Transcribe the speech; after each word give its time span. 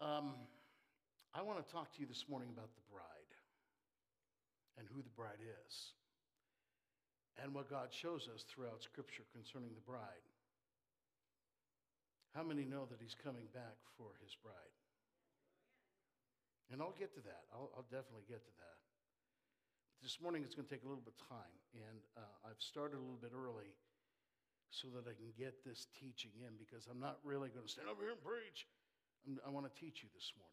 Um, 0.00 0.32
I 1.36 1.44
want 1.44 1.60
to 1.60 1.66
talk 1.68 1.92
to 1.92 2.00
you 2.00 2.08
this 2.08 2.24
morning 2.24 2.48
about 2.48 2.72
the 2.72 2.80
bride 2.88 3.32
and 4.80 4.88
who 4.88 5.04
the 5.04 5.12
bride 5.12 5.44
is 5.44 5.92
and 7.36 7.52
what 7.52 7.68
God 7.68 7.92
shows 7.92 8.24
us 8.32 8.40
throughout 8.48 8.80
Scripture 8.80 9.28
concerning 9.28 9.76
the 9.76 9.84
bride. 9.84 10.24
How 12.32 12.40
many 12.40 12.64
know 12.64 12.88
that 12.88 12.96
He's 12.96 13.12
coming 13.12 13.44
back 13.52 13.76
for 14.00 14.16
His 14.24 14.32
bride? 14.40 14.72
And 16.72 16.80
I'll 16.80 16.96
get 16.96 17.12
to 17.20 17.22
that. 17.28 17.44
I'll, 17.52 17.68
I'll 17.76 17.90
definitely 17.92 18.24
get 18.24 18.40
to 18.40 18.54
that. 18.56 18.76
But 20.00 20.08
this 20.08 20.16
morning 20.16 20.48
it's 20.48 20.56
going 20.56 20.64
to 20.64 20.72
take 20.72 20.80
a 20.80 20.88
little 20.88 21.04
bit 21.04 21.12
of 21.12 21.28
time, 21.28 21.56
and 21.76 22.00
uh, 22.16 22.48
I've 22.48 22.62
started 22.64 22.96
a 22.96 23.04
little 23.04 23.20
bit 23.20 23.36
early 23.36 23.76
so 24.72 24.88
that 24.96 25.04
I 25.04 25.12
can 25.12 25.28
get 25.36 25.60
this 25.60 25.92
teaching 25.92 26.32
in 26.40 26.56
because 26.56 26.88
I'm 26.88 27.02
not 27.04 27.20
really 27.20 27.52
going 27.52 27.68
to 27.68 27.72
stand 27.72 27.92
over 27.92 28.00
here 28.00 28.16
and 28.16 28.24
preach. 28.24 28.64
I 29.44 29.50
want 29.50 29.68
to 29.68 29.74
teach 29.76 30.02
you 30.02 30.08
this 30.14 30.32
morning. 30.36 30.50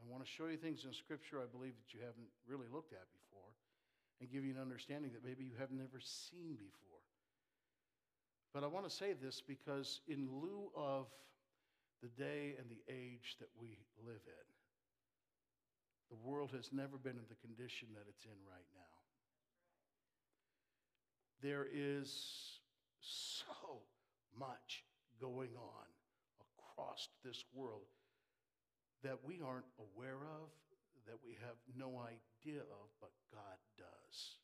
I 0.00 0.04
want 0.10 0.24
to 0.24 0.30
show 0.30 0.46
you 0.46 0.56
things 0.58 0.84
in 0.84 0.92
Scripture 0.92 1.38
I 1.38 1.46
believe 1.46 1.74
that 1.78 1.94
you 1.94 2.00
haven't 2.00 2.30
really 2.46 2.66
looked 2.72 2.92
at 2.92 3.06
before 3.14 3.54
and 4.20 4.30
give 4.30 4.44
you 4.44 4.54
an 4.54 4.60
understanding 4.60 5.10
that 5.14 5.24
maybe 5.24 5.44
you 5.44 5.54
have 5.58 5.70
never 5.70 5.98
seen 6.02 6.54
before. 6.58 7.02
But 8.54 8.64
I 8.64 8.66
want 8.66 8.84
to 8.84 8.92
say 8.92 9.14
this 9.14 9.40
because, 9.40 10.00
in 10.08 10.28
lieu 10.28 10.70
of 10.76 11.06
the 12.02 12.08
day 12.08 12.54
and 12.58 12.68
the 12.68 12.82
age 12.92 13.36
that 13.40 13.48
we 13.58 13.78
live 14.04 14.22
in, 14.26 14.46
the 16.10 16.18
world 16.28 16.50
has 16.54 16.70
never 16.72 16.98
been 16.98 17.16
in 17.16 17.28
the 17.30 17.40
condition 17.40 17.88
that 17.94 18.04
it's 18.08 18.24
in 18.24 18.38
right 18.44 18.68
now. 18.74 18.98
There 21.40 21.66
is 21.72 22.60
so 23.00 23.80
much 24.38 24.84
going 25.20 25.50
on 25.56 25.91
across 26.72 27.08
this 27.24 27.44
world 27.54 27.86
that 29.02 29.18
we 29.24 29.40
aren't 29.44 29.66
aware 29.78 30.22
of, 30.40 30.48
that 31.06 31.18
we 31.24 31.36
have 31.42 31.56
no 31.76 32.00
idea 32.00 32.60
of, 32.60 32.86
but 33.00 33.10
God 33.32 33.58
does. 33.76 34.38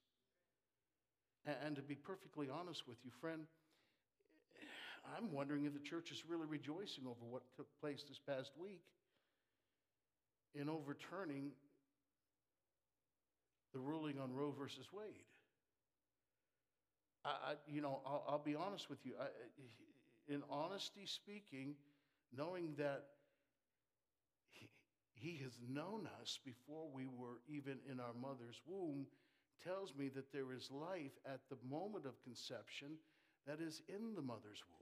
And, 1.65 1.77
to 1.77 1.83
be 1.83 1.95
perfectly 1.95 2.49
honest 2.51 2.87
with 2.87 2.99
you, 3.05 3.11
friend, 3.21 3.43
I'm 5.17 5.33
wondering 5.33 5.65
if 5.65 5.73
the 5.73 5.79
church 5.79 6.11
is 6.11 6.23
really 6.29 6.47
rejoicing 6.47 7.05
over 7.07 7.25
what 7.31 7.43
took 7.57 7.69
place 7.81 8.05
this 8.07 8.19
past 8.19 8.51
week 8.61 8.83
in 10.55 10.69
overturning 10.69 11.53
the 13.73 13.79
ruling 13.79 14.19
on 14.19 14.35
Roe 14.35 14.53
versus 14.59 14.87
Wade. 14.93 15.25
I, 17.25 17.29
I 17.29 17.55
you 17.67 17.81
know, 17.81 18.01
I'll, 18.05 18.25
I'll, 18.29 18.39
be 18.45 18.57
honest 18.57 18.91
with 18.91 18.99
you. 19.05 19.13
I, 19.19 19.27
in 20.29 20.43
honesty 20.51 21.07
speaking, 21.07 21.75
knowing 22.37 22.75
that 22.79 23.05
he, 24.51 24.69
he 25.15 25.43
has 25.43 25.53
known 25.69 26.09
us 26.21 26.39
before 26.45 26.87
we 26.93 27.07
were 27.07 27.41
even 27.49 27.79
in 27.91 28.01
our 28.01 28.15
mother's 28.21 28.61
womb 28.67 29.07
tells 29.65 29.95
me 29.95 30.09
that 30.09 30.33
there 30.33 30.53
is 30.53 30.71
life 30.71 31.19
at 31.27 31.41
the 31.51 31.57
moment 31.69 32.07
of 32.07 32.23
conception 32.23 32.97
that 33.47 33.61
is 33.61 33.83
in 33.89 34.15
the 34.15 34.23
mother's 34.23 34.63
womb. 34.69 34.79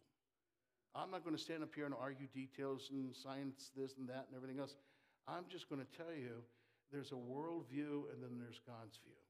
I'm 0.95 1.11
not 1.11 1.25
going 1.25 1.37
to 1.37 1.43
stand 1.43 1.63
up 1.63 1.75
here 1.75 1.87
and 1.87 1.95
argue 1.95 2.27
details 2.33 2.89
and 2.91 3.15
science 3.15 3.71
this 3.77 3.97
and 3.99 4.09
that 4.09 4.27
and 4.29 4.37
everything 4.37 4.59
else. 4.59 4.77
I'm 5.29 5.45
just 5.49 5.69
going 5.69 5.81
to 5.81 5.97
tell 5.97 6.15
you 6.15 6.43
there's 6.93 7.13
a 7.13 7.21
worldview 7.21 8.13
and 8.13 8.23
then 8.23 8.39
there's 8.41 8.61
God's 8.67 8.99
view. 9.05 9.21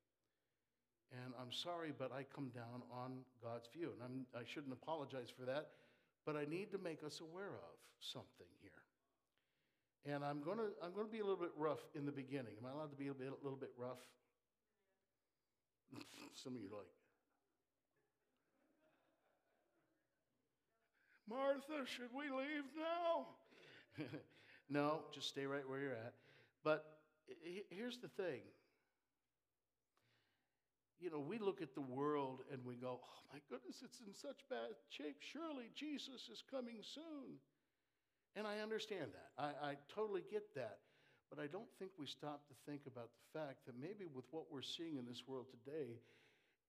And 1.13 1.35
I'm 1.41 1.53
sorry, 1.53 1.93
but 1.97 2.13
I 2.13 2.25
come 2.35 2.51
down 2.55 2.83
on 2.91 3.19
God's 3.43 3.69
view. 3.75 3.93
And 3.95 4.03
I'm, 4.03 4.41
I 4.41 4.45
shouldn't 4.45 4.73
apologize 4.73 5.31
for 5.31 5.47
that, 5.47 5.71
but 6.27 6.37
I 6.37 6.45
need 6.45 6.73
to 6.73 6.79
make 6.79 7.05
us 7.05 7.21
aware 7.21 7.55
of 7.55 7.79
something 8.01 8.51
here. 8.61 10.13
And 10.13 10.25
I'm 10.25 10.43
going 10.43 10.59
to, 10.59 10.69
I'm 10.83 10.93
going 10.93 11.07
to 11.07 11.13
be 11.13 11.21
a 11.21 11.25
little 11.25 11.41
bit 11.41 11.53
rough 11.57 11.81
in 11.95 12.05
the 12.05 12.13
beginning. 12.13 12.53
Am 12.61 12.67
I 12.67 12.73
allowed 12.73 12.91
to 12.91 12.97
be 12.97 13.09
a, 13.09 13.15
bit, 13.15 13.29
a 13.29 13.43
little 13.43 13.59
bit 13.59 13.71
rough? 13.79 14.03
Some 16.35 16.55
of 16.55 16.61
you 16.61 16.69
like, 16.71 16.87
Martha, 21.29 21.87
should 21.87 22.11
we 22.15 22.25
leave 22.25 22.65
now? 22.77 23.27
no, 24.69 25.01
just 25.13 25.29
stay 25.29 25.47
right 25.47 25.69
where 25.69 25.81
you're 25.81 25.93
at. 25.93 26.15
But 26.63 26.85
here's 27.71 27.99
the 27.99 28.09
thing 28.09 28.41
you 31.01 31.11
know, 31.11 31.21
we 31.21 31.39
look 31.39 31.61
at 31.61 31.75
the 31.75 31.85
world 31.85 32.41
and 32.53 32.65
we 32.65 32.75
go, 32.77 33.01
oh 33.03 33.21
my 33.33 33.41
goodness, 33.51 33.83
it's 33.85 34.01
in 34.01 34.15
such 34.15 34.41
bad 34.49 34.73
shape. 34.89 35.17
Surely 35.21 35.71
Jesus 35.75 36.29
is 36.33 36.43
coming 36.51 36.81
soon. 36.81 37.37
And 38.35 38.47
I 38.47 38.61
understand 38.61 39.13
that. 39.13 39.31
I, 39.37 39.73
I, 39.73 39.75
totally 39.95 40.23
get 40.31 40.55
that. 40.55 40.79
But 41.31 41.41
I 41.41 41.47
don't 41.47 41.69
think 41.79 41.91
we 41.99 42.07
stop 42.07 42.47
to 42.49 42.55
think 42.71 42.83
about 42.87 43.09
the 43.13 43.39
fact 43.39 43.65
that 43.67 43.75
maybe 43.81 44.05
with 44.13 44.27
what 44.31 44.45
we're 44.53 44.63
seeing 44.63 44.97
in 44.97 45.07
this 45.07 45.25
world 45.27 45.47
today 45.51 46.01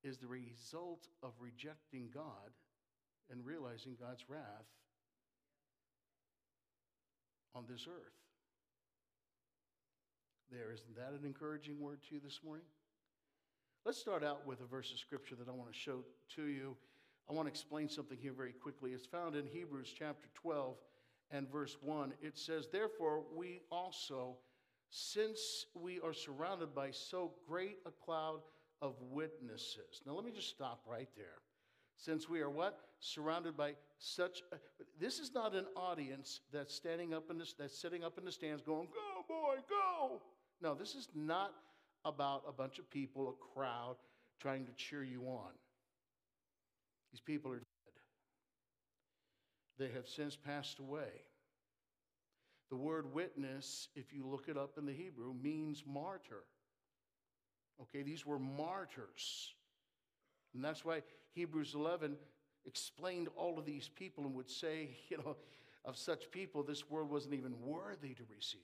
is 0.03 0.17
the 0.17 0.27
result 0.27 1.07
of 1.21 1.33
rejecting 1.39 2.09
God 2.13 2.55
and 3.29 3.45
realizing 3.45 3.97
God's 3.99 4.23
wrath 4.29 4.71
on 7.53 7.65
this 7.69 7.87
earth. 7.87 8.17
There, 10.51 10.71
isn't 10.71 10.95
that 10.95 11.11
an 11.11 11.25
encouraging 11.25 11.79
word 11.79 11.99
to 12.07 12.15
you 12.15 12.21
this 12.23 12.39
morning? 12.43 12.65
Let's 13.87 13.99
start 13.99 14.21
out 14.21 14.45
with 14.45 14.59
a 14.59 14.65
verse 14.65 14.91
of 14.91 14.99
scripture 14.99 15.35
that 15.35 15.47
I 15.47 15.53
want 15.53 15.71
to 15.71 15.79
show 15.79 16.03
to 16.35 16.47
you. 16.47 16.75
I 17.29 17.31
want 17.31 17.45
to 17.45 17.49
explain 17.49 17.87
something 17.87 18.17
here 18.21 18.33
very 18.33 18.51
quickly. 18.51 18.91
It's 18.91 19.05
found 19.05 19.33
in 19.33 19.45
Hebrews 19.45 19.93
chapter 19.97 20.27
12 20.33 20.75
and 21.31 21.49
verse 21.49 21.77
1. 21.81 22.11
It 22.21 22.37
says, 22.37 22.67
Therefore, 22.69 23.23
we 23.33 23.61
also, 23.71 24.35
since 24.89 25.67
we 25.73 26.01
are 26.01 26.11
surrounded 26.11 26.75
by 26.75 26.91
so 26.91 27.31
great 27.47 27.77
a 27.85 27.91
cloud 27.91 28.41
of 28.81 28.95
witnesses. 29.09 30.01
Now, 30.05 30.15
let 30.15 30.25
me 30.25 30.31
just 30.35 30.49
stop 30.49 30.81
right 30.85 31.07
there. 31.15 31.39
Since 31.95 32.27
we 32.27 32.41
are 32.41 32.49
what? 32.49 32.81
Surrounded 32.99 33.55
by 33.55 33.75
such. 33.99 34.41
A, 34.51 34.57
this 34.99 35.19
is 35.19 35.33
not 35.33 35.55
an 35.55 35.65
audience 35.77 36.41
that's 36.51 36.75
standing 36.75 37.13
up 37.13 37.31
in 37.31 37.37
the, 37.37 37.45
that's 37.57 37.79
sitting 37.79 38.03
up 38.03 38.17
in 38.17 38.25
the 38.25 38.33
stands 38.33 38.61
going, 38.61 38.89
Go, 38.89 39.23
boy, 39.29 39.55
go. 39.69 40.21
No, 40.61 40.75
this 40.75 40.93
is 40.93 41.07
not 41.15 41.53
about 42.05 42.43
a 42.47 42.51
bunch 42.51 42.79
of 42.79 42.89
people, 42.89 43.29
a 43.29 43.53
crowd, 43.53 43.95
trying 44.39 44.65
to 44.65 44.71
cheer 44.73 45.03
you 45.03 45.23
on. 45.23 45.51
These 47.11 47.21
people 47.21 47.51
are 47.51 47.57
dead. 47.57 47.65
They 49.77 49.89
have 49.95 50.07
since 50.07 50.35
passed 50.35 50.79
away. 50.79 51.23
The 52.69 52.75
word 52.75 53.13
witness, 53.13 53.87
if 53.95 54.13
you 54.13 54.25
look 54.25 54.49
it 54.49 54.57
up 54.57 54.77
in 54.77 54.85
the 54.85 54.93
Hebrew, 54.93 55.33
means 55.41 55.83
martyr. 55.85 56.43
Okay, 57.81 58.03
these 58.03 58.25
were 58.25 58.39
martyrs. 58.39 59.53
And 60.53 60.63
that's 60.63 60.83
why 60.83 61.03
Hebrews 61.33 61.73
11 61.75 62.17
explained 62.65 63.29
all 63.37 63.57
of 63.57 63.65
these 63.65 63.87
people 63.87 64.25
and 64.25 64.35
would 64.35 64.49
say, 64.49 64.97
you 65.09 65.17
know, 65.17 65.37
of 65.85 65.97
such 65.97 66.29
people, 66.31 66.63
this 66.63 66.89
world 66.89 67.09
wasn't 67.09 67.33
even 67.33 67.53
worthy 67.61 68.13
to 68.13 68.23
receive. 68.35 68.59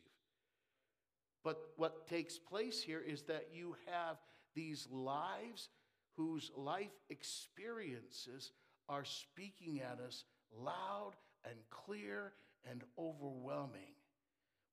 But 1.44 1.60
what 1.76 2.08
takes 2.08 2.38
place 2.38 2.82
here 2.82 3.02
is 3.06 3.24
that 3.24 3.50
you 3.54 3.76
have 3.88 4.18
these 4.56 4.88
lives 4.92 5.70
whose 6.16 6.52
life 6.56 6.92
experiences 7.10 8.52
are 8.88 9.04
speaking 9.04 9.82
at 9.82 10.00
us 10.00 10.24
loud 10.58 11.14
and 11.46 11.56
clear 11.70 12.34
and 12.70 12.84
overwhelming. 12.98 13.96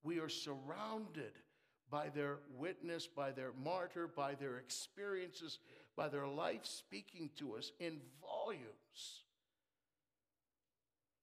We 0.03 0.19
are 0.19 0.29
surrounded 0.29 1.33
by 1.91 2.09
their 2.09 2.39
witness, 2.57 3.07
by 3.07 3.33
their 3.33 3.53
martyr, 3.65 4.07
by 4.07 4.35
their 4.35 4.59
experiences, 4.59 5.59
by 5.97 6.09
their 6.09 6.27
life 6.27 6.65
speaking 6.65 7.31
to 7.39 7.57
us 7.57 7.73
in 7.81 7.99
volumes. 8.21 9.25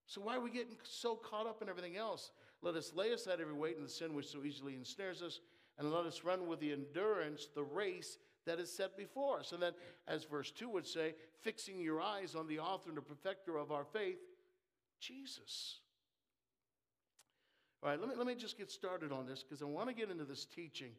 So, 0.07 0.21
why 0.21 0.35
are 0.35 0.41
we 0.41 0.49
getting 0.49 0.77
so 0.83 1.15
caught 1.15 1.47
up 1.47 1.61
in 1.61 1.69
everything 1.69 1.97
else? 1.97 2.31
Let 2.67 2.75
us 2.75 2.91
lay 2.93 3.11
aside 3.11 3.39
every 3.39 3.53
weight 3.53 3.77
and 3.77 3.85
the 3.85 3.89
sin 3.89 4.13
which 4.13 4.27
so 4.27 4.43
easily 4.43 4.75
ensnares 4.75 5.21
us, 5.21 5.39
and 5.79 5.89
let 5.89 6.05
us 6.05 6.25
run 6.25 6.47
with 6.47 6.59
the 6.59 6.73
endurance 6.73 7.47
the 7.55 7.63
race 7.63 8.17
that 8.45 8.59
is 8.59 8.69
set 8.69 8.97
before 8.97 9.39
us. 9.39 9.53
And 9.53 9.63
then, 9.63 9.71
as 10.05 10.25
verse 10.25 10.51
2 10.51 10.67
would 10.71 10.85
say, 10.85 11.15
fixing 11.39 11.79
your 11.79 12.01
eyes 12.01 12.35
on 12.35 12.45
the 12.45 12.59
author 12.59 12.89
and 12.89 12.97
the 12.97 13.01
perfecter 13.01 13.55
of 13.55 13.71
our 13.71 13.85
faith, 13.85 14.19
Jesus. 14.99 15.79
All 17.81 17.89
right, 17.89 17.97
let 17.97 18.09
me, 18.09 18.15
let 18.17 18.27
me 18.27 18.35
just 18.35 18.57
get 18.57 18.69
started 18.69 19.13
on 19.13 19.25
this 19.25 19.43
because 19.43 19.61
I 19.61 19.65
want 19.65 19.87
to 19.87 19.95
get 19.95 20.11
into 20.11 20.25
this 20.25 20.43
teaching 20.43 20.91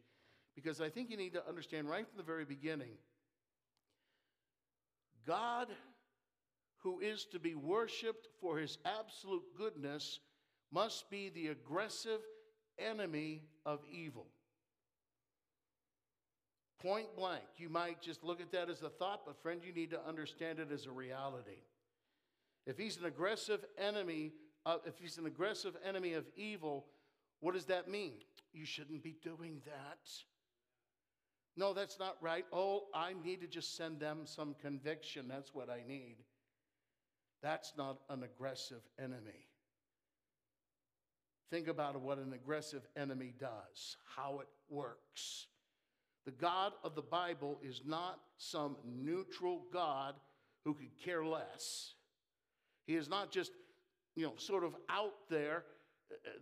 because 0.55 0.81
I 0.81 0.89
think 0.89 1.11
you 1.11 1.17
need 1.17 1.33
to 1.33 1.47
understand 1.47 1.87
right 1.87 2.07
from 2.07 2.17
the 2.17 2.23
very 2.23 2.45
beginning 2.45 2.97
God 5.27 5.67
who 6.77 6.99
is 6.99 7.25
to 7.25 7.37
be 7.37 7.53
worshiped 7.53 8.27
for 8.41 8.57
his 8.57 8.79
absolute 8.85 9.43
goodness 9.55 10.19
must 10.71 11.09
be 11.09 11.29
the 11.29 11.47
aggressive 11.47 12.19
enemy 12.77 13.43
of 13.65 13.79
evil. 13.91 14.27
Point 16.81 17.15
blank. 17.15 17.43
You 17.57 17.69
might 17.69 18.01
just 18.01 18.23
look 18.23 18.39
at 18.39 18.51
that 18.53 18.69
as 18.69 18.81
a 18.83 18.89
thought, 18.89 19.25
but 19.25 19.41
friend, 19.41 19.61
you 19.65 19.73
need 19.73 19.91
to 19.91 20.07
understand 20.07 20.59
it 20.59 20.71
as 20.71 20.85
a 20.85 20.91
reality. 20.91 21.63
If 22.65 22.77
he's 22.77 22.97
an 22.97 23.05
aggressive 23.05 23.65
enemy, 23.77 24.31
uh, 24.65 24.77
if 24.85 24.97
he's 24.97 25.17
an 25.17 25.25
aggressive 25.25 25.75
enemy 25.85 26.13
of 26.13 26.25
evil, 26.35 26.85
What 27.41 27.53
does 27.53 27.65
that 27.65 27.89
mean? 27.89 28.13
You 28.53 28.65
shouldn't 28.65 29.03
be 29.03 29.15
doing 29.23 29.61
that. 29.65 30.09
No, 31.55 31.73
that's 31.73 31.99
not 31.99 32.17
right. 32.21 32.45
Oh, 32.51 32.85
I 32.93 33.13
need 33.23 33.41
to 33.41 33.47
just 33.47 33.75
send 33.75 33.99
them 33.99 34.19
some 34.25 34.55
conviction. 34.61 35.27
That's 35.27 35.53
what 35.53 35.69
I 35.69 35.83
need. 35.87 36.17
That's 37.41 37.73
not 37.77 37.99
an 38.09 38.23
aggressive 38.23 38.81
enemy. 38.97 39.48
Think 41.51 41.67
about 41.67 41.99
what 41.99 42.19
an 42.19 42.33
aggressive 42.33 42.87
enemy 42.95 43.33
does, 43.39 43.97
how 44.15 44.39
it 44.39 44.47
works. 44.69 45.47
The 46.25 46.31
God 46.31 46.73
of 46.83 46.95
the 46.95 47.01
Bible 47.01 47.59
is 47.63 47.81
not 47.85 48.19
some 48.37 48.77
neutral 48.85 49.63
God 49.73 50.13
who 50.63 50.73
could 50.75 50.91
care 51.03 51.25
less. 51.25 51.95
He 52.85 52.95
is 52.95 53.09
not 53.09 53.31
just, 53.31 53.51
you 54.15 54.25
know, 54.25 54.33
sort 54.37 54.63
of 54.63 54.75
out 54.89 55.13
there. 55.29 55.63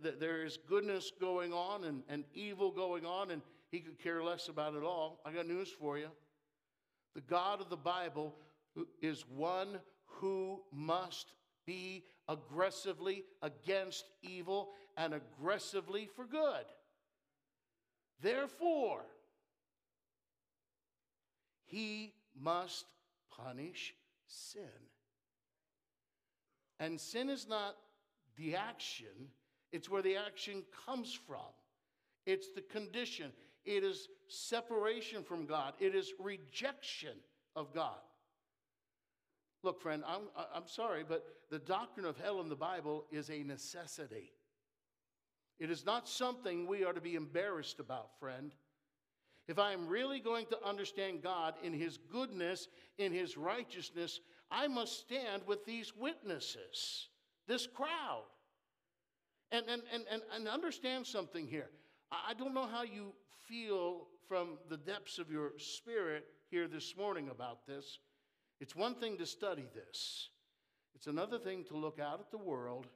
Uh, 0.04 0.10
there 0.20 0.44
is 0.44 0.58
goodness 0.68 1.10
going 1.18 1.52
on 1.52 1.84
and, 1.84 2.02
and 2.08 2.24
evil 2.34 2.70
going 2.70 3.06
on, 3.06 3.30
and 3.30 3.40
he 3.70 3.80
could 3.80 3.98
care 3.98 4.22
less 4.22 4.48
about 4.48 4.74
it 4.74 4.82
all. 4.82 5.20
I 5.24 5.32
got 5.32 5.46
news 5.46 5.70
for 5.70 5.96
you. 5.96 6.08
The 7.14 7.20
God 7.22 7.60
of 7.60 7.70
the 7.70 7.76
Bible 7.76 8.34
is 9.00 9.24
one 9.28 9.78
who 10.06 10.60
must 10.72 11.32
be 11.66 12.04
aggressively 12.28 13.24
against 13.42 14.04
evil 14.22 14.70
and 14.98 15.14
aggressively 15.14 16.10
for 16.14 16.26
good. 16.26 16.66
Therefore, 18.20 19.04
he 21.64 22.12
must 22.38 22.84
punish 23.30 23.94
sin. 24.26 24.62
And 26.80 27.00
sin 27.00 27.30
is 27.30 27.48
not 27.48 27.76
the 28.36 28.56
action, 28.56 29.30
it's 29.72 29.88
where 29.88 30.02
the 30.02 30.16
action 30.16 30.64
comes 30.86 31.18
from. 31.26 31.40
It's 32.26 32.48
the 32.54 32.60
condition. 32.60 33.32
It 33.64 33.84
is 33.84 34.08
separation 34.28 35.22
from 35.22 35.46
God. 35.46 35.74
It 35.80 35.94
is 35.94 36.12
rejection 36.20 37.16
of 37.56 37.72
God. 37.74 37.98
Look, 39.62 39.80
friend, 39.80 40.04
I'm, 40.06 40.22
I'm 40.54 40.66
sorry, 40.66 41.04
but 41.08 41.24
the 41.50 41.58
doctrine 41.58 42.06
of 42.06 42.16
hell 42.16 42.40
in 42.40 42.48
the 42.48 42.56
Bible 42.56 43.06
is 43.10 43.30
a 43.30 43.42
necessity. 43.42 44.30
It 45.58 45.70
is 45.70 45.84
not 45.84 46.08
something 46.08 46.66
we 46.66 46.84
are 46.84 46.92
to 46.92 47.00
be 47.00 47.14
embarrassed 47.14 47.80
about, 47.80 48.18
friend. 48.20 48.52
If 49.48 49.58
I 49.58 49.72
am 49.72 49.88
really 49.88 50.20
going 50.20 50.46
to 50.46 50.64
understand 50.64 51.22
God 51.22 51.54
in 51.62 51.72
His 51.72 51.98
goodness, 52.12 52.68
in 52.98 53.12
His 53.12 53.36
righteousness, 53.36 54.20
I 54.50 54.68
must 54.68 55.00
stand 55.00 55.42
with 55.46 55.64
these 55.64 55.94
witnesses, 55.96 57.08
this 57.46 57.66
crowd. 57.66 58.24
And, 59.50 59.64
and, 59.66 59.82
and, 59.92 60.04
and, 60.12 60.22
and 60.34 60.46
understand 60.46 61.06
something 61.06 61.46
here. 61.46 61.70
I 62.12 62.34
don't 62.34 62.52
know 62.52 62.66
how 62.66 62.82
you 62.82 63.14
feel 63.48 64.06
from 64.28 64.58
the 64.68 64.76
depths 64.76 65.18
of 65.18 65.30
your 65.30 65.52
spirit 65.56 66.26
here 66.50 66.68
this 66.68 66.94
morning 66.96 67.30
about 67.30 67.66
this. 67.66 67.98
It's 68.60 68.76
one 68.76 68.94
thing 68.94 69.16
to 69.18 69.26
study 69.26 69.66
this, 69.74 70.28
it's 70.94 71.06
another 71.06 71.38
thing 71.38 71.64
to 71.64 71.76
look 71.76 71.98
out 71.98 72.20
at 72.20 72.30
the 72.30 72.38
world 72.38 72.86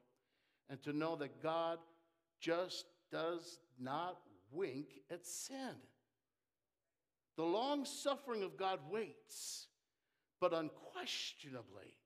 and 0.68 0.82
to 0.82 0.92
know 0.92 1.16
that 1.16 1.42
God 1.42 1.78
just 2.42 2.86
does 3.10 3.60
not 3.78 4.18
wink 4.50 5.00
at 5.10 5.24
sin. 5.24 5.76
The 7.36 7.44
long 7.44 7.86
suffering 7.86 8.42
of 8.42 8.58
God 8.58 8.80
waits, 8.90 9.68
but 10.40 10.52
unquestionably, 10.52 11.96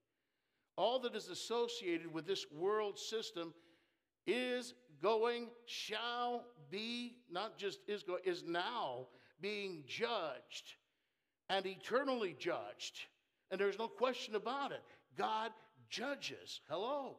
all 0.76 1.00
that 1.00 1.16
is 1.16 1.28
associated 1.28 2.12
with 2.12 2.26
this 2.26 2.46
world 2.52 2.98
system 2.98 3.54
is 4.26 4.74
going, 5.02 5.48
shall 5.64 6.44
be, 6.70 7.16
not 7.30 7.56
just 7.56 7.80
is 7.88 8.02
going, 8.02 8.22
is 8.24 8.44
now 8.46 9.06
being 9.40 9.82
judged 9.86 10.74
and 11.48 11.66
eternally 11.66 12.36
judged. 12.38 13.00
And 13.50 13.60
there's 13.60 13.78
no 13.78 13.88
question 13.88 14.34
about 14.34 14.72
it. 14.72 14.82
God 15.16 15.50
judges. 15.88 16.60
Hello. 16.68 17.16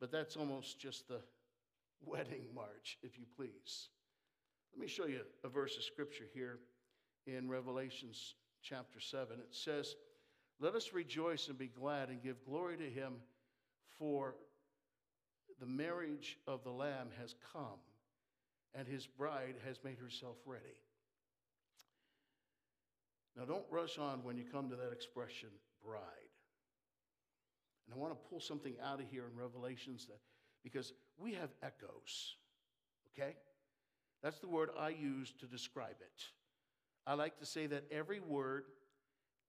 But 0.00 0.10
that's 0.10 0.36
almost 0.36 0.78
just 0.78 1.08
the 1.08 1.20
wedding 2.04 2.46
march, 2.54 2.98
if 3.02 3.18
you 3.18 3.24
please. 3.36 3.88
Let 4.72 4.80
me 4.80 4.88
show 4.88 5.06
you 5.06 5.20
a 5.44 5.48
verse 5.48 5.76
of 5.76 5.82
scripture 5.82 6.24
here 6.32 6.58
in 7.26 7.48
Revelations 7.48 8.34
chapter 8.62 8.98
7. 8.98 9.38
It 9.38 9.54
says, 9.54 9.94
Let 10.58 10.74
us 10.74 10.92
rejoice 10.94 11.48
and 11.48 11.58
be 11.58 11.68
glad 11.68 12.08
and 12.08 12.22
give 12.22 12.44
glory 12.44 12.78
to 12.78 12.88
him, 12.88 13.14
for 13.98 14.36
the 15.58 15.66
marriage 15.66 16.38
of 16.46 16.64
the 16.64 16.70
Lamb 16.70 17.08
has 17.20 17.34
come, 17.52 17.80
and 18.74 18.88
his 18.88 19.06
bride 19.06 19.56
has 19.66 19.78
made 19.84 19.98
herself 19.98 20.36
ready. 20.46 20.64
Now, 23.36 23.44
don't 23.44 23.64
rush 23.70 23.98
on 23.98 24.24
when 24.24 24.36
you 24.38 24.44
come 24.50 24.70
to 24.70 24.76
that 24.76 24.92
expression, 24.92 25.50
bride. 25.84 26.02
And 27.90 27.98
I 27.98 28.00
want 28.00 28.12
to 28.12 28.28
pull 28.28 28.40
something 28.40 28.74
out 28.84 29.00
of 29.00 29.06
here 29.10 29.24
in 29.30 29.36
Revelations 29.36 30.06
that, 30.06 30.20
because 30.62 30.92
we 31.18 31.34
have 31.34 31.50
echoes, 31.62 32.36
okay? 33.12 33.34
That's 34.22 34.38
the 34.38 34.48
word 34.48 34.70
I 34.78 34.90
use 34.90 35.32
to 35.40 35.46
describe 35.46 35.96
it. 36.00 36.22
I 37.06 37.14
like 37.14 37.38
to 37.38 37.46
say 37.46 37.66
that 37.66 37.84
every 37.90 38.20
word, 38.20 38.64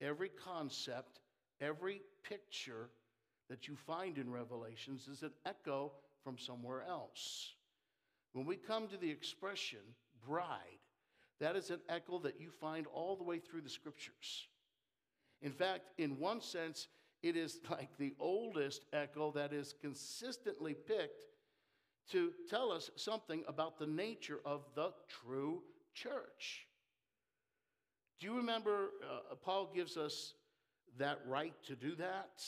every 0.01 0.29
concept, 0.29 1.19
every 1.59 2.01
picture 2.27 2.89
that 3.49 3.67
you 3.67 3.75
find 3.75 4.17
in 4.17 4.31
Revelations 4.31 5.07
is 5.07 5.21
an 5.21 5.31
echo 5.45 5.91
from 6.23 6.37
somewhere 6.37 6.83
else. 6.87 7.53
When 8.33 8.45
we 8.45 8.55
come 8.55 8.87
to 8.87 8.97
the 8.97 9.11
expression 9.11 9.79
bride, 10.25 10.79
that 11.39 11.55
is 11.55 11.69
an 11.69 11.81
echo 11.89 12.17
that 12.19 12.39
you 12.39 12.49
find 12.49 12.87
all 12.87 13.15
the 13.15 13.23
way 13.23 13.39
through 13.39 13.61
the 13.61 13.69
scriptures. 13.69 14.47
In 15.41 15.51
fact, 15.51 15.89
in 15.97 16.17
one 16.17 16.41
sense, 16.41 16.87
it 17.23 17.35
is 17.35 17.59
like 17.69 17.89
the 17.97 18.13
oldest 18.19 18.85
echo 18.93 19.31
that 19.31 19.53
is 19.53 19.73
consistently 19.81 20.73
picked 20.73 21.25
to 22.11 22.31
tell 22.49 22.71
us 22.71 22.89
something 22.95 23.43
about 23.47 23.77
the 23.77 23.87
nature 23.87 24.39
of 24.45 24.65
the 24.75 24.91
true 25.07 25.61
church. 25.93 26.67
Do 28.19 28.27
you 28.27 28.35
remember 28.35 28.91
uh, 29.03 29.35
Paul 29.35 29.71
gives 29.73 29.97
us 29.97 30.33
that 30.97 31.19
right 31.25 31.53
to 31.67 31.75
do 31.75 31.95
that? 31.95 32.43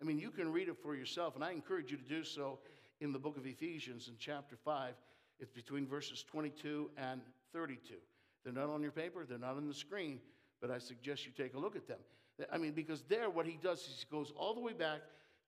I 0.00 0.04
mean, 0.04 0.18
you 0.18 0.30
can 0.30 0.52
read 0.52 0.68
it 0.68 0.76
for 0.80 0.94
yourself, 0.94 1.34
and 1.34 1.44
I 1.44 1.50
encourage 1.50 1.90
you 1.90 1.96
to 1.96 2.08
do 2.08 2.22
so 2.22 2.60
in 3.00 3.12
the 3.12 3.18
book 3.18 3.36
of 3.36 3.46
Ephesians 3.46 4.08
in 4.08 4.14
chapter 4.18 4.56
5. 4.56 4.94
It's 5.40 5.50
between 5.50 5.86
verses 5.86 6.24
22 6.30 6.90
and 6.96 7.20
32. 7.52 7.94
They're 8.44 8.52
not 8.52 8.70
on 8.70 8.82
your 8.82 8.92
paper, 8.92 9.26
they're 9.28 9.38
not 9.38 9.56
on 9.56 9.66
the 9.66 9.74
screen, 9.74 10.20
but 10.60 10.70
I 10.70 10.78
suggest 10.78 11.26
you 11.26 11.32
take 11.36 11.54
a 11.54 11.58
look 11.58 11.76
at 11.76 11.86
them. 11.88 11.98
I 12.52 12.58
mean, 12.58 12.72
because 12.72 13.02
there, 13.02 13.30
what 13.30 13.46
he 13.46 13.58
does 13.62 13.80
is 13.80 14.04
he 14.08 14.14
goes 14.14 14.32
all 14.36 14.54
the 14.54 14.60
way 14.60 14.72
back 14.72 15.00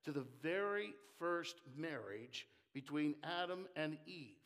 to 0.05 0.13
the 0.13 0.25
very 0.43 0.95
first 1.19 1.57
marriage 1.77 2.47
between 2.73 3.15
Adam 3.23 3.67
and 3.77 3.97
Eve. 4.07 4.37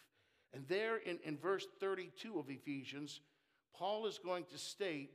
And 0.52 0.66
there 0.68 0.98
in, 0.98 1.18
in 1.24 1.36
verse 1.36 1.66
32 1.80 2.38
of 2.38 2.50
Ephesians, 2.50 3.20
Paul 3.76 4.06
is 4.06 4.18
going 4.22 4.44
to 4.52 4.58
state 4.58 5.10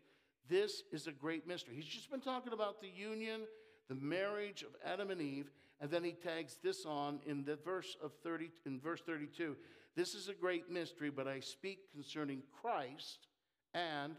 this 0.50 0.83
is 0.91 1.07
a 1.07 1.12
great 1.12 1.48
mystery. 1.48 1.75
He's 1.75 1.86
just 1.86 2.09
been 2.09 2.21
talking 2.21 2.53
about 2.53 2.81
the 2.81 2.89
union, 2.89 3.41
the 3.88 3.95
marriage 3.95 4.63
of 4.63 4.69
Adam 4.83 5.12
and 5.12 5.21
Eve, 5.21 5.51
and 5.79 5.91
then 5.91 6.03
he 6.03 6.12
tags 6.12 6.57
this 6.63 6.86
on 6.86 7.19
in 7.25 7.43
the 7.43 7.55
verse 7.55 7.95
of 8.03 8.12
30 8.24 8.50
in 8.65 8.79
verse 8.79 9.01
32. 9.05 9.55
This 9.95 10.15
is 10.15 10.27
a 10.27 10.33
great 10.33 10.69
mystery, 10.69 11.09
but 11.09 11.27
I 11.27 11.39
speak 11.39 11.91
concerning 11.91 12.41
Christ 12.62 13.27
and 13.74 14.15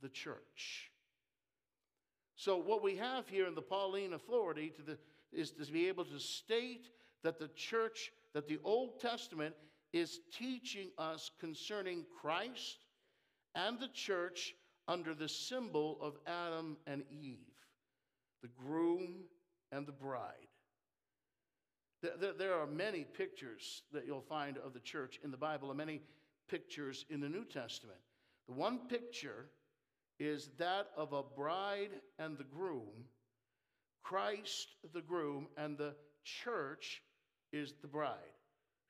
the 0.00 0.08
church. 0.08 0.91
So, 2.36 2.56
what 2.56 2.82
we 2.82 2.96
have 2.96 3.28
here 3.28 3.46
in 3.46 3.54
the 3.54 3.62
Pauline 3.62 4.14
authority 4.14 4.72
to 4.76 4.82
the, 4.82 4.98
is 5.32 5.50
to 5.52 5.70
be 5.70 5.88
able 5.88 6.04
to 6.06 6.18
state 6.18 6.88
that 7.22 7.38
the 7.38 7.48
church, 7.48 8.10
that 8.34 8.48
the 8.48 8.58
Old 8.64 9.00
Testament 9.00 9.54
is 9.92 10.20
teaching 10.36 10.88
us 10.98 11.30
concerning 11.38 12.04
Christ 12.20 12.78
and 13.54 13.78
the 13.78 13.88
church 13.88 14.54
under 14.88 15.14
the 15.14 15.28
symbol 15.28 15.98
of 16.00 16.16
Adam 16.26 16.76
and 16.86 17.02
Eve, 17.10 17.38
the 18.42 18.48
groom 18.48 19.24
and 19.70 19.86
the 19.86 19.92
bride. 19.92 20.48
There 22.02 22.54
are 22.54 22.66
many 22.66 23.04
pictures 23.04 23.82
that 23.92 24.06
you'll 24.06 24.22
find 24.22 24.58
of 24.58 24.72
the 24.72 24.80
church 24.80 25.20
in 25.22 25.30
the 25.30 25.36
Bible 25.36 25.70
and 25.70 25.78
many 25.78 26.00
pictures 26.48 27.04
in 27.10 27.20
the 27.20 27.28
New 27.28 27.44
Testament. 27.44 28.00
The 28.48 28.54
one 28.54 28.88
picture 28.88 29.46
is 30.18 30.50
that 30.58 30.88
of 30.96 31.12
a 31.12 31.22
bride 31.22 31.90
and 32.18 32.38
the 32.38 32.44
groom, 32.44 33.06
Christ 34.02 34.68
the 34.92 35.00
groom, 35.00 35.48
and 35.56 35.76
the 35.76 35.94
church 36.24 37.02
is 37.52 37.74
the 37.80 37.88
bride. 37.88 38.16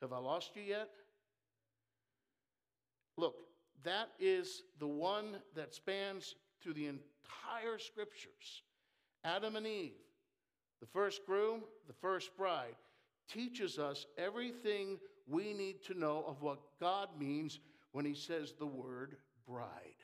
Have 0.01 0.13
I 0.13 0.19
lost 0.19 0.57
you 0.57 0.63
yet? 0.63 0.89
Look, 3.17 3.37
that 3.85 4.09
is 4.19 4.63
the 4.79 4.87
one 4.87 5.37
that 5.55 5.75
spans 5.75 6.35
through 6.63 6.75
the 6.75 6.87
entire 6.87 7.79
scriptures 7.79 8.63
Adam 9.25 9.55
and 9.55 9.67
Eve, 9.67 9.93
the 10.81 10.87
first 10.87 11.25
groom, 11.27 11.63
the 11.87 11.93
first 11.93 12.37
bride, 12.37 12.75
teaches 13.33 13.79
us 13.79 14.07
everything 14.19 14.99
we 15.29 15.53
need 15.53 15.85
to 15.85 15.99
know 15.99 16.25
of 16.27 16.43
what 16.43 16.59
God 16.81 17.09
means 17.19 17.61
when 17.93 18.05
He 18.05 18.15
says 18.15 18.55
the 18.59 18.67
word 18.67 19.17
bride. 19.47 20.02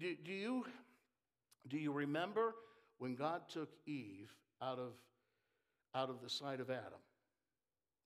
Do, 0.00 0.14
do, 0.24 0.32
you, 0.32 0.64
do 1.68 1.76
you 1.76 1.92
remember 1.92 2.54
when 2.98 3.14
God 3.14 3.42
took 3.48 3.70
Eve 3.86 4.32
out 4.62 4.78
of, 4.78 4.92
out 5.94 6.10
of 6.10 6.20
the 6.22 6.30
sight 6.30 6.60
of 6.60 6.70
Adam? 6.70 7.00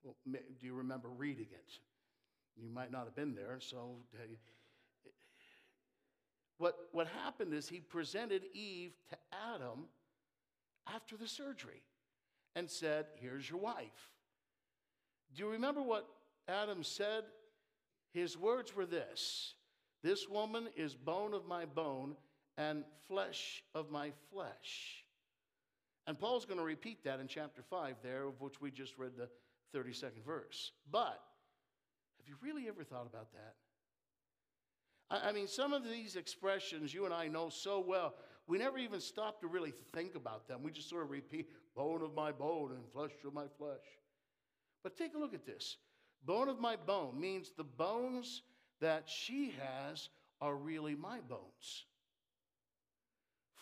Well, 0.02 0.16
do 0.32 0.66
you 0.66 0.74
remember 0.74 1.08
reading 1.08 1.48
it? 1.50 1.72
You 2.56 2.68
might 2.70 2.90
not 2.90 3.04
have 3.04 3.14
been 3.14 3.34
there, 3.34 3.58
so 3.60 3.96
what, 6.58 6.76
what 6.92 7.06
happened 7.24 7.54
is 7.54 7.68
he 7.68 7.80
presented 7.80 8.42
Eve 8.52 8.92
to 9.10 9.16
Adam 9.52 9.86
after 10.92 11.16
the 11.16 11.28
surgery 11.28 11.82
and 12.56 12.68
said, 12.68 13.06
Here's 13.16 13.48
your 13.48 13.60
wife. 13.60 14.12
Do 15.34 15.44
you 15.44 15.50
remember 15.50 15.82
what 15.82 16.08
Adam 16.48 16.82
said? 16.82 17.24
His 18.12 18.36
words 18.36 18.74
were 18.74 18.86
this 18.86 19.54
This 20.02 20.28
woman 20.28 20.68
is 20.76 20.94
bone 20.94 21.34
of 21.34 21.46
my 21.46 21.64
bone 21.64 22.16
and 22.56 22.84
flesh 23.08 23.62
of 23.74 23.90
my 23.90 24.12
flesh. 24.32 25.04
And 26.06 26.18
Paul's 26.18 26.44
going 26.44 26.58
to 26.58 26.64
repeat 26.64 27.04
that 27.04 27.20
in 27.20 27.28
chapter 27.28 27.62
5 27.62 27.96
there, 28.02 28.24
of 28.24 28.40
which 28.40 28.60
we 28.60 28.70
just 28.70 28.96
read 28.96 29.12
the 29.16 29.28
32nd 29.76 30.24
verse. 30.24 30.72
But 30.90 31.20
have 32.18 32.28
you 32.28 32.36
really 32.40 32.68
ever 32.68 32.84
thought 32.84 33.06
about 33.06 33.32
that? 33.32 33.54
I 35.10 35.32
mean, 35.32 35.46
some 35.46 35.72
of 35.72 35.84
these 35.84 36.16
expressions 36.16 36.92
you 36.92 37.06
and 37.06 37.14
I 37.14 37.28
know 37.28 37.48
so 37.48 37.80
well, 37.80 38.14
we 38.46 38.58
never 38.58 38.78
even 38.78 39.00
stop 39.00 39.40
to 39.40 39.46
really 39.46 39.72
think 39.94 40.14
about 40.14 40.48
them. 40.48 40.62
We 40.62 40.70
just 40.70 40.88
sort 40.88 41.02
of 41.02 41.10
repeat, 41.10 41.50
bone 41.74 42.02
of 42.02 42.14
my 42.14 42.32
bone 42.32 42.72
and 42.72 42.86
flesh 42.92 43.12
of 43.26 43.32
my 43.34 43.46
flesh. 43.58 43.84
But 44.82 44.96
take 44.96 45.14
a 45.14 45.18
look 45.18 45.34
at 45.34 45.46
this. 45.46 45.76
Bone 46.24 46.48
of 46.48 46.58
my 46.58 46.76
bone 46.76 47.18
means 47.20 47.52
the 47.56 47.64
bones 47.64 48.42
that 48.80 49.04
she 49.08 49.54
has 49.58 50.08
are 50.40 50.54
really 50.54 50.94
my 50.94 51.18
bones. 51.28 51.84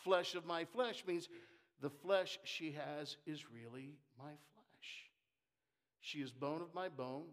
Flesh 0.05 0.35
of 0.35 0.47
my 0.47 0.65
flesh 0.65 1.05
means 1.07 1.29
the 1.81 1.91
flesh 1.91 2.39
she 2.45 2.73
has 2.73 3.17
is 3.27 3.51
really 3.51 3.97
my 4.19 4.31
flesh. 4.31 5.11
She 6.01 6.19
is 6.21 6.31
bone 6.31 6.63
of 6.63 6.75
my 6.75 6.89
bone 6.89 7.27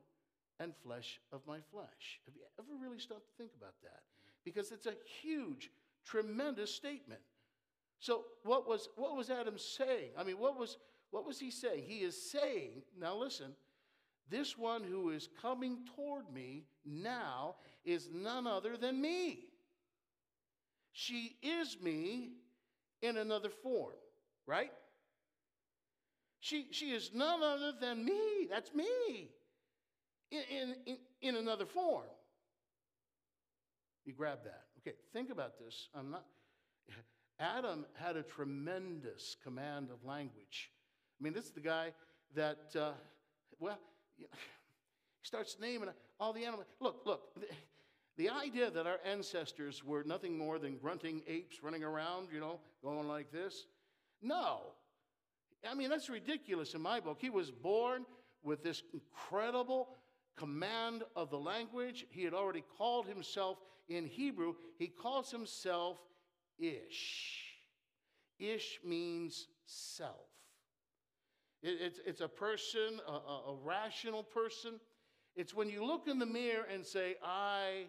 and 0.60 0.74
flesh 0.84 1.20
of 1.32 1.42
my 1.48 1.60
flesh. 1.72 2.20
Have 2.26 2.36
you 2.36 2.42
ever 2.60 2.82
really 2.82 3.00
stopped 3.00 3.28
to 3.28 3.38
think 3.38 3.52
about 3.58 3.76
that? 3.84 4.02
Because 4.44 4.72
it's 4.72 4.88
a 4.88 4.96
huge, 5.22 5.70
tremendous 6.06 6.74
statement. 6.74 7.22
So, 8.00 8.26
what 8.44 8.68
was, 8.68 8.90
what 8.96 9.16
was 9.16 9.30
Adam 9.30 9.58
saying? 9.58 10.10
I 10.18 10.24
mean, 10.24 10.38
what 10.38 10.60
was, 10.60 10.78
what 11.12 11.26
was 11.26 11.40
he 11.40 11.52
saying? 11.52 11.84
He 11.86 12.00
is 12.00 12.32
saying, 12.32 12.82
now 13.00 13.16
listen, 13.16 13.54
this 14.30 14.58
one 14.58 14.84
who 14.84 15.10
is 15.10 15.30
coming 15.42 15.80
toward 15.96 16.32
me 16.34 16.64
now 16.86 17.56
is 17.86 18.10
none 18.14 18.48
other 18.48 18.78
than 18.78 19.02
me. 19.02 19.40
She 20.94 21.36
is 21.42 21.78
me 21.82 22.34
in 23.02 23.18
another 23.18 23.50
form, 23.50 23.96
right? 24.46 24.72
She, 26.40 26.68
she 26.72 26.92
is 26.92 27.12
none 27.14 27.42
other 27.42 27.74
than 27.80 28.04
me. 28.04 28.48
That's 28.50 28.74
me 28.74 29.30
in, 30.32 30.76
in, 30.86 30.98
in 31.22 31.36
another 31.36 31.66
form. 31.66 32.04
You 34.06 34.14
grab 34.14 34.40
that. 34.44 34.64
Okay, 34.80 34.98
think 35.14 35.30
about 35.30 35.58
this. 35.58 35.88
I'm 35.96 36.12
not. 36.12 36.26
Adam 37.40 37.86
had 37.96 38.18
a 38.18 38.24
tremendous 38.24 39.36
command 39.44 39.90
of 39.90 40.04
language. 40.04 40.70
I 41.20 41.24
mean, 41.24 41.34
this 41.34 41.46
is 41.46 41.52
the 41.52 41.62
guy 41.62 41.94
that, 42.36 42.76
uh, 42.76 42.92
well, 43.60 43.80
he 44.18 44.26
starts 45.24 45.58
naming 45.60 45.90
all 46.20 46.34
the 46.34 46.46
animals. 46.46 46.66
Look, 46.80 47.02
look, 47.06 47.34
the, 47.36 47.48
the 48.18 48.30
idea 48.30 48.70
that 48.70 48.88
our 48.88 49.00
ancestors 49.06 49.84
were 49.84 50.04
nothing 50.04 50.38
more 50.38 50.60
than 50.60 50.78
grunting 50.78 51.22
apes 51.28 51.64
running 51.64 51.84
around, 51.84 52.28
you 52.34 52.40
know, 52.40 52.60
going 52.84 53.08
like 53.08 53.32
this. 53.32 53.66
No. 54.22 54.62
I 55.70 55.74
mean, 55.74 55.90
that's 55.90 56.10
ridiculous 56.10 56.74
in 56.74 56.82
my 56.82 57.00
book. 57.00 57.18
He 57.20 57.30
was 57.30 57.50
born 57.50 58.06
with 58.44 58.64
this 58.64 58.84
incredible 58.94 59.90
command 60.38 61.04
of 61.16 61.30
the 61.30 61.40
language. 61.40 62.06
He 62.10 62.24
had 62.24 62.34
already 62.34 62.64
called 62.78 63.08
himself 63.08 63.58
in 63.90 64.06
Hebrew, 64.06 64.56
he 64.78 64.88
calls 64.88 65.30
himself 65.30 65.98
Ish. 66.58 67.42
Ish 68.40 68.80
means 68.84 69.48
self. 69.66 70.33
It, 71.64 71.78
it's, 71.82 72.00
it's 72.06 72.22
a 72.22 72.28
person, 72.28 73.00
a, 73.08 73.12
a, 73.12 73.56
rational 73.64 74.22
person. 74.22 74.74
It's 75.36 75.54
when 75.54 75.70
you 75.70 75.86
look 75.86 76.08
in 76.08 76.20
the 76.20 76.26
mirror 76.26 76.66
and 76.72 76.86
say, 76.86 77.16
I, 77.24 77.86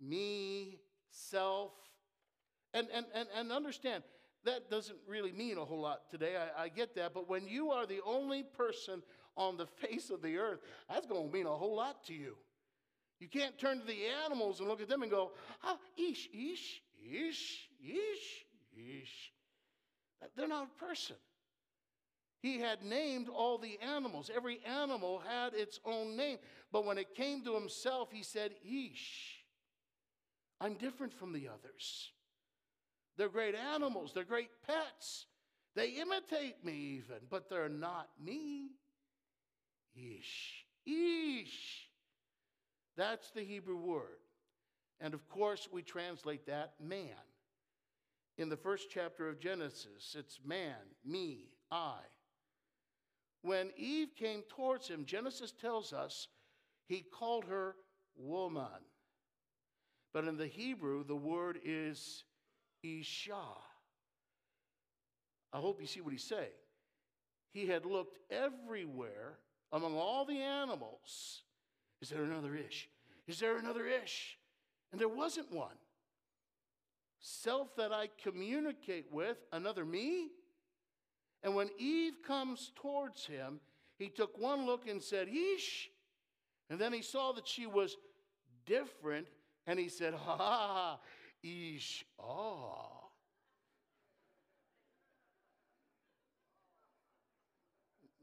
me, 0.00 0.78
self. 1.10 1.72
And, 2.72 2.86
and, 2.94 3.04
and, 3.12 3.28
and 3.36 3.52
understand, 3.52 4.04
that 4.44 4.70
doesn't 4.70 4.98
really 5.06 5.32
mean 5.32 5.58
a 5.58 5.64
whole 5.64 5.80
lot 5.80 6.10
today. 6.10 6.36
I, 6.36 6.64
I 6.64 6.68
get 6.68 6.94
that. 6.94 7.12
But 7.12 7.28
when 7.28 7.46
you 7.46 7.70
are 7.70 7.86
the 7.86 8.00
only 8.06 8.44
person 8.44 9.02
on 9.36 9.56
the 9.56 9.66
face 9.88 10.10
of 10.10 10.22
the 10.22 10.38
earth, 10.38 10.60
that's 10.88 11.06
going 11.06 11.26
to 11.26 11.32
mean 11.32 11.46
a 11.46 11.54
whole 11.54 11.76
lot 11.76 12.04
to 12.06 12.14
you. 12.14 12.36
You 13.18 13.28
can't 13.28 13.58
turn 13.58 13.80
to 13.80 13.86
the 13.86 14.06
animals 14.24 14.60
and 14.60 14.68
look 14.68 14.80
at 14.80 14.88
them 14.88 15.02
and 15.02 15.10
go, 15.10 15.32
ah, 15.62 15.76
ish, 15.96 16.28
ish, 16.32 16.82
ish, 17.04 17.68
ish, 17.84 18.46
ish. 18.76 19.32
They're 20.36 20.48
not 20.48 20.68
a 20.76 20.84
person. 20.84 21.16
He 22.42 22.58
had 22.58 22.82
named 22.82 23.28
all 23.28 23.56
the 23.56 23.78
animals. 23.80 24.28
Every 24.34 24.60
animal 24.66 25.22
had 25.26 25.54
its 25.54 25.78
own 25.84 26.16
name. 26.16 26.38
But 26.72 26.84
when 26.84 26.98
it 26.98 27.14
came 27.14 27.44
to 27.44 27.54
himself, 27.54 28.10
he 28.12 28.24
said, 28.24 28.50
Ish. 28.64 29.38
I'm 30.60 30.74
different 30.74 31.12
from 31.12 31.32
the 31.32 31.48
others. 31.48 32.10
They're 33.16 33.28
great 33.28 33.54
animals, 33.54 34.12
they're 34.12 34.24
great 34.24 34.50
pets. 34.66 35.26
They 35.74 35.90
imitate 35.90 36.64
me 36.64 36.72
even, 36.98 37.18
but 37.30 37.48
they're 37.48 37.68
not 37.68 38.08
me. 38.22 38.72
Ish. 39.94 40.66
Ish. 40.84 41.88
That's 42.96 43.30
the 43.30 43.42
Hebrew 43.42 43.76
word. 43.76 44.18
And 45.00 45.14
of 45.14 45.28
course, 45.28 45.68
we 45.72 45.82
translate 45.82 46.46
that 46.46 46.74
man. 46.80 47.08
In 48.36 48.48
the 48.48 48.56
first 48.56 48.88
chapter 48.90 49.28
of 49.28 49.40
Genesis, 49.40 50.16
it's 50.18 50.40
man, 50.44 50.74
me, 51.04 51.52
I. 51.70 51.98
When 53.42 53.70
Eve 53.76 54.14
came 54.16 54.42
towards 54.48 54.88
him, 54.88 55.04
Genesis 55.04 55.52
tells 55.52 55.92
us 55.92 56.28
he 56.86 57.00
called 57.00 57.44
her 57.44 57.74
woman. 58.16 58.66
But 60.14 60.24
in 60.24 60.36
the 60.36 60.46
Hebrew, 60.46 61.04
the 61.04 61.16
word 61.16 61.58
is 61.64 62.24
Isha. 62.82 63.34
I 65.52 65.58
hope 65.58 65.80
you 65.80 65.86
see 65.86 66.00
what 66.00 66.12
he's 66.12 66.24
saying. 66.24 66.48
He 67.52 67.66
had 67.66 67.84
looked 67.84 68.18
everywhere 68.30 69.38
among 69.72 69.96
all 69.96 70.24
the 70.24 70.40
animals. 70.40 71.42
Is 72.00 72.08
there 72.08 72.24
another 72.24 72.54
ish? 72.54 72.88
Is 73.26 73.38
there 73.38 73.58
another 73.58 73.86
ish? 73.86 74.38
And 74.90 75.00
there 75.00 75.08
wasn't 75.08 75.52
one. 75.52 75.76
Self 77.20 77.76
that 77.76 77.92
I 77.92 78.08
communicate 78.22 79.06
with, 79.12 79.38
another 79.52 79.84
me. 79.84 80.30
And 81.42 81.54
when 81.54 81.70
Eve 81.78 82.14
comes 82.26 82.72
towards 82.76 83.26
him, 83.26 83.60
he 83.98 84.08
took 84.08 84.38
one 84.38 84.66
look 84.66 84.88
and 84.88 85.02
said, 85.02 85.28
Ish. 85.28 85.90
And 86.70 86.80
then 86.80 86.92
he 86.92 87.02
saw 87.02 87.32
that 87.32 87.46
she 87.46 87.66
was 87.66 87.96
different, 88.64 89.26
and 89.66 89.78
he 89.78 89.88
said, 89.88 90.14
Ha 90.14 90.36
ha 90.36 90.38
ha, 90.38 90.98
ah. 92.20 93.02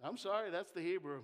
I'm 0.03 0.17
sorry, 0.17 0.49
that's 0.49 0.71
the 0.71 0.81
Hebrew. 0.81 1.21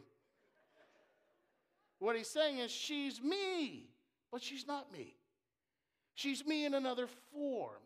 What 1.99 2.15
he's 2.15 2.29
saying 2.29 2.59
is, 2.59 2.71
she's 2.71 3.21
me, 3.21 3.87
but 4.31 4.43
she's 4.43 4.67
not 4.67 4.91
me. 4.91 5.15
She's 6.13 6.45
me 6.45 6.65
in 6.65 6.73
another 6.73 7.07
form. 7.31 7.81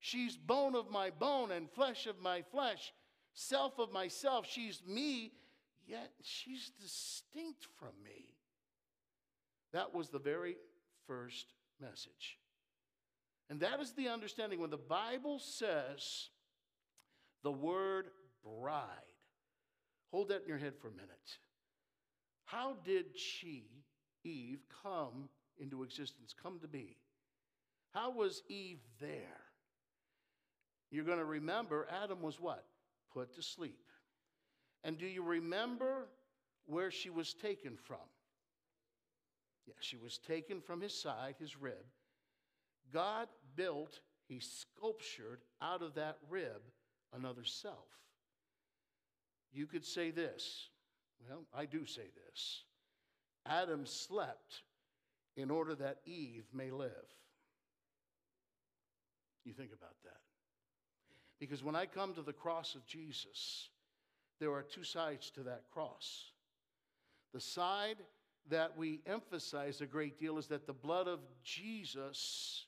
She's 0.00 0.36
bone 0.36 0.74
of 0.74 0.90
my 0.90 1.10
bone 1.10 1.52
and 1.52 1.70
flesh 1.70 2.06
of 2.06 2.20
my 2.20 2.42
flesh, 2.42 2.92
self 3.34 3.78
of 3.78 3.92
myself. 3.92 4.46
She's 4.48 4.82
me, 4.86 5.32
yet 5.86 6.12
she's 6.22 6.70
distinct 6.80 7.66
from 7.78 7.92
me. 8.04 8.34
That 9.72 9.94
was 9.94 10.08
the 10.08 10.18
very 10.18 10.56
first 11.06 11.54
message. 11.80 12.38
And 13.50 13.60
that 13.60 13.80
is 13.80 13.92
the 13.92 14.08
understanding 14.08 14.60
when 14.60 14.70
the 14.70 14.76
Bible 14.76 15.38
says 15.38 16.28
the 17.42 17.52
word 17.52 18.06
bride. 18.44 18.86
Hold 20.10 20.28
that 20.28 20.42
in 20.42 20.48
your 20.48 20.58
head 20.58 20.74
for 20.80 20.88
a 20.88 20.92
minute. 20.92 21.38
How 22.44 22.76
did 22.84 23.18
she, 23.18 23.64
Eve, 24.24 24.60
come 24.82 25.28
into 25.58 25.82
existence, 25.82 26.34
come 26.40 26.60
to 26.60 26.68
be? 26.68 26.96
How 27.94 28.10
was 28.10 28.42
Eve 28.48 28.80
there? 29.00 29.40
You're 30.90 31.04
going 31.04 31.18
to 31.18 31.24
remember 31.24 31.86
Adam 32.02 32.20
was 32.20 32.38
what? 32.38 32.64
Put 33.14 33.34
to 33.34 33.42
sleep. 33.42 33.88
And 34.84 34.98
do 34.98 35.06
you 35.06 35.22
remember 35.22 36.08
where 36.66 36.90
she 36.90 37.10
was 37.10 37.34
taken 37.34 37.76
from? 37.76 37.98
Yeah, 39.66 39.74
she 39.80 39.96
was 39.96 40.18
taken 40.18 40.60
from 40.60 40.80
his 40.80 40.98
side, 40.98 41.36
his 41.38 41.56
rib. 41.56 41.84
God 42.92 43.28
built, 43.54 44.00
he 44.28 44.40
sculptured 44.40 45.40
out 45.60 45.82
of 45.82 45.94
that 45.94 46.18
rib 46.28 46.62
another 47.12 47.44
self. 47.44 47.88
You 49.52 49.66
could 49.66 49.84
say 49.84 50.10
this. 50.10 50.68
Well, 51.28 51.44
I 51.54 51.66
do 51.66 51.86
say 51.86 52.08
this. 52.26 52.64
Adam 53.46 53.86
slept 53.86 54.62
in 55.36 55.50
order 55.50 55.74
that 55.74 55.98
Eve 56.04 56.44
may 56.52 56.70
live. 56.70 56.90
You 59.44 59.52
think 59.52 59.70
about 59.72 59.96
that. 60.04 60.20
Because 61.42 61.64
when 61.64 61.74
I 61.74 61.86
come 61.86 62.14
to 62.14 62.22
the 62.22 62.32
cross 62.32 62.76
of 62.76 62.86
Jesus, 62.86 63.68
there 64.38 64.52
are 64.52 64.62
two 64.62 64.84
sides 64.84 65.28
to 65.30 65.40
that 65.42 65.64
cross. 65.74 66.26
The 67.34 67.40
side 67.40 67.96
that 68.48 68.78
we 68.78 69.00
emphasize 69.06 69.80
a 69.80 69.86
great 69.86 70.20
deal 70.20 70.38
is 70.38 70.46
that 70.46 70.68
the 70.68 70.72
blood 70.72 71.08
of 71.08 71.18
Jesus 71.42 72.66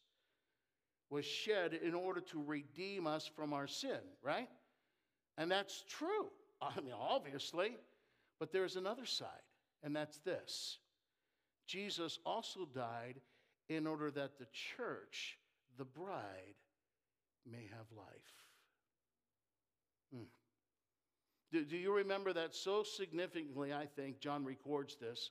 was 1.08 1.24
shed 1.24 1.74
in 1.84 1.94
order 1.94 2.20
to 2.32 2.42
redeem 2.42 3.06
us 3.06 3.30
from 3.36 3.52
our 3.52 3.68
sin, 3.68 4.00
right? 4.24 4.48
And 5.38 5.48
that's 5.48 5.84
true. 5.88 6.30
I 6.60 6.80
mean, 6.80 6.94
obviously. 6.98 7.76
But 8.40 8.50
there's 8.50 8.74
another 8.74 9.06
side, 9.06 9.28
and 9.84 9.94
that's 9.94 10.18
this 10.18 10.78
Jesus 11.68 12.18
also 12.26 12.66
died 12.74 13.20
in 13.68 13.86
order 13.86 14.10
that 14.10 14.36
the 14.40 14.48
church, 14.76 15.38
the 15.78 15.84
bride, 15.84 16.56
may 17.48 17.68
have 17.70 17.86
life. 17.96 18.43
Hmm. 20.14 20.24
Do, 21.52 21.64
do 21.64 21.76
you 21.76 21.92
remember 21.94 22.32
that 22.32 22.54
so 22.54 22.82
significantly? 22.82 23.72
I 23.72 23.86
think 23.86 24.20
John 24.20 24.44
records 24.44 24.96
this 24.96 25.30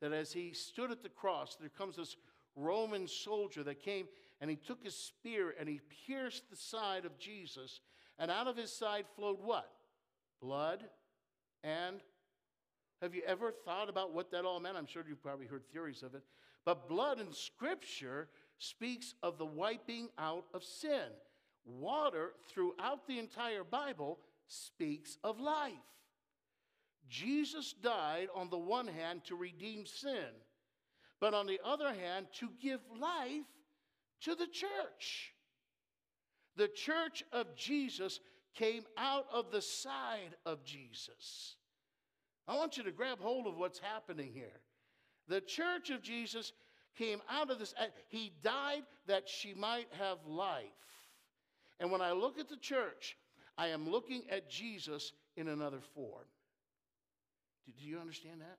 that 0.00 0.12
as 0.12 0.32
he 0.32 0.52
stood 0.52 0.90
at 0.90 1.02
the 1.02 1.08
cross, 1.08 1.56
there 1.58 1.70
comes 1.70 1.96
this 1.96 2.16
Roman 2.56 3.06
soldier 3.06 3.62
that 3.62 3.80
came 3.80 4.06
and 4.40 4.50
he 4.50 4.56
took 4.56 4.82
his 4.84 4.96
spear 4.96 5.54
and 5.58 5.68
he 5.68 5.80
pierced 6.06 6.50
the 6.50 6.56
side 6.56 7.04
of 7.04 7.18
Jesus, 7.18 7.80
and 8.18 8.30
out 8.30 8.46
of 8.46 8.56
his 8.56 8.72
side 8.72 9.06
flowed 9.16 9.38
what? 9.40 9.70
Blood 10.40 10.84
and 11.62 12.00
have 13.00 13.14
you 13.14 13.22
ever 13.26 13.50
thought 13.50 13.88
about 13.88 14.12
what 14.12 14.30
that 14.30 14.44
all 14.44 14.60
meant? 14.60 14.76
I'm 14.76 14.86
sure 14.86 15.02
you've 15.06 15.22
probably 15.22 15.46
heard 15.46 15.66
theories 15.72 16.02
of 16.02 16.14
it. 16.14 16.22
But 16.64 16.88
blood 16.88 17.20
in 17.20 17.32
Scripture 17.32 18.28
speaks 18.58 19.14
of 19.22 19.36
the 19.36 19.44
wiping 19.44 20.08
out 20.18 20.44
of 20.54 20.64
sin. 20.64 21.10
Water 21.64 22.32
throughout 22.50 23.06
the 23.06 23.18
entire 23.18 23.64
Bible 23.64 24.18
speaks 24.48 25.18
of 25.24 25.40
life. 25.40 25.72
Jesus 27.08 27.74
died 27.82 28.28
on 28.34 28.50
the 28.50 28.58
one 28.58 28.86
hand 28.86 29.24
to 29.24 29.36
redeem 29.36 29.86
sin, 29.86 30.28
but 31.20 31.34
on 31.34 31.46
the 31.46 31.60
other 31.64 31.92
hand 31.92 32.26
to 32.40 32.48
give 32.60 32.80
life 32.98 33.46
to 34.22 34.34
the 34.34 34.46
church. 34.46 35.32
The 36.56 36.68
church 36.68 37.24
of 37.32 37.54
Jesus 37.56 38.20
came 38.54 38.84
out 38.96 39.26
of 39.32 39.50
the 39.50 39.62
side 39.62 40.36
of 40.46 40.64
Jesus. 40.64 41.56
I 42.46 42.56
want 42.56 42.76
you 42.76 42.84
to 42.84 42.92
grab 42.92 43.18
hold 43.20 43.46
of 43.46 43.56
what's 43.56 43.78
happening 43.78 44.30
here. 44.32 44.60
The 45.28 45.40
church 45.40 45.90
of 45.90 46.02
Jesus 46.02 46.52
came 46.96 47.20
out 47.28 47.50
of 47.50 47.58
this, 47.58 47.74
uh, 47.78 47.86
he 48.08 48.32
died 48.42 48.82
that 49.06 49.28
she 49.28 49.54
might 49.54 49.88
have 49.98 50.18
life. 50.26 50.64
And 51.80 51.90
when 51.90 52.00
I 52.00 52.12
look 52.12 52.38
at 52.38 52.48
the 52.48 52.56
church, 52.56 53.16
I 53.56 53.68
am 53.68 53.88
looking 53.88 54.22
at 54.30 54.50
Jesus 54.50 55.12
in 55.36 55.48
another 55.48 55.80
form. 55.94 56.24
Do 57.78 57.86
you 57.86 57.98
understand 57.98 58.40
that? 58.40 58.58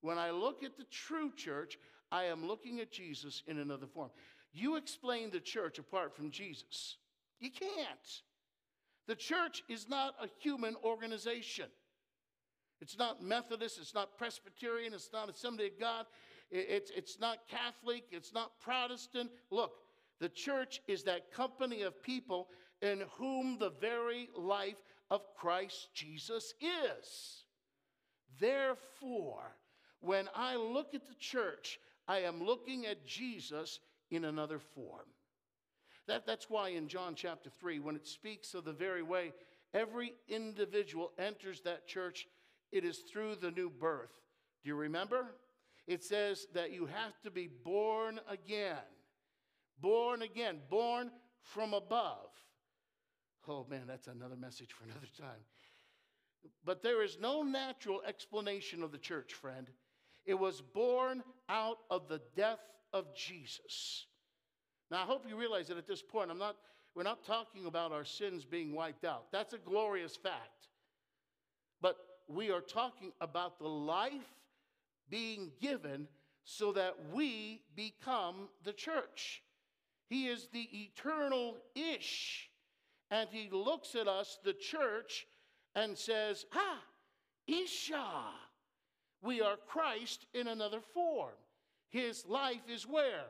When 0.00 0.18
I 0.18 0.30
look 0.30 0.62
at 0.62 0.76
the 0.76 0.84
true 0.90 1.32
church, 1.34 1.78
I 2.12 2.24
am 2.24 2.46
looking 2.46 2.80
at 2.80 2.90
Jesus 2.90 3.42
in 3.46 3.58
another 3.58 3.86
form. 3.86 4.10
You 4.52 4.76
explain 4.76 5.30
the 5.30 5.40
church 5.40 5.78
apart 5.78 6.14
from 6.14 6.30
Jesus. 6.30 6.96
You 7.40 7.50
can't. 7.50 8.22
The 9.06 9.16
church 9.16 9.62
is 9.68 9.88
not 9.88 10.14
a 10.22 10.28
human 10.40 10.76
organization. 10.84 11.66
It's 12.80 12.98
not 12.98 13.22
Methodist, 13.22 13.78
it's 13.80 13.94
not 13.94 14.16
Presbyterian, 14.16 14.94
it's 14.94 15.10
not 15.12 15.28
Assembly 15.28 15.66
of 15.66 15.80
God, 15.80 16.06
it's, 16.50 16.92
it's 16.94 17.18
not 17.18 17.38
Catholic, 17.48 18.04
it's 18.12 18.32
not 18.32 18.52
Protestant. 18.60 19.30
Look, 19.50 19.72
the 20.20 20.28
church 20.28 20.80
is 20.86 21.04
that 21.04 21.32
company 21.32 21.82
of 21.82 22.02
people 22.02 22.48
in 22.82 23.04
whom 23.18 23.58
the 23.58 23.72
very 23.80 24.28
life 24.36 24.82
of 25.10 25.22
Christ 25.36 25.88
Jesus 25.94 26.54
is. 26.60 27.44
Therefore, 28.40 29.56
when 30.00 30.28
I 30.34 30.56
look 30.56 30.94
at 30.94 31.06
the 31.06 31.14
church, 31.18 31.78
I 32.06 32.20
am 32.20 32.42
looking 32.42 32.86
at 32.86 33.06
Jesus 33.06 33.80
in 34.10 34.24
another 34.24 34.58
form. 34.58 35.06
That, 36.06 36.26
that's 36.26 36.48
why 36.48 36.70
in 36.70 36.88
John 36.88 37.14
chapter 37.14 37.50
3, 37.50 37.80
when 37.80 37.96
it 37.96 38.06
speaks 38.06 38.54
of 38.54 38.64
the 38.64 38.72
very 38.72 39.02
way 39.02 39.32
every 39.74 40.14
individual 40.28 41.12
enters 41.18 41.60
that 41.62 41.86
church 41.86 42.26
it 42.72 42.84
is 42.84 42.98
through 42.98 43.36
the 43.36 43.50
new 43.50 43.70
birth. 43.70 44.12
Do 44.62 44.68
you 44.68 44.74
remember? 44.74 45.34
It 45.86 46.04
says 46.04 46.46
that 46.54 46.72
you 46.72 46.86
have 46.86 47.18
to 47.22 47.30
be 47.30 47.48
born 47.64 48.20
again. 48.28 48.76
Born 49.80 50.22
again, 50.22 50.58
born 50.70 51.10
from 51.40 51.74
above. 51.74 52.30
Oh 53.46 53.66
man, 53.68 53.84
that's 53.86 54.08
another 54.08 54.36
message 54.36 54.72
for 54.72 54.84
another 54.84 55.06
time. 55.18 55.40
But 56.64 56.82
there 56.82 57.02
is 57.02 57.18
no 57.20 57.42
natural 57.42 58.02
explanation 58.06 58.82
of 58.82 58.92
the 58.92 58.98
church, 58.98 59.34
friend. 59.34 59.68
It 60.26 60.34
was 60.34 60.60
born 60.60 61.22
out 61.48 61.78
of 61.90 62.08
the 62.08 62.20
death 62.36 62.60
of 62.92 63.14
Jesus. 63.14 64.06
Now, 64.90 65.02
I 65.02 65.06
hope 65.06 65.24
you 65.28 65.36
realize 65.36 65.68
that 65.68 65.78
at 65.78 65.86
this 65.86 66.02
point, 66.02 66.30
I'm 66.30 66.38
not, 66.38 66.56
we're 66.94 67.02
not 67.02 67.24
talking 67.24 67.66
about 67.66 67.92
our 67.92 68.04
sins 68.04 68.44
being 68.44 68.74
wiped 68.74 69.04
out. 69.04 69.32
That's 69.32 69.54
a 69.54 69.58
glorious 69.58 70.16
fact. 70.16 70.68
But 71.80 71.96
we 72.28 72.50
are 72.50 72.60
talking 72.60 73.12
about 73.20 73.58
the 73.58 73.68
life 73.68 74.12
being 75.08 75.50
given 75.60 76.08
so 76.44 76.72
that 76.72 76.94
we 77.12 77.62
become 77.74 78.48
the 78.64 78.72
church. 78.72 79.42
He 80.08 80.26
is 80.26 80.48
the 80.52 80.68
eternal 80.72 81.56
ish. 81.74 82.50
And 83.10 83.28
he 83.30 83.48
looks 83.50 83.94
at 83.94 84.08
us, 84.08 84.38
the 84.44 84.52
church, 84.52 85.26
and 85.74 85.96
says, 85.96 86.44
Ah, 86.54 86.82
Isha. 87.46 88.32
We 89.22 89.40
are 89.40 89.56
Christ 89.56 90.26
in 90.32 90.46
another 90.46 90.80
form. 90.80 91.34
His 91.88 92.24
life 92.26 92.68
is 92.68 92.86
where? 92.86 93.26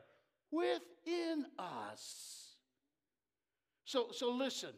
Within 0.51 1.45
us. 1.57 2.57
So, 3.85 4.09
so 4.11 4.31
listen, 4.31 4.73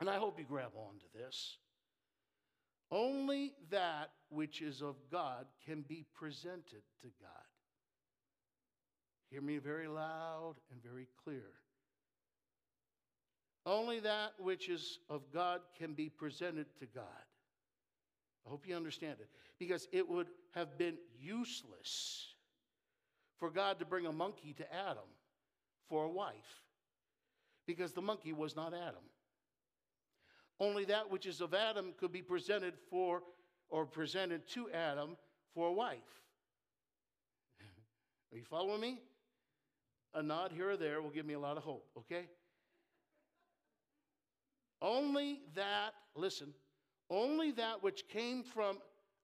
and 0.00 0.10
I 0.10 0.16
hope 0.16 0.38
you 0.38 0.44
grab 0.44 0.72
on 0.74 0.98
to 0.98 1.06
this. 1.16 1.58
Only 2.90 3.54
that 3.70 4.10
which 4.28 4.60
is 4.60 4.82
of 4.82 4.96
God 5.10 5.46
can 5.64 5.82
be 5.82 6.04
presented 6.14 6.82
to 7.02 7.08
God. 7.20 7.43
Hear 9.34 9.42
me 9.42 9.58
very 9.58 9.88
loud 9.88 10.54
and 10.70 10.80
very 10.80 11.08
clear. 11.24 11.42
Only 13.66 13.98
that 13.98 14.34
which 14.38 14.68
is 14.68 15.00
of 15.10 15.22
God 15.32 15.60
can 15.76 15.92
be 15.92 16.08
presented 16.08 16.66
to 16.78 16.86
God. 16.86 17.02
I 18.46 18.50
hope 18.50 18.64
you 18.64 18.76
understand 18.76 19.16
it. 19.18 19.28
Because 19.58 19.88
it 19.90 20.08
would 20.08 20.28
have 20.52 20.78
been 20.78 20.98
useless 21.18 22.28
for 23.40 23.50
God 23.50 23.80
to 23.80 23.84
bring 23.84 24.06
a 24.06 24.12
monkey 24.12 24.52
to 24.52 24.72
Adam 24.72 25.08
for 25.88 26.04
a 26.04 26.10
wife. 26.10 26.62
Because 27.66 27.92
the 27.92 28.02
monkey 28.02 28.32
was 28.32 28.54
not 28.54 28.72
Adam. 28.72 29.02
Only 30.60 30.84
that 30.84 31.10
which 31.10 31.26
is 31.26 31.40
of 31.40 31.54
Adam 31.54 31.92
could 31.98 32.12
be 32.12 32.22
presented 32.22 32.74
for 32.88 33.24
or 33.68 33.84
presented 33.84 34.46
to 34.50 34.70
Adam 34.70 35.16
for 35.54 35.70
a 35.70 35.72
wife. 35.72 35.98
Are 38.32 38.38
you 38.38 38.44
following 38.44 38.80
me? 38.80 39.00
A 40.14 40.22
nod 40.22 40.52
here 40.52 40.70
or 40.70 40.76
there 40.76 41.02
will 41.02 41.10
give 41.10 41.26
me 41.26 41.34
a 41.34 41.40
lot 41.40 41.56
of 41.56 41.64
hope, 41.64 41.86
okay? 41.98 42.28
Only 44.80 45.40
that, 45.54 45.94
listen, 46.14 46.54
only 47.10 47.50
that 47.52 47.82
which 47.82 48.08
came 48.08 48.42
from 48.42 48.78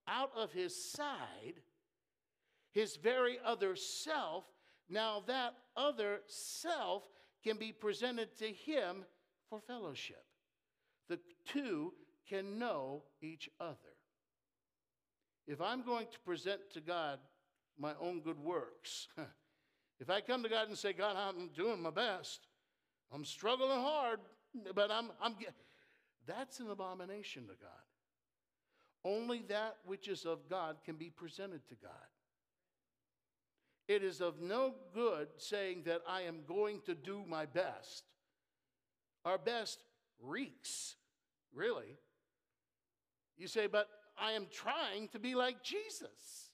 out 0.08 0.32
of 0.36 0.52
his 0.52 0.92
side, 0.92 1.60
his 2.72 2.96
very 2.96 3.38
other 3.44 3.76
self, 3.76 4.44
now 4.88 5.22
that 5.26 5.54
other 5.76 6.20
self 6.26 7.04
can 7.44 7.56
be 7.56 7.72
presented 7.72 8.36
to 8.38 8.46
him 8.46 9.04
for 9.48 9.60
fellowship 9.60 10.24
the 11.10 11.18
two 11.44 11.92
can 12.26 12.58
know 12.58 13.02
each 13.20 13.50
other. 13.60 13.74
If 15.46 15.60
I'm 15.60 15.82
going 15.82 16.06
to 16.12 16.18
present 16.20 16.60
to 16.72 16.80
God 16.80 17.18
my 17.78 17.92
own 18.00 18.20
good 18.20 18.38
works, 18.38 19.08
if 20.00 20.08
I 20.08 20.20
come 20.22 20.42
to 20.42 20.48
God 20.48 20.68
and 20.68 20.76
say, 20.76 20.92
God, 20.92 21.14
I'm 21.16 21.48
doing 21.48 21.82
my 21.82 21.90
best, 21.90 22.48
I'm 23.12 23.24
struggling 23.24 23.80
hard, 23.80 24.18
but 24.74 24.90
I'm, 24.90 25.10
I'm 25.22 25.34
that's 26.26 26.60
an 26.60 26.70
abomination 26.70 27.42
to 27.44 27.54
God. 27.54 27.70
Only 29.04 29.42
that 29.48 29.76
which 29.84 30.08
is 30.08 30.24
of 30.24 30.48
God 30.48 30.76
can 30.84 30.96
be 30.96 31.10
presented 31.10 31.66
to 31.68 31.74
God. 31.74 31.90
It 33.88 34.04
is 34.04 34.20
of 34.20 34.40
no 34.40 34.74
good 34.94 35.28
saying 35.38 35.82
that 35.86 36.02
I 36.08 36.22
am 36.22 36.40
going 36.46 36.80
to 36.86 36.94
do 36.94 37.24
my 37.26 37.46
best. 37.46 38.04
Our 39.24 39.38
best 39.38 39.82
reeks, 40.22 40.96
really. 41.52 41.98
You 43.36 43.48
say, 43.48 43.66
but 43.66 43.88
I 44.18 44.32
am 44.32 44.46
trying 44.52 45.08
to 45.08 45.18
be 45.18 45.34
like 45.34 45.62
Jesus. 45.62 46.49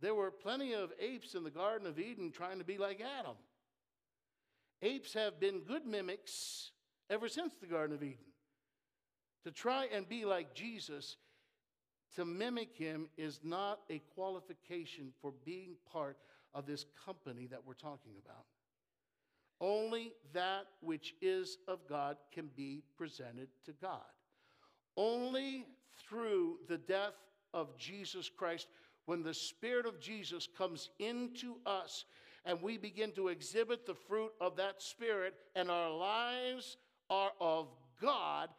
There 0.00 0.14
were 0.14 0.30
plenty 0.30 0.74
of 0.74 0.92
apes 1.00 1.34
in 1.34 1.44
the 1.44 1.50
Garden 1.50 1.86
of 1.86 1.98
Eden 1.98 2.30
trying 2.30 2.58
to 2.58 2.64
be 2.64 2.78
like 2.78 3.00
Adam. 3.00 3.36
Apes 4.82 5.14
have 5.14 5.40
been 5.40 5.60
good 5.60 5.86
mimics 5.86 6.72
ever 7.08 7.28
since 7.28 7.54
the 7.54 7.66
Garden 7.66 7.96
of 7.96 8.02
Eden. 8.02 8.18
To 9.44 9.50
try 9.50 9.86
and 9.92 10.08
be 10.08 10.24
like 10.24 10.54
Jesus, 10.54 11.16
to 12.16 12.24
mimic 12.24 12.76
him, 12.76 13.08
is 13.16 13.40
not 13.42 13.80
a 13.90 14.00
qualification 14.14 15.12
for 15.20 15.32
being 15.44 15.76
part 15.90 16.18
of 16.54 16.66
this 16.66 16.86
company 17.04 17.46
that 17.46 17.64
we're 17.64 17.74
talking 17.74 18.12
about. 18.24 18.44
Only 19.60 20.12
that 20.32 20.66
which 20.80 21.14
is 21.22 21.58
of 21.68 21.86
God 21.88 22.16
can 22.32 22.50
be 22.56 22.82
presented 22.96 23.48
to 23.66 23.72
God. 23.72 24.00
Only 24.96 25.66
through 26.08 26.58
the 26.68 26.78
death 26.78 27.14
of 27.52 27.76
Jesus 27.78 28.28
Christ, 28.28 28.66
when 29.06 29.22
the 29.22 29.34
Spirit 29.34 29.86
of 29.86 30.00
Jesus 30.00 30.48
comes 30.58 30.90
into 30.98 31.56
us 31.66 32.04
and 32.44 32.60
we 32.60 32.76
begin 32.76 33.10
to 33.12 33.28
exhibit 33.28 33.86
the 33.86 33.94
fruit 33.94 34.32
of 34.40 34.56
that 34.56 34.82
Spirit, 34.82 35.34
and 35.54 35.70
our 35.70 35.90
lives 35.90 36.76
are 37.08 37.32
of 37.40 37.68
God, 38.02 38.50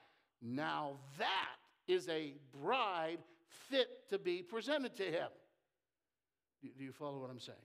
now 0.41 0.97
that 1.19 1.55
is 1.88 2.10
a 2.10 2.34
bride 2.63 3.19
fit 3.69 4.10
to 4.10 4.17
be 4.17 4.41
presented 4.41 4.95
to 4.95 5.03
Him. 5.03 5.27
Do 6.77 6.84
you 6.84 6.91
follow 6.91 7.19
what 7.19 7.29
I'm 7.29 7.39
saying? 7.39 7.58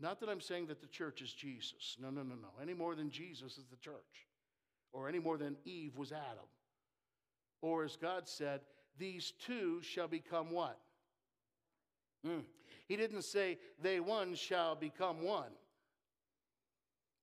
Not 0.00 0.20
that 0.20 0.28
I'm 0.28 0.40
saying 0.40 0.66
that 0.66 0.80
the 0.80 0.86
church 0.86 1.22
is 1.22 1.32
Jesus. 1.32 1.96
No, 2.00 2.10
no, 2.10 2.22
no, 2.22 2.34
no. 2.34 2.48
Any 2.60 2.74
more 2.74 2.94
than 2.94 3.10
Jesus 3.10 3.56
is 3.58 3.66
the 3.70 3.76
church, 3.76 4.26
or 4.92 5.08
any 5.08 5.18
more 5.18 5.38
than 5.38 5.56
Eve 5.64 5.96
was 5.96 6.12
Adam. 6.12 6.48
Or 7.62 7.84
as 7.84 7.96
God 7.96 8.28
said, 8.28 8.60
these 8.98 9.32
two 9.44 9.80
shall 9.82 10.08
become 10.08 10.50
what? 10.50 10.78
Mm. 12.26 12.42
He 12.86 12.96
didn't 12.96 13.22
say 13.22 13.58
they 13.82 14.00
one 14.00 14.34
shall 14.34 14.74
become 14.74 15.22
one. 15.22 15.50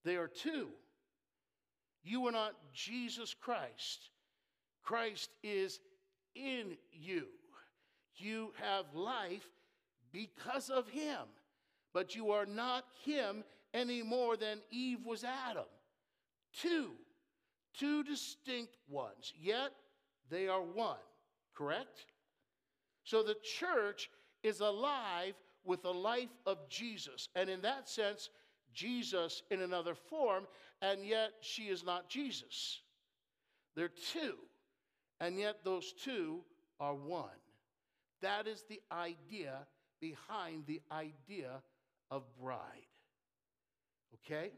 They 0.03 0.15
are 0.15 0.27
two. 0.27 0.69
You 2.03 2.25
are 2.27 2.31
not 2.31 2.55
Jesus 2.73 3.33
Christ. 3.33 4.09
Christ 4.81 5.29
is 5.43 5.79
in 6.35 6.77
you. 6.91 7.27
You 8.15 8.51
have 8.61 8.85
life 8.93 9.47
because 10.11 10.69
of 10.69 10.89
him, 10.89 11.19
but 11.93 12.15
you 12.15 12.31
are 12.31 12.45
not 12.45 12.85
him 13.03 13.43
any 13.73 14.01
more 14.03 14.35
than 14.35 14.59
Eve 14.71 15.05
was 15.05 15.23
Adam. 15.23 15.65
Two, 16.53 16.91
two 17.77 18.03
distinct 18.03 18.75
ones, 18.89 19.33
yet 19.39 19.71
they 20.29 20.47
are 20.47 20.61
one, 20.61 20.97
correct? 21.55 22.05
So 23.03 23.23
the 23.23 23.37
church 23.59 24.09
is 24.43 24.59
alive 24.59 25.33
with 25.63 25.83
the 25.83 25.93
life 25.93 26.29
of 26.45 26.57
Jesus. 26.69 27.29
And 27.35 27.49
in 27.49 27.61
that 27.61 27.89
sense, 27.89 28.29
Jesus 28.73 29.43
in 29.51 29.61
another 29.61 29.95
form, 29.95 30.47
and 30.81 31.05
yet 31.05 31.31
she 31.41 31.63
is 31.63 31.83
not 31.83 32.09
Jesus. 32.09 32.81
They're 33.75 33.89
two, 33.89 34.35
and 35.19 35.37
yet 35.39 35.57
those 35.63 35.93
two 35.93 36.41
are 36.79 36.95
one. 36.95 37.29
That 38.21 38.47
is 38.47 38.63
the 38.69 38.81
idea 38.91 39.67
behind 39.99 40.65
the 40.67 40.81
idea 40.91 41.61
of 42.09 42.23
bride. 42.41 42.59
Okay? 44.15 44.51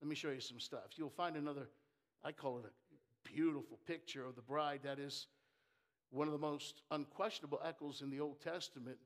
Let 0.00 0.08
me 0.08 0.14
show 0.14 0.30
you 0.30 0.40
some 0.40 0.60
stuff. 0.60 0.90
You'll 0.96 1.10
find 1.10 1.36
another, 1.36 1.68
I 2.24 2.32
call 2.32 2.58
it 2.58 2.64
a 2.64 3.30
beautiful 3.32 3.78
picture 3.86 4.24
of 4.24 4.36
the 4.36 4.42
bride 4.42 4.80
that 4.84 4.98
is 4.98 5.26
one 6.10 6.26
of 6.26 6.32
the 6.32 6.38
most 6.38 6.82
unquestionable 6.90 7.60
echoes 7.64 8.02
in 8.02 8.10
the 8.10 8.20
Old 8.20 8.40
Testament 8.40 8.96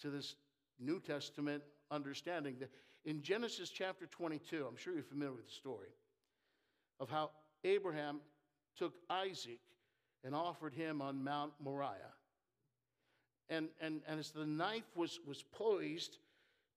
to 0.00 0.10
this 0.10 0.36
New 0.78 1.00
Testament 1.00 1.62
understanding. 1.90 2.56
That 2.58 2.70
in 3.04 3.22
Genesis 3.22 3.70
chapter 3.70 4.06
22, 4.06 4.66
I'm 4.68 4.76
sure 4.76 4.94
you're 4.94 5.02
familiar 5.02 5.34
with 5.34 5.46
the 5.46 5.52
story 5.52 5.90
of 6.98 7.10
how 7.10 7.30
Abraham 7.64 8.20
took 8.76 8.94
Isaac 9.08 9.60
and 10.24 10.34
offered 10.34 10.74
him 10.74 11.02
on 11.02 11.22
Mount 11.22 11.52
Moriah. 11.62 12.14
And, 13.48 13.68
and, 13.80 14.00
and 14.08 14.18
as 14.18 14.30
the 14.30 14.46
knife 14.46 14.96
was, 14.96 15.20
was 15.26 15.44
poised 15.52 16.18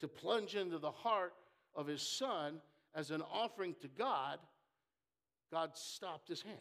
to 0.02 0.08
plunge 0.08 0.56
into 0.56 0.78
the 0.78 0.92
heart 0.92 1.34
of 1.74 1.88
his 1.88 2.02
son 2.02 2.60
as 2.94 3.12
an 3.12 3.22
offering 3.32 3.76
to 3.82 3.88
God, 3.88 4.40
God 5.52 5.72
stopped 5.76 6.28
his 6.28 6.42
hand. 6.42 6.58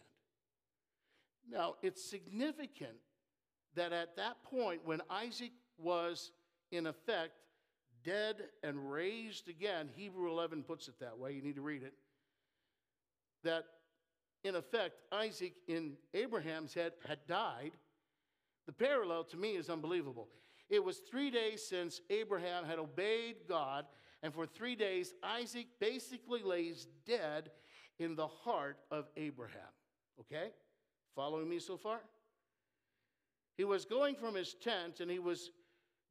Now, 1.50 1.74
it's 1.82 2.02
significant 2.02 2.96
that 3.74 3.92
at 3.92 4.16
that 4.16 4.42
point, 4.42 4.80
when 4.84 5.00
Isaac 5.08 5.52
was 5.78 6.32
in 6.72 6.86
effect 6.86 7.32
dead 8.04 8.36
and 8.62 8.90
raised 8.90 9.48
again, 9.48 9.88
Hebrew 9.94 10.30
11 10.30 10.62
puts 10.62 10.88
it 10.88 10.98
that 11.00 11.18
way, 11.18 11.32
you 11.32 11.42
need 11.42 11.56
to 11.56 11.62
read 11.62 11.82
it, 11.82 11.94
that 13.44 13.64
in 14.44 14.54
effect, 14.54 14.94
Isaac 15.12 15.54
in 15.66 15.94
Abraham's 16.14 16.72
head 16.72 16.92
had 17.06 17.18
died. 17.26 17.72
The 18.66 18.72
parallel 18.72 19.24
to 19.24 19.36
me 19.36 19.56
is 19.56 19.68
unbelievable. 19.68 20.28
It 20.68 20.82
was 20.82 20.98
three 20.98 21.30
days 21.30 21.66
since 21.66 22.00
Abraham 22.10 22.64
had 22.64 22.78
obeyed 22.78 23.36
God, 23.48 23.86
and 24.22 24.32
for 24.32 24.46
three 24.46 24.74
days, 24.74 25.14
Isaac 25.22 25.66
basically 25.80 26.42
lays 26.42 26.86
dead 27.06 27.50
in 27.98 28.16
the 28.16 28.26
heart 28.26 28.78
of 28.90 29.08
Abraham. 29.16 29.60
Okay? 30.20 30.50
Following 31.16 31.48
me 31.48 31.58
so 31.58 31.78
far? 31.78 32.00
He 33.56 33.64
was 33.64 33.86
going 33.86 34.14
from 34.14 34.34
his 34.34 34.54
tent 34.54 35.00
and 35.00 35.10
he 35.10 35.18
was 35.18 35.50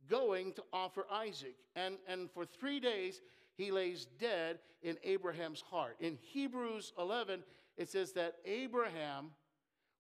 going 0.10 0.52
to 0.54 0.64
offer 0.74 1.06
Isaac. 1.12 1.56
And, 1.76 1.98
and 2.08 2.30
for 2.32 2.44
three 2.44 2.80
days, 2.80 3.22
he 3.56 3.72
lays 3.72 4.08
dead 4.20 4.60
in 4.82 4.98
Abraham's 5.04 5.62
heart. 5.62 5.96
In 6.00 6.18
Hebrews 6.22 6.92
11, 6.98 7.44
it 7.78 7.90
says 7.90 8.14
that 8.14 8.36
Abraham 8.46 9.32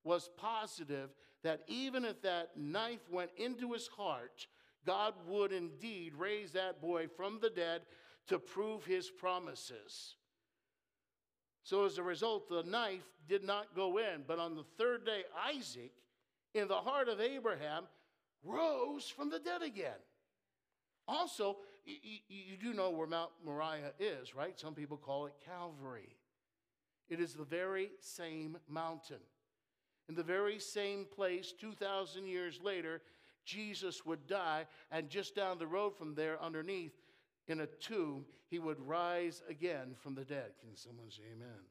was 0.04 0.30
positive 0.38 1.12
that 1.44 1.62
even 1.68 2.04
if 2.04 2.22
that 2.24 2.58
knife 2.58 3.08
went 3.12 3.30
into 3.38 3.74
his 3.74 3.88
heart, 3.88 4.48
God 4.86 5.14
would 5.28 5.52
indeed 5.52 6.14
raise 6.16 6.52
that 6.52 6.82
boy 6.82 7.08
from 7.08 7.40
the 7.40 7.50
dead 7.50 7.82
to 8.28 8.40
prove 8.40 8.86
his 8.86 9.10
promises. 9.10 10.16
So, 11.66 11.84
as 11.86 11.98
a 11.98 12.04
result, 12.04 12.48
the 12.48 12.62
knife 12.62 13.02
did 13.28 13.44
not 13.44 13.76
go 13.76 13.98
in. 13.98 14.24
But 14.28 14.38
on 14.38 14.56
the 14.56 14.64
third 14.78 15.04
day, 15.04 15.24
Isaac, 15.50 15.92
in 16.54 16.68
the 16.68 16.76
heart 16.76 17.10
of 17.10 17.20
Abraham, 17.20 17.86
rose 18.44 19.10
from 19.10 19.32
the 19.32 19.40
dead 19.40 19.64
again. 19.64 19.98
Also, 21.08 21.58
you, 21.84 22.20
you 22.28 22.58
do 22.62 22.72
know 22.72 22.92
where 22.92 23.08
Mount 23.08 23.32
Moriah 23.44 23.94
is, 24.00 24.36
right? 24.36 24.60
Some 24.60 24.76
people 24.76 24.96
call 24.96 25.26
it 25.26 25.34
Calvary. 25.44 26.16
It 27.10 27.20
is 27.20 27.34
the 27.34 27.44
very 27.44 27.90
same 28.00 28.58
mountain. 28.70 29.22
In 30.08 30.14
the 30.14 30.24
very 30.24 30.60
same 30.60 31.06
place, 31.06 31.52
2,000 31.60 32.28
years 32.28 32.60
later, 32.64 33.02
Jesus 33.44 34.06
would 34.06 34.28
die, 34.28 34.68
and 34.92 35.10
just 35.10 35.36
down 35.36 35.58
the 35.58 35.66
road 35.66 35.98
from 35.98 36.14
there, 36.14 36.40
underneath, 36.40 36.94
in 37.48 37.62
a 37.62 37.68
tomb, 37.68 38.26
he 38.48 38.60
would 38.60 38.80
rise 38.80 39.42
again 39.50 39.96
from 40.02 40.16
the 40.16 40.26
dead. 40.26 40.52
Can 40.60 40.76
someone 40.76 41.12
say 41.12 41.24
amen? 41.36 41.64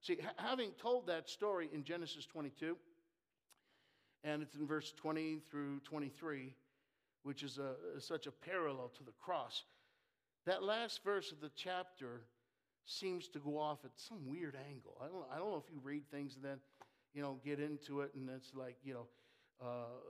See, 0.00 0.18
having 0.36 0.70
told 0.72 1.06
that 1.06 1.28
story 1.28 1.68
in 1.72 1.84
Genesis 1.84 2.26
22, 2.26 2.76
and 4.24 4.42
it's 4.42 4.54
in 4.56 4.66
verse 4.66 4.92
20 4.96 5.40
through 5.50 5.80
23, 5.80 6.54
which 7.22 7.42
is 7.42 7.58
a, 7.58 7.74
such 8.00 8.26
a 8.26 8.32
parallel 8.32 8.90
to 8.96 9.04
the 9.04 9.12
cross. 9.20 9.64
That 10.46 10.62
last 10.62 11.04
verse 11.04 11.30
of 11.30 11.40
the 11.40 11.50
chapter 11.54 12.22
seems 12.84 13.28
to 13.28 13.38
go 13.38 13.58
off 13.58 13.84
at 13.84 13.92
some 13.94 14.26
weird 14.26 14.56
angle. 14.68 14.96
I 15.00 15.06
don't, 15.06 15.24
I 15.32 15.38
don't 15.38 15.50
know 15.50 15.62
if 15.64 15.72
you 15.72 15.80
read 15.82 16.02
things 16.10 16.34
and 16.34 16.44
then, 16.44 16.58
you 17.14 17.22
know, 17.22 17.38
get 17.44 17.60
into 17.60 18.00
it 18.00 18.10
and 18.14 18.28
it's 18.28 18.52
like, 18.54 18.76
you 18.82 18.94
know, 18.94 19.06
uh, 19.62 20.00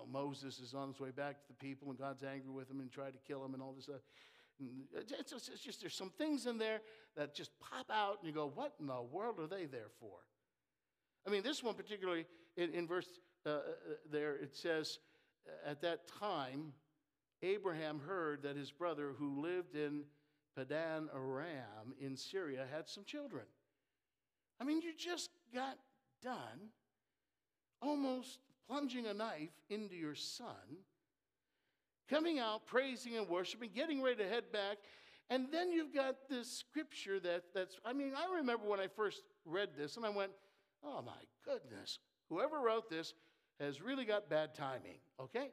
know, 0.00 0.20
Moses 0.20 0.58
is 0.58 0.74
on 0.74 0.88
his 0.88 1.00
way 1.00 1.10
back 1.10 1.40
to 1.40 1.48
the 1.48 1.54
people 1.54 1.90
and 1.90 1.98
God's 1.98 2.22
angry 2.22 2.50
with 2.50 2.70
him 2.70 2.80
and 2.80 2.90
tried 2.90 3.12
to 3.12 3.18
kill 3.26 3.44
him 3.44 3.54
and 3.54 3.62
all 3.62 3.72
this 3.72 3.84
stuff. 3.84 4.00
It's 4.94 5.30
just, 5.30 5.48
it's 5.48 5.62
just, 5.62 5.80
there's 5.80 5.94
some 5.94 6.10
things 6.10 6.46
in 6.46 6.58
there 6.58 6.80
that 7.16 7.34
just 7.34 7.50
pop 7.60 7.86
out 7.90 8.18
and 8.20 8.28
you 8.28 8.34
go, 8.34 8.52
what 8.54 8.74
in 8.78 8.86
the 8.86 9.00
world 9.00 9.36
are 9.38 9.46
they 9.46 9.64
there 9.64 9.88
for? 9.98 10.18
I 11.26 11.30
mean, 11.30 11.42
this 11.42 11.62
one 11.62 11.74
particularly 11.74 12.26
in, 12.56 12.72
in 12.72 12.86
verse 12.86 13.08
uh, 13.46 13.50
uh 13.50 13.60
there, 14.10 14.36
it 14.36 14.54
says, 14.54 14.98
at 15.64 15.80
that 15.80 16.00
time, 16.20 16.74
Abraham 17.42 18.00
heard 18.00 18.42
that 18.42 18.56
his 18.56 18.70
brother 18.70 19.14
who 19.18 19.40
lived 19.40 19.74
in 19.74 20.02
Padan 20.54 21.08
Aram 21.14 21.94
in 21.98 22.16
Syria 22.16 22.66
had 22.70 22.86
some 22.88 23.04
children. 23.04 23.44
I 24.60 24.64
mean, 24.64 24.82
you 24.82 24.92
just 24.94 25.30
got 25.54 25.78
done 26.22 26.68
almost 27.80 28.40
plunging 28.70 29.06
a 29.06 29.14
knife 29.14 29.50
into 29.68 29.96
your 29.96 30.14
son, 30.14 30.78
coming 32.08 32.38
out, 32.38 32.66
praising 32.66 33.16
and 33.16 33.28
worshiping, 33.28 33.70
getting 33.74 34.00
ready 34.00 34.22
to 34.22 34.28
head 34.28 34.44
back. 34.52 34.78
And 35.28 35.46
then 35.52 35.72
you've 35.72 35.92
got 35.92 36.28
this 36.28 36.48
scripture 36.48 37.18
that, 37.20 37.44
that's, 37.52 37.76
I 37.84 37.92
mean, 37.92 38.12
I 38.16 38.36
remember 38.36 38.68
when 38.68 38.78
I 38.78 38.86
first 38.86 39.22
read 39.44 39.70
this 39.76 39.96
and 39.96 40.06
I 40.06 40.10
went, 40.10 40.30
oh 40.84 41.02
my 41.02 41.12
goodness, 41.44 41.98
whoever 42.28 42.60
wrote 42.60 42.88
this 42.88 43.14
has 43.58 43.82
really 43.82 44.04
got 44.04 44.30
bad 44.30 44.54
timing, 44.54 44.98
okay? 45.20 45.50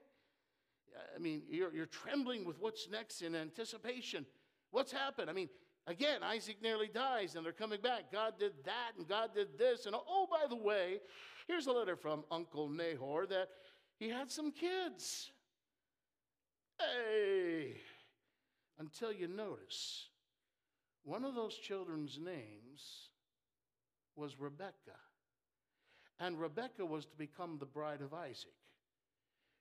I 1.16 1.20
mean, 1.20 1.42
you're, 1.50 1.74
you're 1.74 1.86
trembling 1.88 2.46
with 2.46 2.60
what's 2.60 2.88
next 2.90 3.22
in 3.22 3.36
anticipation. 3.36 4.26
What's 4.72 4.92
happened? 4.92 5.30
I 5.30 5.34
mean, 5.34 5.50
again, 5.88 6.22
Isaac 6.24 6.58
nearly 6.62 6.88
dies 6.88 7.36
and 7.36 7.44
they're 7.44 7.52
coming 7.52 7.82
back. 7.82 8.12
God 8.12 8.34
did 8.40 8.54
that 8.66 8.92
and 8.98 9.08
God 9.08 9.32
did 9.34 9.58
this. 9.58 9.86
And 9.86 9.96
oh, 9.96 10.28
by 10.30 10.48
the 10.48 10.56
way, 10.56 11.00
here's 11.48 11.68
a 11.68 11.72
letter 11.72 11.96
from 11.96 12.24
Uncle 12.32 12.70
Nahor 12.70 13.26
that 13.28 13.50
he 13.98 14.10
had 14.10 14.30
some 14.32 14.52
kids. 14.52 15.32
Hey, 16.80 17.78
until 18.78 19.12
you 19.12 19.28
notice, 19.28 20.10
one 21.04 21.26
of 21.26 21.34
those 21.34 21.56
children's 21.56 22.20
names 22.20 23.10
was 24.16 24.40
Rebecca. 24.40 24.98
And 26.20 26.40
Rebecca 26.40 26.86
was 26.86 27.06
to 27.06 27.16
become 27.16 27.58
the 27.60 27.66
bride 27.66 28.02
of 28.02 28.14
Isaac. 28.14 28.54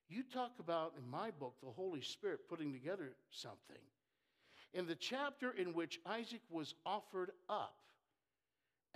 You 0.09 0.23
talk 0.23 0.53
about, 0.59 0.95
in 0.99 1.09
my 1.11 1.31
book, 1.31 1.55
the 1.63 1.71
Holy 1.71 2.01
Spirit 2.01 2.49
putting 2.49 2.73
together 2.73 3.17
something. 3.31 3.83
In 4.73 4.87
the 4.87 4.95
chapter 4.95 5.51
in 5.51 5.75
which 5.75 6.01
Isaac 6.07 6.43
was 6.51 6.75
offered 6.85 7.33
up, 7.49 7.75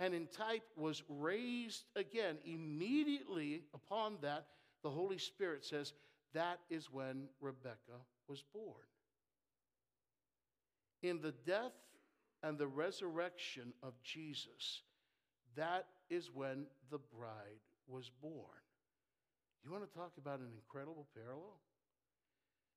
and 0.01 0.15
in 0.15 0.25
type 0.25 0.63
was 0.75 1.03
raised 1.07 1.83
again, 1.95 2.37
immediately 2.43 3.61
upon 3.75 4.17
that, 4.23 4.47
the 4.81 4.89
Holy 4.89 5.19
Spirit 5.19 5.63
says, 5.63 5.93
that 6.33 6.59
is 6.71 6.91
when 6.91 7.27
Rebekah 7.39 8.01
was 8.27 8.43
born. 8.51 8.81
In 11.03 11.21
the 11.21 11.33
death 11.45 11.75
and 12.41 12.57
the 12.57 12.65
resurrection 12.65 13.73
of 13.83 13.93
Jesus, 14.03 14.81
that 15.55 15.85
is 16.09 16.31
when 16.33 16.65
the 16.89 16.99
bride 17.15 17.61
was 17.87 18.09
born. 18.23 18.33
You 19.63 19.71
want 19.71 19.87
to 19.87 19.97
talk 19.97 20.13
about 20.17 20.39
an 20.39 20.49
incredible 20.55 21.05
parallel? 21.15 21.59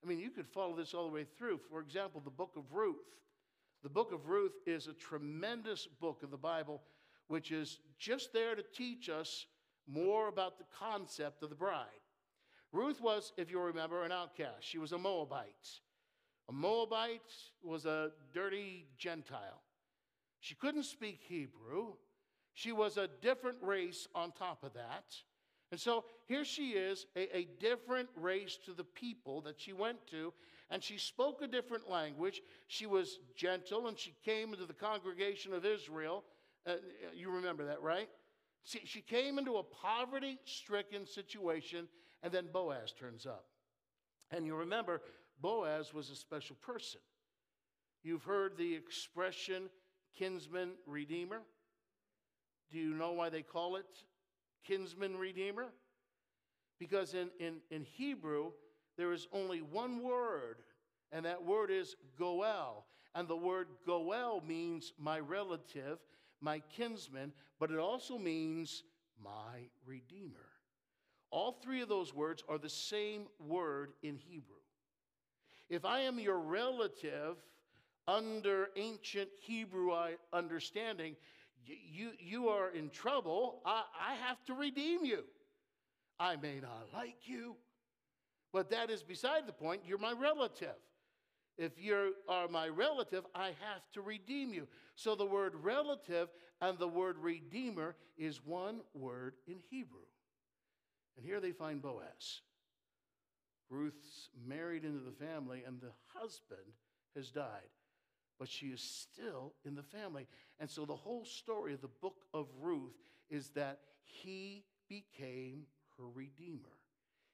I 0.05 0.07
mean, 0.07 0.19
you 0.19 0.29
could 0.29 0.47
follow 0.47 0.77
this 0.77 0.93
all 0.93 1.07
the 1.07 1.15
way 1.15 1.25
through. 1.39 1.59
For 1.71 1.81
example, 1.81 2.21
the 2.23 2.31
book 2.31 2.53
of 2.57 2.65
Ruth. 2.71 2.97
The 3.83 3.89
book 3.89 4.13
of 4.13 4.27
Ruth 4.27 4.53
is 4.67 4.89
a 4.89 4.93
tremendous 4.93 5.87
book 5.87 6.23
of 6.23 6.31
the 6.31 6.37
Bible, 6.37 6.83
which 7.35 7.51
is 7.51 7.81
just 7.99 8.33
there 8.33 8.55
to 8.55 8.63
teach 8.63 9.09
us 9.09 9.47
more 9.89 10.29
about 10.29 10.57
the 10.57 10.65
concept 10.79 11.43
of 11.43 11.51
the 11.51 11.57
bride. 11.57 12.05
Ruth 12.71 13.01
was, 13.01 13.33
if 13.37 13.51
you 13.51 13.59
remember, 13.59 14.05
an 14.05 14.13
outcast. 14.13 14.61
She 14.61 14.79
was 14.79 14.93
a 14.93 14.99
Moabite. 14.99 15.81
A 16.49 16.53
Moabite 16.53 17.33
was 17.61 17.87
a 17.87 18.13
dirty 18.33 18.87
Gentile. 18.97 19.63
She 20.39 20.55
couldn't 20.55 20.85
speak 20.85 21.23
Hebrew. 21.27 21.95
She 22.53 22.71
was 22.71 22.99
a 22.99 23.09
different 23.21 23.59
race 23.63 24.07
on 24.15 24.31
top 24.31 24.63
of 24.63 24.73
that. 24.75 25.17
And 25.73 25.81
so 25.81 26.05
here 26.27 26.45
she 26.45 26.71
is, 26.71 27.07
a, 27.17 27.39
a, 27.39 27.49
different 27.59 28.11
race 28.15 28.57
to 28.65 28.73
the 28.75 28.85
people 28.85 29.41
that 29.41 29.61
she 29.61 29.73
went 29.73 30.07
to, 30.13 30.33
and 30.71 30.85
she 30.85 30.99
spoke 30.99 31.43
a 31.43 31.49
different 31.49 31.91
language. 31.91 32.43
She 32.69 32.87
was 32.87 33.19
gentle, 33.35 33.89
and 33.89 33.99
she 33.99 34.15
came 34.25 34.53
into 34.53 34.67
the 34.67 34.73
congregation 34.73 35.53
of 35.53 35.67
Israel. 35.67 36.23
Uh, 36.67 36.75
you 37.15 37.31
remember 37.31 37.67
that, 37.67 37.83
right? 37.83 38.09
She, 38.63 38.81
she 38.85 39.01
came 39.01 39.39
into 39.39 39.57
a 39.57 39.63
poverty 39.63 40.39
stricken 40.45 41.07
situation, 41.07 41.89
and 42.23 42.33
then 42.33 42.47
Boaz 42.53 42.93
turns 42.93 43.27
up. 43.27 43.45
And 44.31 44.47
you 44.47 44.57
remember, 44.57 45.03
Boaz 45.41 45.93
was 45.93 46.11
a 46.11 46.17
special 46.17 46.57
person. 46.57 47.01
You've 48.03 48.25
heard 48.25 48.57
the 48.57 48.75
expression 48.75 49.69
kinsman 50.19 50.73
redeemer. 50.87 51.43
Do 52.73 52.79
you 52.79 52.95
know 52.95 53.13
why 53.13 53.29
they 53.29 53.43
call 53.43 53.77
it 53.77 53.87
kinsman 54.67 55.17
redeemer? 55.17 55.67
Because 56.79 57.15
in, 57.15 57.31
in, 57.39 57.57
in 57.71 57.83
Hebrew, 57.83 58.53
there 58.97 59.13
is 59.13 59.29
only 59.33 59.61
one 59.61 60.03
word, 60.03 60.57
and 61.13 61.25
that 61.25 61.45
word 61.45 61.71
is 61.71 61.97
goel. 62.19 62.87
And 63.15 63.29
the 63.29 63.37
word 63.37 63.69
goel 63.87 64.43
means 64.47 64.93
my 64.99 65.21
relative, 65.21 65.99
my 66.45 66.61
kinsman, 66.77 67.33
but 67.59 67.71
it 67.71 67.79
also 67.79 68.19
means 68.19 68.85
my 69.23 69.69
redeemer. 69.87 70.51
All 71.31 71.53
three 71.53 71.81
of 71.81 71.89
those 71.89 72.15
words 72.15 72.45
are 72.49 72.59
the 72.59 72.69
same 72.69 73.23
word 73.41 73.95
in 74.03 74.19
Hebrew. 74.19 74.55
If 75.69 75.85
I 75.85 76.01
am 76.01 76.21
your 76.21 76.39
relative 76.39 77.37
under 78.07 78.69
ancient 78.77 79.31
Hebrew 79.41 79.93
understanding, 80.33 81.17
you, 81.65 82.11
you 82.21 82.49
are 82.51 82.71
in 82.71 82.91
trouble. 82.91 83.63
I, 83.65 83.83
I 83.99 84.15
have 84.15 84.45
to 84.45 84.55
redeem 84.55 85.05
you. 85.05 85.25
I 86.21 86.37
may 86.37 86.61
not 86.61 86.89
like 86.93 87.17
you, 87.27 87.57
but 88.53 88.71
that 88.71 88.91
is 88.91 89.03
beside 89.03 89.47
the 89.47 89.53
point. 89.53 89.83
You're 89.87 89.99
my 89.99 90.13
relative. 90.13 90.77
If 91.57 91.73
you 91.79 92.15
are 92.29 92.49
my 92.49 92.69
relative, 92.69 93.25
I 93.35 93.47
have 93.47 93.91
to 93.95 94.03
redeem 94.03 94.53
you. 94.53 94.67
So 94.97 95.15
the 95.15 95.27
word 95.27 95.55
relative 95.63 96.29
and 96.61 96.79
the 96.79 96.89
word 96.89 97.17
redeemer 97.19 97.97
is 98.17 98.45
one 98.45 98.81
word 98.93 99.35
in 99.47 99.59
Hebrew. 99.71 100.07
And 101.17 101.25
here 101.25 101.41
they 101.41 101.53
find 101.53 101.81
Boaz. 101.81 102.41
Ruth's 103.71 104.29
married 104.47 104.85
into 104.85 105.01
the 105.05 105.25
family, 105.25 105.63
and 105.67 105.81
the 105.81 105.93
husband 106.13 106.61
has 107.17 107.31
died 107.31 107.71
but 108.39 108.49
she 108.49 108.67
is 108.67 108.81
still 108.81 109.55
in 109.65 109.75
the 109.75 109.83
family. 109.83 110.27
And 110.61 110.69
so 110.69 110.85
the 110.85 110.95
whole 110.95 111.25
story 111.25 111.75
of 111.75 111.81
the 111.81 111.89
book 111.89 112.25
of 112.33 112.47
Ruth 112.61 112.95
is 113.31 113.51
that 113.51 113.81
he 114.03 114.65
became 114.89 115.65
her 115.97 116.05
redeemer. 116.13 116.79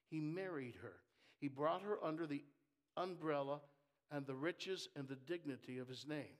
He 0.09 0.19
married 0.19 0.75
her, 0.81 0.93
he 1.39 1.47
brought 1.47 1.81
her 1.81 1.97
under 2.03 2.27
the 2.27 2.43
umbrella 2.97 3.61
and 4.11 4.25
the 4.25 4.35
riches 4.35 4.89
and 4.95 5.07
the 5.07 5.15
dignity 5.15 5.77
of 5.79 5.87
his 5.87 6.05
name. 6.07 6.37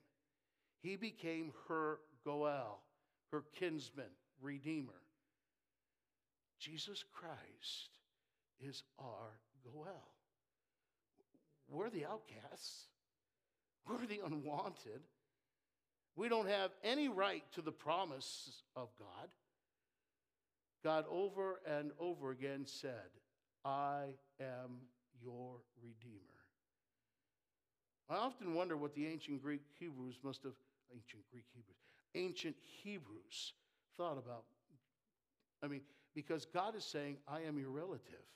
He 0.82 0.96
became 0.96 1.52
her 1.68 2.00
Goel, 2.24 2.80
her 3.30 3.44
kinsman, 3.58 4.10
redeemer. 4.40 4.92
Jesus 6.58 7.04
Christ 7.12 7.98
is 8.60 8.82
our 8.98 9.38
Goel. 9.64 10.12
We're 11.68 11.90
the 11.90 12.04
outcasts. 12.04 12.86
We're 13.88 14.06
the 14.06 14.20
unwanted. 14.24 15.00
We 16.14 16.28
don't 16.28 16.48
have 16.48 16.70
any 16.84 17.08
right 17.08 17.42
to 17.54 17.62
the 17.62 17.72
promise 17.72 18.62
of 18.76 18.88
God. 18.98 19.28
God 20.84 21.04
over 21.10 21.60
and 21.66 21.92
over 21.98 22.30
again 22.30 22.64
said, 22.66 23.10
I 23.64 24.04
am 24.40 24.82
your 25.22 25.60
Redeemer. 25.82 26.31
I 28.12 28.16
often 28.16 28.52
wonder 28.52 28.76
what 28.76 28.94
the 28.94 29.06
ancient 29.06 29.42
Greek 29.42 29.62
Hebrews 29.80 30.16
must 30.22 30.42
have, 30.42 30.52
ancient 30.92 31.22
Greek 31.30 31.46
Hebrews, 31.54 31.78
ancient 32.14 32.56
Hebrews 32.82 33.54
thought 33.96 34.18
about. 34.18 34.44
I 35.62 35.68
mean, 35.68 35.80
because 36.14 36.44
God 36.44 36.76
is 36.76 36.84
saying, 36.84 37.16
I 37.26 37.40
am 37.40 37.58
your 37.58 37.70
relative. 37.70 38.26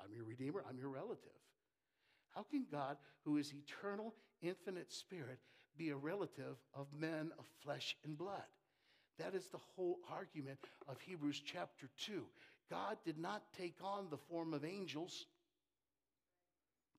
I'm 0.00 0.14
your 0.14 0.24
Redeemer, 0.24 0.62
I'm 0.68 0.78
your 0.78 0.90
relative. 0.90 1.32
How 2.32 2.44
can 2.44 2.64
God, 2.70 2.96
who 3.24 3.38
is 3.38 3.52
eternal, 3.52 4.14
infinite 4.40 4.92
spirit, 4.92 5.40
be 5.76 5.90
a 5.90 5.96
relative 5.96 6.56
of 6.72 6.86
men 6.96 7.32
of 7.40 7.46
flesh 7.64 7.96
and 8.04 8.16
blood? 8.16 8.46
That 9.18 9.34
is 9.34 9.48
the 9.48 9.58
whole 9.74 9.98
argument 10.08 10.60
of 10.86 11.00
Hebrews 11.00 11.42
chapter 11.44 11.88
2. 12.04 12.22
God 12.70 12.96
did 13.04 13.18
not 13.18 13.42
take 13.58 13.78
on 13.82 14.06
the 14.10 14.16
form 14.16 14.54
of 14.54 14.64
angels, 14.64 15.26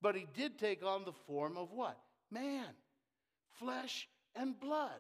but 0.01 0.15
he 0.15 0.27
did 0.35 0.59
take 0.59 0.83
on 0.83 1.05
the 1.05 1.13
form 1.13 1.55
of 1.55 1.71
what? 1.71 1.97
Man, 2.31 2.65
flesh 3.59 4.07
and 4.35 4.59
blood. 4.59 4.99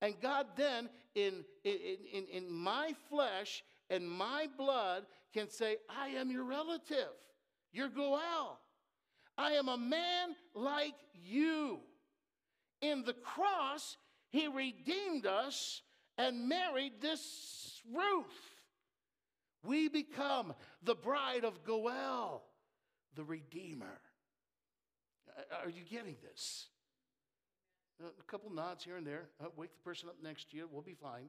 And 0.00 0.14
God 0.20 0.46
then, 0.56 0.88
in, 1.14 1.44
in, 1.64 1.76
in, 2.12 2.24
in 2.32 2.52
my 2.52 2.94
flesh 3.08 3.64
and 3.90 4.08
my 4.08 4.46
blood, 4.56 5.04
can 5.34 5.50
say, 5.50 5.76
I 5.88 6.08
am 6.08 6.30
your 6.30 6.44
relative. 6.44 7.14
Your 7.72 7.88
Goel. 7.88 8.60
I 9.36 9.52
am 9.52 9.68
a 9.68 9.76
man 9.76 10.34
like 10.54 10.94
you. 11.14 11.80
In 12.80 13.04
the 13.04 13.14
cross, 13.14 13.96
he 14.30 14.46
redeemed 14.46 15.26
us 15.26 15.82
and 16.16 16.48
married 16.48 17.00
this 17.00 17.80
Ruth. 17.92 18.26
We 19.64 19.88
become 19.88 20.54
the 20.82 20.94
bride 20.94 21.44
of 21.44 21.64
Goel, 21.64 22.44
the 23.14 23.24
Redeemer. 23.24 24.00
Are 25.62 25.70
you 25.70 25.82
getting 25.88 26.16
this? 26.22 26.66
A 28.00 28.22
couple 28.30 28.50
nods 28.50 28.84
here 28.84 28.96
and 28.96 29.06
there. 29.06 29.28
Uh, 29.40 29.46
wake 29.56 29.74
the 29.74 29.82
person 29.82 30.08
up 30.08 30.16
next 30.22 30.50
to 30.50 30.56
you. 30.56 30.68
We'll 30.70 30.82
be 30.82 30.94
fine. 30.94 31.28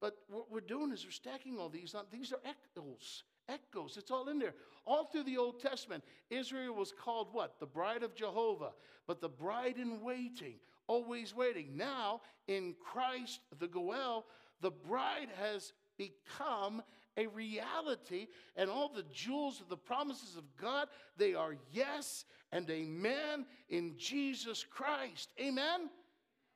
But 0.00 0.18
what 0.28 0.50
we're 0.50 0.60
doing 0.60 0.92
is 0.92 1.04
we're 1.04 1.10
stacking 1.10 1.58
all 1.58 1.70
these 1.70 1.94
on. 1.94 2.04
These 2.12 2.32
are 2.32 2.40
echoes. 2.44 3.24
Echoes. 3.48 3.96
It's 3.96 4.10
all 4.10 4.28
in 4.28 4.38
there. 4.38 4.54
All 4.86 5.06
through 5.06 5.24
the 5.24 5.38
Old 5.38 5.60
Testament, 5.60 6.04
Israel 6.28 6.74
was 6.74 6.92
called 6.92 7.28
what? 7.32 7.58
The 7.60 7.66
bride 7.66 8.02
of 8.02 8.14
Jehovah, 8.14 8.72
but 9.06 9.20
the 9.20 9.28
bride 9.28 9.78
in 9.78 10.02
waiting, 10.02 10.56
always 10.86 11.34
waiting. 11.34 11.76
Now, 11.76 12.20
in 12.46 12.74
Christ, 12.78 13.40
the 13.58 13.68
Goel, 13.68 14.26
the 14.60 14.70
bride 14.70 15.28
has 15.40 15.72
become 15.96 16.82
a 17.16 17.26
reality, 17.28 18.28
and 18.56 18.70
all 18.70 18.88
the 18.88 19.04
jewels 19.12 19.60
of 19.60 19.68
the 19.68 19.76
promises 19.76 20.36
of 20.36 20.44
God, 20.60 20.88
they 21.16 21.34
are 21.34 21.56
yes 21.72 22.24
and 22.52 22.68
amen 22.70 23.46
in 23.68 23.94
Jesus 23.96 24.64
Christ. 24.68 25.30
Amen? 25.40 25.90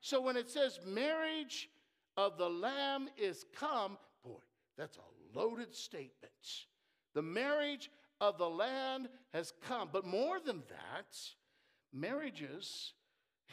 So 0.00 0.20
when 0.20 0.36
it 0.36 0.48
says 0.48 0.80
marriage 0.86 1.68
of 2.16 2.38
the 2.38 2.48
Lamb 2.48 3.08
is 3.18 3.44
come, 3.54 3.98
boy, 4.24 4.40
that's 4.76 4.96
a 4.96 5.38
loaded 5.38 5.74
statement. 5.74 6.32
The 7.14 7.22
marriage 7.22 7.90
of 8.20 8.38
the 8.38 8.48
land 8.48 9.08
has 9.32 9.52
come. 9.66 9.88
But 9.92 10.06
more 10.06 10.38
than 10.40 10.62
that, 10.68 11.16
marriages 11.92 12.92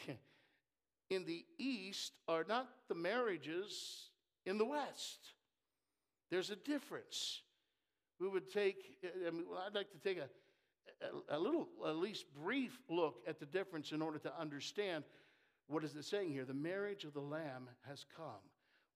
in 1.09 1.25
the 1.25 1.45
East 1.57 2.13
are 2.27 2.45
not 2.47 2.69
the 2.87 2.95
marriages 2.95 4.09
in 4.45 4.57
the 4.57 4.65
West. 4.65 5.33
There's 6.29 6.49
a 6.49 6.55
difference. 6.55 7.41
We 8.19 8.27
would 8.27 8.51
take, 8.51 8.97
I 9.25 9.31
mean, 9.31 9.45
I'd 9.65 9.75
like 9.75 9.91
to 9.91 9.99
take 9.99 10.17
a, 10.17 10.27
a, 11.33 11.37
a, 11.37 11.39
little, 11.39 11.67
at 11.85 11.95
least 11.95 12.25
brief 12.33 12.79
look 12.89 13.19
at 13.27 13.39
the 13.39 13.45
difference 13.45 13.91
in 13.91 14.01
order 14.01 14.17
to 14.19 14.39
understand 14.39 15.03
what 15.67 15.83
is 15.83 15.95
it 15.95 16.05
saying 16.05 16.31
here. 16.31 16.45
The 16.45 16.53
marriage 16.53 17.03
of 17.03 17.13
the 17.13 17.21
Lamb 17.21 17.69
has 17.87 18.05
come. 18.15 18.43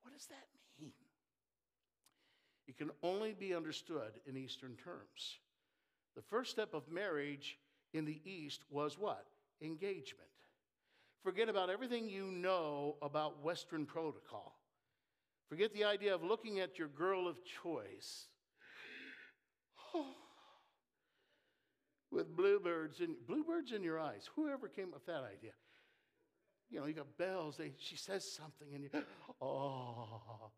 What 0.02 0.14
does 0.14 0.28
that 0.28 0.48
mean? 0.80 0.94
It 2.68 2.78
can 2.78 2.92
only 3.04 3.34
be 3.34 3.54
understood 3.54 4.20
in 4.26 4.38
Eastern 4.38 4.76
terms. 4.76 5.40
The 6.16 6.22
first 6.22 6.52
step 6.52 6.74
of 6.74 6.90
marriage 6.90 7.58
in 7.94 8.06
the 8.06 8.20
East 8.26 8.64
was 8.70 8.98
what? 8.98 9.26
Engagement. 9.62 10.30
Forget 11.24 11.50
about 11.50 11.70
everything 11.70 12.10
you 12.10 12.26
know 12.32 12.96
about 13.02 13.44
Western 13.44 13.86
protocol. 13.86 14.61
Forget 15.52 15.74
the 15.74 15.84
idea 15.84 16.16
of 16.16 16.24
looking 16.24 16.62
at 16.62 16.80
your 16.80 16.88
girl 16.88 17.28
of 17.28 17.36
choice. 17.62 18.28
With 22.10 22.34
bluebirds 22.38 23.02
in 23.02 23.18
bluebirds 23.28 23.74
in 23.74 23.84
your 23.84 24.00
eyes. 24.00 24.30
Whoever 24.38 24.70
came 24.70 24.88
up 24.88 24.94
with 24.94 25.08
that 25.08 25.26
idea? 25.26 25.52
You 26.70 26.80
know, 26.80 26.86
you 26.86 26.94
got 26.94 27.18
bells, 27.18 27.58
they, 27.58 27.74
she 27.78 27.98
says 27.98 28.32
something, 28.32 28.74
and 28.74 28.82
you, 28.82 28.90
oh. 29.42 30.52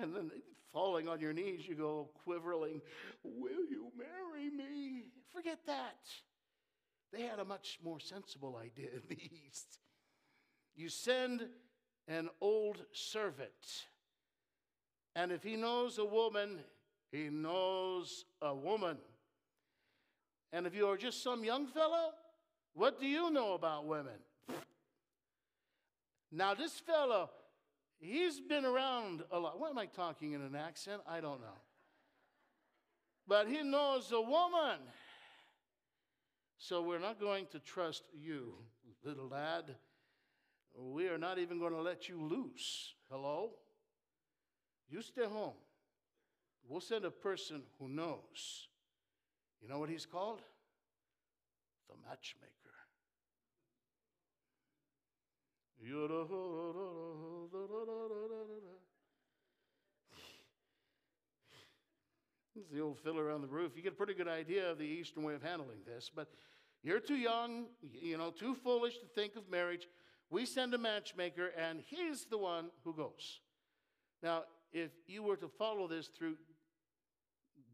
And 0.00 0.12
then 0.12 0.32
falling 0.72 1.06
on 1.06 1.20
your 1.20 1.32
knees, 1.32 1.68
you 1.68 1.76
go 1.76 2.10
quivering, 2.24 2.80
Will 3.22 3.64
you 3.70 3.92
marry 3.96 4.50
me? 4.50 5.04
Forget 5.32 5.60
that. 5.68 6.08
They 7.12 7.22
had 7.22 7.38
a 7.38 7.44
much 7.44 7.78
more 7.84 8.00
sensible 8.00 8.60
idea 8.60 8.88
in 8.94 9.02
the 9.08 9.30
East. 9.46 9.78
You 10.74 10.88
send 10.88 11.46
an 12.10 12.28
old 12.40 12.84
servant, 12.92 13.86
and 15.14 15.30
if 15.30 15.42
he 15.44 15.56
knows 15.56 15.98
a 15.98 16.04
woman, 16.04 16.58
he 17.12 17.28
knows 17.30 18.24
a 18.42 18.54
woman. 18.54 18.98
And 20.52 20.66
if 20.66 20.74
you 20.74 20.88
are 20.88 20.96
just 20.96 21.22
some 21.22 21.44
young 21.44 21.68
fellow, 21.68 22.10
what 22.74 23.00
do 23.00 23.06
you 23.06 23.30
know 23.30 23.54
about 23.54 23.86
women? 23.86 24.18
Now, 26.32 26.54
this 26.54 26.78
fellow, 26.80 27.30
he's 28.00 28.40
been 28.40 28.64
around 28.64 29.22
a 29.30 29.38
lot. 29.38 29.60
What 29.60 29.70
am 29.70 29.78
I 29.78 29.86
talking 29.86 30.32
in 30.32 30.42
an 30.42 30.56
accent? 30.56 31.02
I 31.08 31.20
don't 31.20 31.40
know. 31.40 31.58
But 33.26 33.46
he 33.46 33.62
knows 33.62 34.10
a 34.12 34.20
woman. 34.20 34.78
So 36.58 36.82
we're 36.82 36.98
not 36.98 37.20
going 37.20 37.46
to 37.52 37.60
trust 37.60 38.02
you, 38.12 38.54
little 39.04 39.28
lad. 39.28 39.76
We 40.76 41.08
are 41.08 41.18
not 41.18 41.38
even 41.38 41.58
going 41.58 41.72
to 41.72 41.82
let 41.82 42.08
you 42.08 42.22
loose. 42.22 42.94
Hello? 43.10 43.50
You 44.88 45.02
stay 45.02 45.24
home. 45.24 45.54
We'll 46.68 46.80
send 46.80 47.04
a 47.04 47.10
person 47.10 47.62
who 47.78 47.88
knows. 47.88 48.68
You 49.60 49.68
know 49.68 49.78
what 49.78 49.88
he's 49.88 50.06
called? 50.06 50.40
The 51.88 51.94
matchmaker. 52.08 52.50
This 62.54 62.64
is 62.64 62.70
the 62.70 62.80
old 62.80 62.98
fiddler 62.98 63.30
on 63.30 63.40
the 63.40 63.48
roof. 63.48 63.72
You 63.76 63.82
get 63.82 63.92
a 63.92 63.96
pretty 63.96 64.14
good 64.14 64.28
idea 64.28 64.70
of 64.70 64.78
the 64.78 64.84
Eastern 64.84 65.22
way 65.22 65.34
of 65.34 65.42
handling 65.42 65.78
this, 65.86 66.10
but 66.14 66.28
you're 66.82 67.00
too 67.00 67.16
young, 67.16 67.66
you 68.02 68.18
know, 68.18 68.30
too 68.30 68.54
foolish 68.54 68.98
to 68.98 69.06
think 69.06 69.36
of 69.36 69.48
marriage. 69.50 69.88
We 70.30 70.46
send 70.46 70.72
a 70.74 70.78
matchmaker, 70.78 71.50
and 71.58 71.80
he's 71.86 72.24
the 72.24 72.38
one 72.38 72.70
who 72.84 72.94
goes. 72.94 73.40
Now, 74.22 74.44
if 74.72 74.90
you 75.08 75.24
were 75.24 75.36
to 75.36 75.48
follow 75.48 75.88
this 75.88 76.06
through 76.06 76.36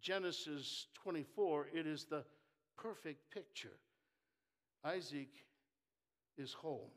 Genesis 0.01 0.87
24, 1.03 1.69
it 1.75 1.87
is 1.87 2.05
the 2.05 2.25
perfect 2.79 3.31
picture. 3.31 3.79
Isaac 4.85 5.29
is 6.39 6.55
home. 6.55 6.91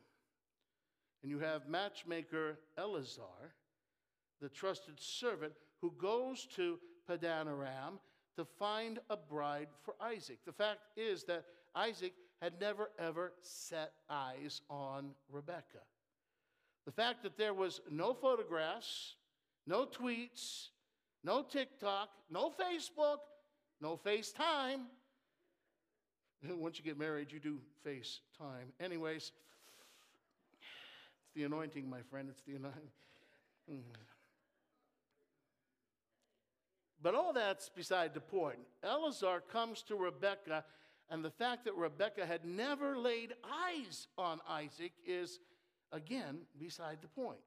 And 1.21 1.29
you 1.29 1.39
have 1.39 1.67
matchmaker 1.67 2.59
Eleazar, 2.77 3.53
the 4.41 4.49
trusted 4.49 4.99
servant, 4.99 5.53
who 5.81 5.91
goes 5.97 6.47
to 6.55 6.79
Padanaram 7.09 7.99
to 8.37 8.45
find 8.45 8.99
a 9.09 9.17
bride 9.17 9.67
for 9.81 9.95
Isaac. 10.01 10.39
The 10.45 10.53
fact 10.53 10.79
is 10.95 11.23
that 11.25 11.43
Isaac 11.75 12.13
had 12.41 12.59
never 12.59 12.89
ever 12.97 13.33
set 13.41 13.91
eyes 14.09 14.61
on 14.69 15.11
Rebecca. 15.29 15.83
The 16.85 16.91
fact 16.91 17.23
that 17.23 17.37
there 17.37 17.53
was 17.53 17.81
no 17.89 18.13
photographs, 18.13 19.15
no 19.67 19.85
tweets, 19.85 20.69
no 21.23 21.43
TikTok, 21.43 22.09
no 22.29 22.49
Facebook, 22.49 23.17
no 23.81 23.99
FaceTime. 24.05 24.85
Once 26.49 26.77
you 26.77 26.83
get 26.83 26.97
married, 26.97 27.31
you 27.31 27.39
do 27.39 27.59
FaceTime. 27.85 28.71
Anyways, 28.79 29.31
it's 31.21 31.33
the 31.35 31.43
anointing, 31.43 31.89
my 31.89 32.01
friend. 32.09 32.29
It's 32.31 32.41
the 32.43 32.55
anointing. 32.55 32.89
But 37.01 37.15
all 37.15 37.31
that's 37.31 37.69
beside 37.69 38.13
the 38.13 38.19
point. 38.19 38.59
Eleazar 38.83 39.41
comes 39.51 39.81
to 39.83 39.95
Rebekah, 39.95 40.65
and 41.09 41.25
the 41.25 41.31
fact 41.31 41.65
that 41.65 41.75
Rebekah 41.75 42.25
had 42.25 42.45
never 42.45 42.97
laid 42.97 43.33
eyes 43.43 44.07
on 44.17 44.39
Isaac 44.47 44.91
is, 45.05 45.39
again, 45.91 46.39
beside 46.59 46.99
the 47.01 47.07
point. 47.07 47.39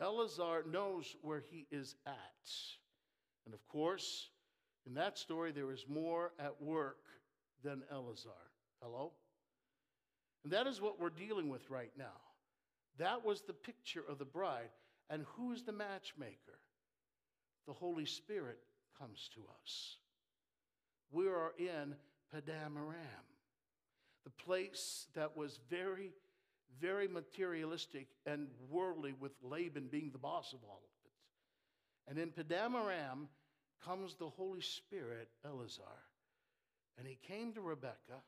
Eleazar 0.00 0.64
knows 0.68 1.14
where 1.22 1.42
he 1.50 1.66
is 1.70 1.94
at. 2.06 2.50
And 3.44 3.54
of 3.54 3.66
course, 3.68 4.30
in 4.86 4.94
that 4.94 5.18
story, 5.18 5.52
there 5.52 5.70
is 5.70 5.84
more 5.88 6.32
at 6.38 6.60
work 6.60 6.98
than 7.62 7.82
Eleazar. 7.92 8.30
Hello? 8.82 9.12
And 10.42 10.52
that 10.52 10.66
is 10.66 10.80
what 10.80 11.00
we're 11.00 11.10
dealing 11.10 11.48
with 11.48 11.70
right 11.70 11.92
now. 11.96 12.18
That 12.98 13.24
was 13.24 13.42
the 13.42 13.52
picture 13.52 14.02
of 14.08 14.18
the 14.18 14.24
bride. 14.24 14.70
And 15.08 15.24
who 15.36 15.52
is 15.52 15.62
the 15.62 15.72
matchmaker? 15.72 16.58
The 17.66 17.72
Holy 17.72 18.06
Spirit 18.06 18.58
comes 18.98 19.30
to 19.34 19.40
us. 19.62 19.96
We 21.12 21.28
are 21.28 21.52
in 21.58 21.94
Padan 22.32 22.76
Aram, 22.76 23.26
the 24.24 24.30
place 24.44 25.06
that 25.14 25.36
was 25.36 25.60
very, 25.68 26.12
very 26.80 27.06
materialistic 27.08 28.08
and 28.24 28.48
worldly, 28.70 29.12
with 29.12 29.32
Laban 29.42 29.88
being 29.90 30.10
the 30.10 30.18
boss 30.18 30.52
of 30.52 30.60
all 30.64 30.82
of 30.82 30.90
it. 31.04 32.10
And 32.10 32.18
in 32.18 32.30
Padan 32.30 32.74
Aram 32.74 33.28
comes 33.84 34.14
the 34.14 34.28
Holy 34.28 34.60
Spirit, 34.60 35.28
Eleazar. 35.44 35.82
And 36.98 37.06
he 37.06 37.18
came 37.26 37.52
to 37.54 37.60
Rebekah 37.60 38.22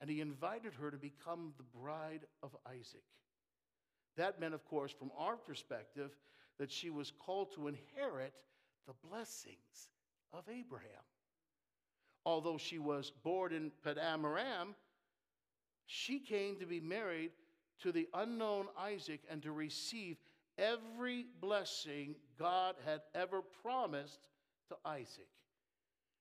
and 0.00 0.08
he 0.08 0.20
invited 0.20 0.72
her 0.74 0.90
to 0.90 0.96
become 0.96 1.52
the 1.56 1.78
bride 1.78 2.26
of 2.42 2.56
Isaac. 2.68 3.02
That 4.16 4.40
meant, 4.40 4.54
of 4.54 4.64
course, 4.64 4.92
from 4.92 5.10
our 5.16 5.36
perspective, 5.36 6.10
that 6.58 6.70
she 6.70 6.90
was 6.90 7.10
called 7.10 7.52
to 7.54 7.68
inherit 7.68 8.32
the 8.86 8.94
blessings 9.08 9.90
of 10.32 10.44
Abraham. 10.48 11.04
Although 12.24 12.58
she 12.58 12.78
was 12.78 13.10
born 13.22 13.52
in 13.52 13.72
Padan 13.82 14.24
Aram, 14.24 14.74
she 15.86 16.18
came 16.18 16.56
to 16.56 16.66
be 16.66 16.80
married 16.80 17.30
to 17.80 17.92
the 17.92 18.08
unknown 18.12 18.66
Isaac 18.78 19.20
and 19.30 19.42
to 19.42 19.52
receive 19.52 20.18
every 20.58 21.26
blessing 21.40 22.16
God 22.38 22.74
had 22.84 23.00
ever 23.14 23.42
promised 23.62 24.18
to 24.68 24.76
Isaac. 24.84 25.28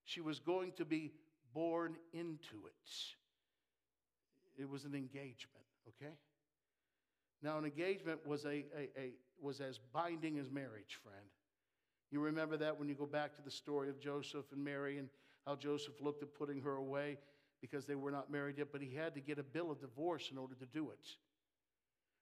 She 0.05 0.21
was 0.21 0.39
going 0.39 0.71
to 0.73 0.85
be 0.85 1.11
born 1.53 1.97
into 2.13 2.65
it. 2.65 4.61
It 4.61 4.69
was 4.69 4.85
an 4.85 4.95
engagement, 4.95 5.65
okay? 5.89 6.13
Now, 7.43 7.57
an 7.57 7.65
engagement 7.65 8.25
was 8.25 8.45
a, 8.45 8.65
a, 8.75 8.89
a, 8.97 9.11
was 9.39 9.59
as 9.59 9.79
binding 9.93 10.39
as 10.39 10.49
marriage, 10.49 10.99
friend. 11.03 11.25
You 12.09 12.21
remember 12.21 12.57
that 12.57 12.79
when 12.79 12.87
you 12.87 12.95
go 12.95 13.05
back 13.05 13.35
to 13.35 13.41
the 13.41 13.51
story 13.51 13.89
of 13.89 13.99
Joseph 13.99 14.45
and 14.51 14.63
Mary 14.63 14.97
and 14.97 15.09
how 15.47 15.55
Joseph 15.55 16.01
looked 16.01 16.21
at 16.21 16.35
putting 16.35 16.61
her 16.61 16.75
away 16.75 17.17
because 17.61 17.85
they 17.85 17.95
were 17.95 18.11
not 18.11 18.29
married 18.29 18.57
yet, 18.57 18.67
but 18.71 18.81
he 18.81 18.93
had 18.93 19.15
to 19.15 19.21
get 19.21 19.39
a 19.39 19.43
bill 19.43 19.71
of 19.71 19.79
divorce 19.79 20.29
in 20.31 20.37
order 20.37 20.55
to 20.55 20.65
do 20.65 20.91
it. 20.91 21.07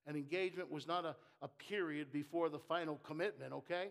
An 0.08 0.16
engagement 0.16 0.72
was 0.72 0.88
not 0.88 1.04
a, 1.04 1.16
a 1.42 1.48
period 1.48 2.12
before 2.14 2.50
the 2.50 2.60
final 2.60 2.98
commitment, 3.04 3.52
okay? 3.52 3.90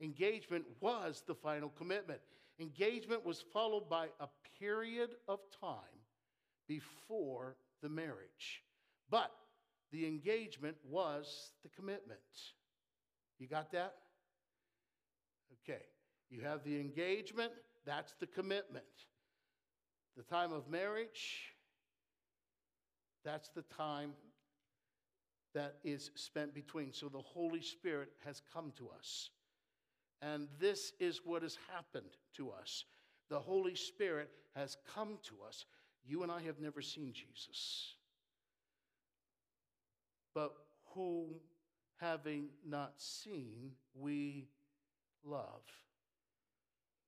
Engagement 0.00 0.64
was 0.80 1.22
the 1.26 1.34
final 1.34 1.68
commitment. 1.70 2.20
Engagement 2.60 3.26
was 3.26 3.44
followed 3.52 3.90
by 3.90 4.06
a 4.20 4.28
period 4.58 5.10
of 5.28 5.40
time 5.60 5.76
before 6.68 7.56
the 7.82 7.88
marriage. 7.88 8.62
But 9.10 9.32
the 9.92 10.06
engagement 10.06 10.76
was 10.88 11.50
the 11.62 11.68
commitment. 11.70 12.20
You 13.38 13.48
got 13.48 13.72
that? 13.72 13.94
Okay. 15.68 15.82
You 16.30 16.40
have 16.42 16.64
the 16.64 16.80
engagement, 16.80 17.52
that's 17.86 18.14
the 18.20 18.26
commitment. 18.26 18.84
The 20.16 20.22
time 20.24 20.52
of 20.52 20.68
marriage, 20.68 21.54
that's 23.24 23.48
the 23.50 23.62
time 23.62 24.12
that 25.54 25.76
is 25.84 26.10
spent 26.16 26.54
between. 26.54 26.92
So 26.92 27.08
the 27.08 27.18
Holy 27.18 27.62
Spirit 27.62 28.10
has 28.24 28.42
come 28.52 28.72
to 28.78 28.88
us. 28.98 29.30
And 30.20 30.48
this 30.58 30.92
is 30.98 31.20
what 31.24 31.42
has 31.42 31.58
happened 31.72 32.16
to 32.36 32.50
us. 32.50 32.84
The 33.30 33.38
Holy 33.38 33.74
Spirit 33.74 34.30
has 34.54 34.76
come 34.94 35.18
to 35.24 35.34
us. 35.46 35.64
You 36.04 36.22
and 36.22 36.32
I 36.32 36.40
have 36.42 36.60
never 36.60 36.80
seen 36.82 37.12
Jesus. 37.12 37.94
But 40.34 40.52
whom, 40.94 41.34
having 41.96 42.48
not 42.66 42.94
seen, 42.96 43.72
we 43.94 44.48
love. 45.24 45.62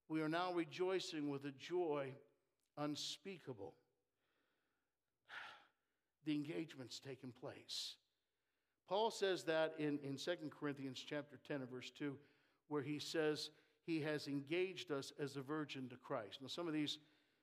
We 0.08 0.22
are 0.22 0.28
now 0.28 0.52
rejoicing 0.52 1.28
with 1.28 1.44
a 1.44 1.52
joy 1.52 2.12
unspeakable. 2.76 3.74
The 6.24 6.34
engagement's 6.34 7.00
taken 7.00 7.32
place. 7.40 7.94
Paul 8.88 9.10
says 9.10 9.44
that 9.44 9.74
in, 9.78 9.98
in 10.02 10.16
2 10.16 10.32
Corinthians 10.58 11.02
chapter 11.06 11.38
10 11.46 11.60
and 11.60 11.70
verse 11.70 11.90
2, 11.90 12.16
where 12.68 12.82
he 12.82 12.98
says 12.98 13.50
he 13.86 14.00
has 14.02 14.28
engaged 14.28 14.90
us 14.90 15.12
as 15.22 15.36
a 15.36 15.42
virgin 15.42 15.88
to 15.88 15.96
Christ. 15.96 16.38
Now, 16.40 16.48
some 16.48 16.66
of 16.66 16.74
these 16.74 16.98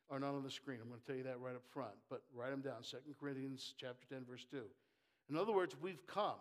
are 0.09 0.20
not 0.20 0.36
on 0.36 0.43
the 0.43 0.51
screen. 0.51 0.80
I'm 0.82 0.89
going 0.89 0.99
to 0.99 1.05
tell 1.05 1.16
you 1.16 1.24
that 1.24 1.39
right 1.39 1.55
up 1.55 1.66
front, 1.72 1.93
but 2.09 2.22
write 2.34 2.51
them 2.51 2.61
down. 2.61 2.84
2 2.84 2.97
Corinthians 3.20 3.74
chapter 3.78 4.05
10, 4.09 4.26
verse 4.30 4.45
2. 4.51 4.61
In 5.30 5.38
other 5.38 5.51
words, 5.51 5.76
we've 5.82 6.05
come. 6.05 6.39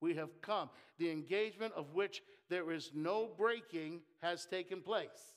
We 0.00 0.14
have 0.14 0.40
come. 0.40 0.70
The 0.98 1.10
engagement 1.10 1.72
of 1.74 1.94
which 1.94 2.22
there 2.48 2.70
is 2.70 2.90
no 2.94 3.28
breaking 3.36 4.00
has 4.22 4.46
taken 4.46 4.80
place. 4.80 5.34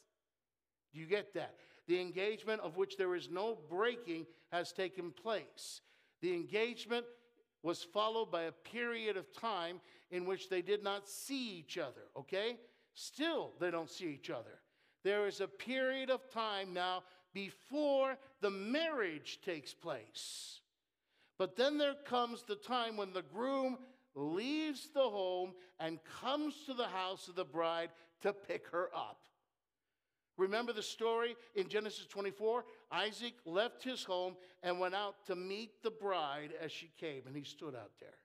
Do 0.93 0.99
you 0.99 1.05
get 1.05 1.33
that? 1.33 1.55
The 1.87 1.99
engagement 1.99 2.61
of 2.61 2.77
which 2.77 2.97
there 2.97 3.15
is 3.15 3.29
no 3.29 3.57
breaking 3.69 4.25
has 4.51 4.71
taken 4.71 5.11
place. 5.11 5.81
The 6.21 6.33
engagement 6.33 7.05
was 7.63 7.83
followed 7.83 8.31
by 8.31 8.43
a 8.43 8.51
period 8.51 9.17
of 9.17 9.33
time 9.33 9.81
in 10.11 10.25
which 10.25 10.49
they 10.49 10.61
did 10.61 10.83
not 10.83 11.07
see 11.07 11.57
each 11.59 11.77
other, 11.77 12.07
okay? 12.17 12.57
Still, 12.93 13.51
they 13.59 13.71
don't 13.71 13.89
see 13.89 14.07
each 14.07 14.29
other. 14.29 14.59
There 15.03 15.27
is 15.27 15.41
a 15.41 15.47
period 15.47 16.09
of 16.09 16.29
time 16.29 16.73
now 16.73 17.03
before 17.33 18.17
the 18.41 18.49
marriage 18.49 19.39
takes 19.43 19.73
place. 19.73 20.61
But 21.37 21.55
then 21.55 21.77
there 21.77 21.95
comes 22.05 22.43
the 22.43 22.55
time 22.55 22.97
when 22.97 23.13
the 23.13 23.21
groom 23.21 23.77
leaves 24.15 24.89
the 24.93 25.01
home 25.01 25.53
and 25.79 25.99
comes 26.21 26.55
to 26.65 26.73
the 26.73 26.87
house 26.87 27.27
of 27.27 27.35
the 27.35 27.45
bride 27.45 27.89
to 28.21 28.33
pick 28.33 28.67
her 28.69 28.89
up. 28.95 29.19
Remember 30.37 30.71
the 30.71 30.81
story 30.81 31.35
in 31.55 31.67
Genesis 31.67 32.05
24? 32.05 32.63
Isaac 32.91 33.33
left 33.45 33.83
his 33.83 34.05
home 34.05 34.35
and 34.63 34.79
went 34.79 34.95
out 34.95 35.15
to 35.27 35.35
meet 35.35 35.83
the 35.83 35.91
bride 35.91 36.51
as 36.61 36.71
she 36.71 36.89
came, 36.97 37.23
and 37.27 37.35
he 37.35 37.43
stood 37.43 37.75
out 37.75 37.91
there. 37.99 38.17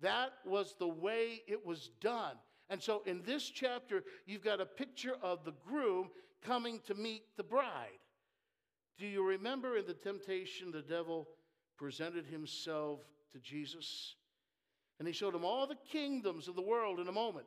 That 0.00 0.32
was 0.46 0.74
the 0.78 0.88
way 0.88 1.42
it 1.46 1.64
was 1.64 1.90
done. 2.00 2.36
And 2.70 2.82
so 2.82 3.02
in 3.04 3.22
this 3.22 3.50
chapter, 3.50 4.02
you've 4.24 4.44
got 4.44 4.62
a 4.62 4.66
picture 4.66 5.16
of 5.22 5.44
the 5.44 5.52
groom 5.66 6.08
coming 6.42 6.80
to 6.86 6.94
meet 6.94 7.24
the 7.36 7.42
bride. 7.42 7.98
Do 8.96 9.06
you 9.06 9.26
remember 9.26 9.76
in 9.76 9.86
the 9.86 9.94
temptation, 9.94 10.70
the 10.70 10.82
devil 10.82 11.28
presented 11.76 12.26
himself 12.26 13.00
to 13.32 13.38
Jesus? 13.40 14.14
And 15.00 15.08
he 15.08 15.14
showed 15.14 15.34
him 15.34 15.46
all 15.46 15.66
the 15.66 15.78
kingdoms 15.90 16.46
of 16.46 16.54
the 16.54 16.62
world 16.62 17.00
in 17.00 17.08
a 17.08 17.12
moment. 17.12 17.46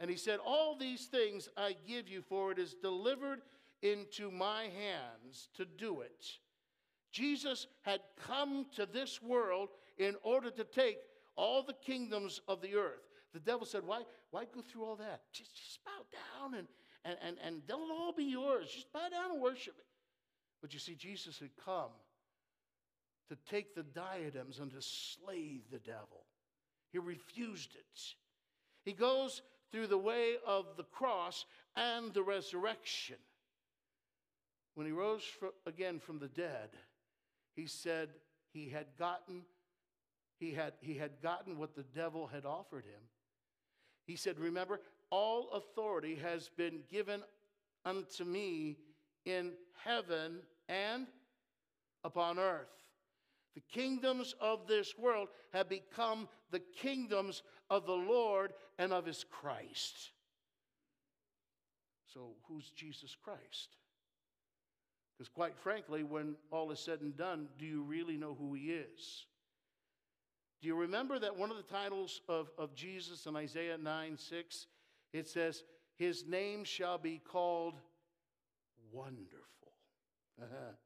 And 0.00 0.10
he 0.10 0.16
said, 0.16 0.40
All 0.44 0.76
these 0.76 1.06
things 1.06 1.48
I 1.56 1.76
give 1.86 2.08
you, 2.08 2.20
for 2.20 2.50
it 2.50 2.58
is 2.58 2.74
delivered 2.74 3.42
into 3.80 4.32
my 4.32 4.64
hands 4.64 5.48
to 5.54 5.64
do 5.64 6.00
it. 6.00 6.26
Jesus 7.12 7.68
had 7.82 8.00
come 8.26 8.66
to 8.74 8.86
this 8.86 9.22
world 9.22 9.68
in 9.96 10.16
order 10.24 10.50
to 10.50 10.64
take 10.64 10.98
all 11.36 11.62
the 11.62 11.76
kingdoms 11.86 12.40
of 12.48 12.60
the 12.60 12.74
earth. 12.74 13.08
The 13.32 13.38
devil 13.38 13.64
said, 13.64 13.82
Why, 13.86 14.02
why 14.32 14.46
go 14.52 14.62
through 14.62 14.84
all 14.84 14.96
that? 14.96 15.20
Just, 15.32 15.54
just 15.54 15.78
bow 15.84 16.02
down 16.12 16.54
and, 16.54 16.66
and, 17.04 17.16
and, 17.24 17.36
and 17.46 17.62
they'll 17.68 17.88
all 17.92 18.12
be 18.12 18.24
yours. 18.24 18.68
Just 18.68 18.92
bow 18.92 19.08
down 19.10 19.30
and 19.30 19.40
worship. 19.40 19.76
But 20.60 20.74
you 20.74 20.80
see, 20.80 20.96
Jesus 20.96 21.38
had 21.38 21.50
come 21.64 21.90
to 23.28 23.36
take 23.50 23.74
the 23.74 23.82
diadems 23.82 24.58
and 24.58 24.70
to 24.70 24.80
slay 24.80 25.60
the 25.70 25.78
devil. 25.78 26.26
He 26.92 26.98
refused 26.98 27.74
it. 27.74 28.00
He 28.84 28.92
goes 28.92 29.42
through 29.72 29.86
the 29.88 29.98
way 29.98 30.34
of 30.46 30.76
the 30.76 30.84
cross 30.84 31.46
and 31.74 32.12
the 32.12 32.22
resurrection. 32.22 33.16
When 34.74 34.86
he 34.86 34.92
rose 34.92 35.22
again 35.66 35.98
from 35.98 36.18
the 36.18 36.28
dead, 36.28 36.70
he 37.54 37.66
said 37.66 38.10
he 38.52 38.68
had 38.68 38.86
gotten 38.98 39.42
he 40.38 40.52
had, 40.52 40.74
he 40.80 40.94
had 40.94 41.22
gotten 41.22 41.58
what 41.58 41.74
the 41.74 41.84
devil 41.94 42.26
had 42.26 42.44
offered 42.44 42.84
him. 42.84 43.00
He 44.06 44.16
said, 44.16 44.38
Remember, 44.38 44.80
all 45.10 45.50
authority 45.52 46.16
has 46.16 46.50
been 46.56 46.80
given 46.90 47.22
unto 47.84 48.24
me 48.24 48.76
in 49.24 49.52
heaven 49.82 50.40
and 50.68 51.06
upon 52.02 52.38
earth. 52.38 52.83
The 53.54 53.62
kingdoms 53.72 54.34
of 54.40 54.66
this 54.66 54.98
world 54.98 55.28
have 55.52 55.68
become 55.68 56.28
the 56.50 56.60
kingdoms 56.60 57.42
of 57.70 57.86
the 57.86 57.92
Lord 57.92 58.52
and 58.78 58.92
of 58.92 59.06
his 59.06 59.24
Christ. 59.30 60.10
So, 62.12 62.32
who's 62.48 62.70
Jesus 62.70 63.16
Christ? 63.22 63.76
Because, 65.16 65.28
quite 65.28 65.56
frankly, 65.56 66.02
when 66.02 66.34
all 66.50 66.72
is 66.72 66.80
said 66.80 67.00
and 67.00 67.16
done, 67.16 67.48
do 67.58 67.64
you 67.64 67.82
really 67.82 68.16
know 68.16 68.36
who 68.38 68.54
he 68.54 68.72
is? 68.72 69.26
Do 70.60 70.68
you 70.68 70.74
remember 70.74 71.18
that 71.18 71.36
one 71.36 71.50
of 71.50 71.56
the 71.56 71.62
titles 71.62 72.22
of, 72.28 72.50
of 72.58 72.74
Jesus 72.74 73.26
in 73.26 73.36
Isaiah 73.36 73.78
9 73.78 74.16
6? 74.16 74.66
It 75.12 75.28
says, 75.28 75.62
His 75.96 76.26
name 76.26 76.64
shall 76.64 76.98
be 76.98 77.18
called 77.18 77.74
Wonderful. 78.90 79.72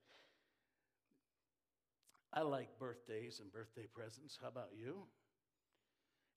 I 2.32 2.42
like 2.42 2.78
birthdays 2.78 3.40
and 3.40 3.52
birthday 3.52 3.86
presents. 3.92 4.38
How 4.40 4.48
about 4.48 4.70
you? 4.78 5.04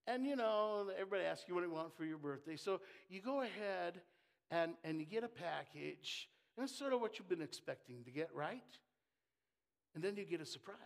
And 0.07 0.25
you 0.25 0.35
know, 0.35 0.87
everybody 0.93 1.23
asks 1.23 1.45
you 1.47 1.55
what 1.55 1.63
you 1.63 1.71
want 1.71 1.95
for 1.95 2.05
your 2.05 2.17
birthday. 2.17 2.55
So 2.55 2.81
you 3.09 3.21
go 3.21 3.41
ahead 3.41 4.01
and, 4.49 4.73
and 4.83 4.99
you 4.99 5.05
get 5.05 5.23
a 5.23 5.27
package, 5.27 6.27
and 6.57 6.63
it's 6.63 6.77
sort 6.77 6.93
of 6.93 7.01
what 7.01 7.19
you've 7.19 7.29
been 7.29 7.41
expecting 7.41 8.03
to 8.03 8.11
get, 8.11 8.29
right? 8.33 8.61
And 9.93 10.03
then 10.03 10.15
you 10.15 10.25
get 10.25 10.41
a 10.41 10.45
surprise. 10.45 10.77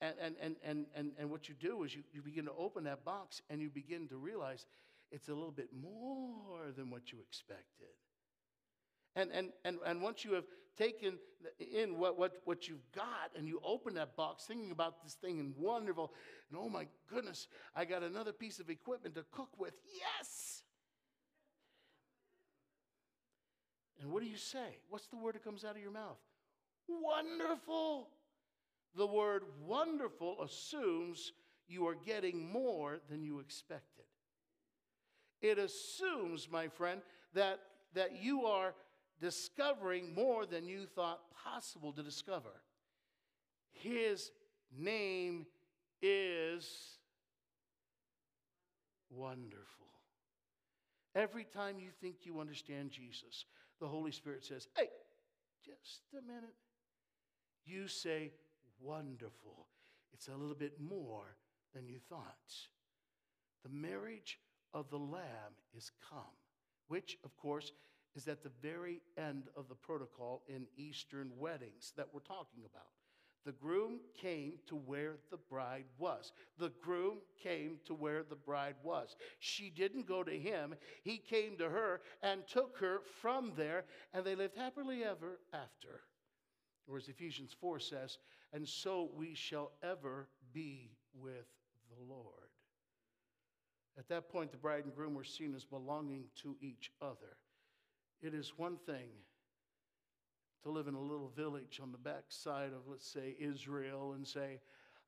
And, 0.00 0.14
and, 0.20 0.36
and, 0.40 0.56
and, 0.64 0.86
and, 0.94 1.12
and 1.18 1.30
what 1.30 1.48
you 1.48 1.54
do 1.58 1.84
is 1.84 1.94
you, 1.94 2.02
you 2.12 2.20
begin 2.20 2.44
to 2.44 2.52
open 2.58 2.84
that 2.84 3.04
box 3.04 3.40
and 3.48 3.60
you 3.60 3.70
begin 3.70 4.06
to 4.08 4.16
realize 4.16 4.66
it's 5.10 5.28
a 5.28 5.34
little 5.34 5.52
bit 5.52 5.68
more 5.72 6.72
than 6.76 6.90
what 6.90 7.12
you 7.12 7.18
expected. 7.20 7.94
And, 9.16 9.30
and, 9.32 9.50
and, 9.64 9.78
and 9.86 10.02
once 10.02 10.24
you 10.24 10.32
have 10.32 10.44
taken 10.76 11.18
in 11.58 11.98
what, 11.98 12.18
what, 12.18 12.36
what 12.44 12.68
you've 12.68 12.90
got 12.94 13.30
and 13.36 13.46
you 13.46 13.60
open 13.64 13.94
that 13.94 14.16
box 14.16 14.44
thinking 14.44 14.70
about 14.70 15.02
this 15.02 15.14
thing 15.14 15.40
and 15.40 15.54
wonderful, 15.56 16.12
and 16.50 16.58
oh 16.60 16.68
my 16.68 16.86
goodness, 17.08 17.48
I 17.74 17.84
got 17.84 18.02
another 18.02 18.32
piece 18.32 18.58
of 18.60 18.70
equipment 18.70 19.14
to 19.16 19.24
cook 19.30 19.50
with. 19.58 19.74
Yes! 19.94 20.62
And 24.00 24.12
what 24.12 24.22
do 24.22 24.28
you 24.28 24.36
say? 24.36 24.78
What's 24.90 25.06
the 25.06 25.16
word 25.16 25.34
that 25.34 25.44
comes 25.44 25.64
out 25.64 25.76
of 25.76 25.82
your 25.82 25.90
mouth? 25.90 26.18
Wonderful. 26.88 28.08
The 28.96 29.06
word 29.06 29.44
wonderful 29.66 30.42
assumes 30.42 31.32
you 31.66 31.86
are 31.88 31.94
getting 31.94 32.50
more 32.50 33.00
than 33.08 33.24
you 33.24 33.40
expected. 33.40 34.04
It 35.40 35.58
assumes, 35.58 36.48
my 36.50 36.68
friend, 36.68 37.00
that, 37.34 37.60
that 37.94 38.22
you 38.22 38.46
are 38.46 38.74
discovering 39.20 40.14
more 40.14 40.46
than 40.46 40.66
you 40.66 40.86
thought 40.86 41.20
possible 41.44 41.92
to 41.92 42.02
discover. 42.02 42.62
His 43.72 44.30
name 44.76 45.46
is 46.02 46.98
wonderful. 49.10 49.64
Every 51.14 51.44
time 51.44 51.78
you 51.78 51.90
think 52.00 52.16
you 52.24 52.40
understand 52.40 52.90
Jesus, 52.90 53.44
the 53.80 53.86
Holy 53.86 54.10
Spirit 54.10 54.44
says, 54.44 54.66
Hey, 54.76 54.88
just 55.64 56.02
a 56.12 56.26
minute. 56.26 56.54
You 57.64 57.88
say, 57.88 58.32
Wonderful. 58.80 59.66
It's 60.12 60.28
a 60.28 60.36
little 60.36 60.56
bit 60.56 60.80
more 60.80 61.36
than 61.74 61.88
you 61.88 61.98
thought. 62.08 62.54
The 63.62 63.70
marriage 63.70 64.38
of 64.72 64.90
the 64.90 64.98
Lamb 64.98 65.54
is 65.76 65.90
come, 66.10 66.36
which, 66.88 67.16
of 67.24 67.36
course, 67.36 67.72
is 68.14 68.28
at 68.28 68.42
the 68.42 68.50
very 68.62 69.00
end 69.18 69.44
of 69.56 69.68
the 69.68 69.74
protocol 69.74 70.42
in 70.48 70.66
Eastern 70.76 71.30
weddings 71.38 71.92
that 71.96 72.08
we're 72.12 72.20
talking 72.20 72.64
about. 72.64 72.86
The 73.44 73.52
groom 73.52 74.00
came 74.14 74.54
to 74.68 74.76
where 74.76 75.16
the 75.30 75.36
bride 75.36 75.84
was. 75.98 76.32
The 76.58 76.72
groom 76.80 77.18
came 77.42 77.78
to 77.84 77.94
where 77.94 78.22
the 78.22 78.36
bride 78.36 78.76
was. 78.82 79.16
She 79.38 79.68
didn't 79.68 80.06
go 80.06 80.22
to 80.22 80.32
him, 80.32 80.74
he 81.02 81.18
came 81.18 81.56
to 81.58 81.68
her 81.68 82.00
and 82.22 82.46
took 82.46 82.78
her 82.78 83.00
from 83.20 83.52
there, 83.56 83.84
and 84.14 84.24
they 84.24 84.34
lived 84.34 84.56
happily 84.56 85.04
ever 85.04 85.40
after. 85.52 86.00
Or 86.86 86.96
as 86.96 87.08
Ephesians 87.08 87.54
4 87.60 87.80
says, 87.80 88.18
and 88.52 88.66
so 88.66 89.10
we 89.14 89.34
shall 89.34 89.72
ever 89.82 90.28
be 90.52 90.92
with 91.14 91.46
the 91.90 92.02
Lord. 92.08 92.50
At 93.98 94.08
that 94.08 94.28
point, 94.28 94.52
the 94.52 94.58
bride 94.58 94.84
and 94.84 94.94
groom 94.94 95.14
were 95.14 95.24
seen 95.24 95.54
as 95.54 95.64
belonging 95.64 96.24
to 96.42 96.56
each 96.60 96.90
other. 97.00 97.36
It 98.24 98.32
is 98.32 98.54
one 98.56 98.78
thing 98.86 99.10
to 100.62 100.70
live 100.70 100.88
in 100.88 100.94
a 100.94 101.00
little 101.00 101.30
village 101.36 101.78
on 101.82 101.92
the 101.92 101.98
backside 101.98 102.72
of, 102.72 102.88
let's 102.88 103.06
say, 103.06 103.36
Israel 103.38 104.14
and 104.14 104.26
say, 104.26 104.60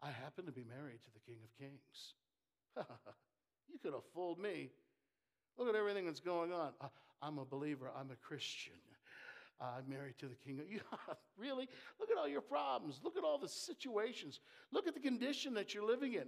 I 0.03 0.11
happen 0.11 0.45
to 0.45 0.53
be 0.53 0.65
married 0.65 0.99
to 1.03 1.11
the 1.15 1.21
King 1.21 1.39
of 1.43 1.59
Kings. 1.59 2.13
you 3.73 3.79
could 3.83 3.95
have 3.95 4.05
fooled 4.15 4.39
me. 4.39 4.69
Look 5.57 5.67
at 5.67 5.75
everything 5.75 6.05
that's 6.05 6.21
going 6.21 6.53
on. 6.53 6.73
I'm 7.23 7.39
a 7.39 7.47
believer, 7.47 7.91
I'm 7.99 8.11
a 8.11 8.17
Christian. 8.17 8.75
I'm 9.59 9.89
married 9.89 10.19
to 10.19 10.27
the 10.27 10.35
King 10.35 10.61
of. 10.61 10.71
You, 10.71 10.81
really? 11.39 11.71
Look 11.99 12.11
at 12.11 12.19
all 12.19 12.29
your 12.29 12.43
problems. 12.43 13.01
Look 13.03 13.17
at 13.17 13.25
all 13.25 13.39
the 13.39 13.49
situations. 13.49 14.41
Look 14.73 14.87
at 14.87 14.93
the 14.93 15.01
condition 15.01 15.55
that 15.55 15.73
you're 15.73 15.87
living 15.87 16.13
in. 16.13 16.25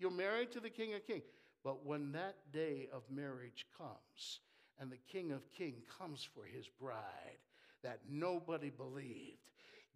You're 0.00 0.10
married 0.10 0.50
to 0.52 0.60
the 0.60 0.70
King 0.70 0.94
of 0.94 1.06
Kings. 1.06 1.22
But 1.62 1.86
when 1.86 2.10
that 2.12 2.34
day 2.52 2.88
of 2.92 3.04
marriage 3.08 3.66
comes 3.78 4.40
and 4.80 4.90
the 4.90 4.98
King 5.10 5.32
of 5.32 5.50
Kings 5.50 5.82
comes 5.98 6.26
for 6.34 6.44
his 6.44 6.68
bride, 6.80 7.38
that 7.82 8.00
nobody 8.08 8.70
believed. 8.70 9.38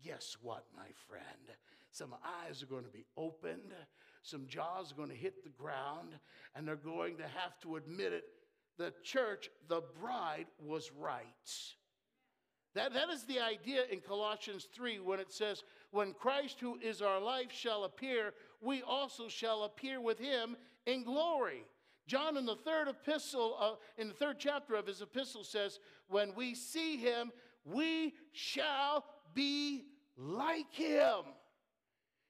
Guess 0.04 0.36
what, 0.42 0.64
my 0.76 0.88
friend? 1.08 1.56
Some 1.90 2.14
eyes 2.44 2.62
are 2.62 2.66
going 2.66 2.84
to 2.84 2.90
be 2.90 3.06
opened, 3.16 3.72
some 4.22 4.46
jaws 4.46 4.92
are 4.92 4.96
going 4.96 5.08
to 5.08 5.14
hit 5.14 5.44
the 5.44 5.50
ground, 5.50 6.10
and 6.54 6.66
they're 6.66 6.76
going 6.76 7.16
to 7.18 7.22
have 7.22 7.58
to 7.62 7.76
admit 7.76 8.12
it. 8.12 8.24
The 8.76 8.92
church, 9.02 9.48
the 9.68 9.82
bride, 10.00 10.46
was 10.60 10.90
right. 10.92 11.24
That, 12.74 12.92
that 12.92 13.08
is 13.08 13.24
the 13.24 13.40
idea 13.40 13.84
in 13.90 14.00
Colossians 14.00 14.68
3 14.74 15.00
when 15.00 15.18
it 15.18 15.32
says, 15.32 15.64
When 15.92 16.12
Christ, 16.12 16.60
who 16.60 16.78
is 16.82 17.00
our 17.00 17.18
life, 17.18 17.50
shall 17.50 17.84
appear, 17.84 18.34
we 18.60 18.82
also 18.82 19.28
shall 19.28 19.64
appear 19.64 19.98
with 19.98 20.18
him 20.18 20.56
in 20.84 21.02
glory. 21.02 21.64
John, 22.06 22.36
in 22.36 22.46
the 22.46 22.56
third 22.56 22.88
epistle, 22.88 23.56
uh, 23.58 23.72
in 24.00 24.08
the 24.08 24.14
third 24.14 24.36
chapter 24.38 24.74
of 24.74 24.86
his 24.86 25.02
epistle, 25.02 25.42
says, 25.42 25.80
When 26.08 26.34
we 26.36 26.54
see 26.54 26.96
him, 26.96 27.32
we 27.64 28.14
shall 28.32 29.04
be 29.34 29.84
like 30.16 30.72
him. 30.72 31.22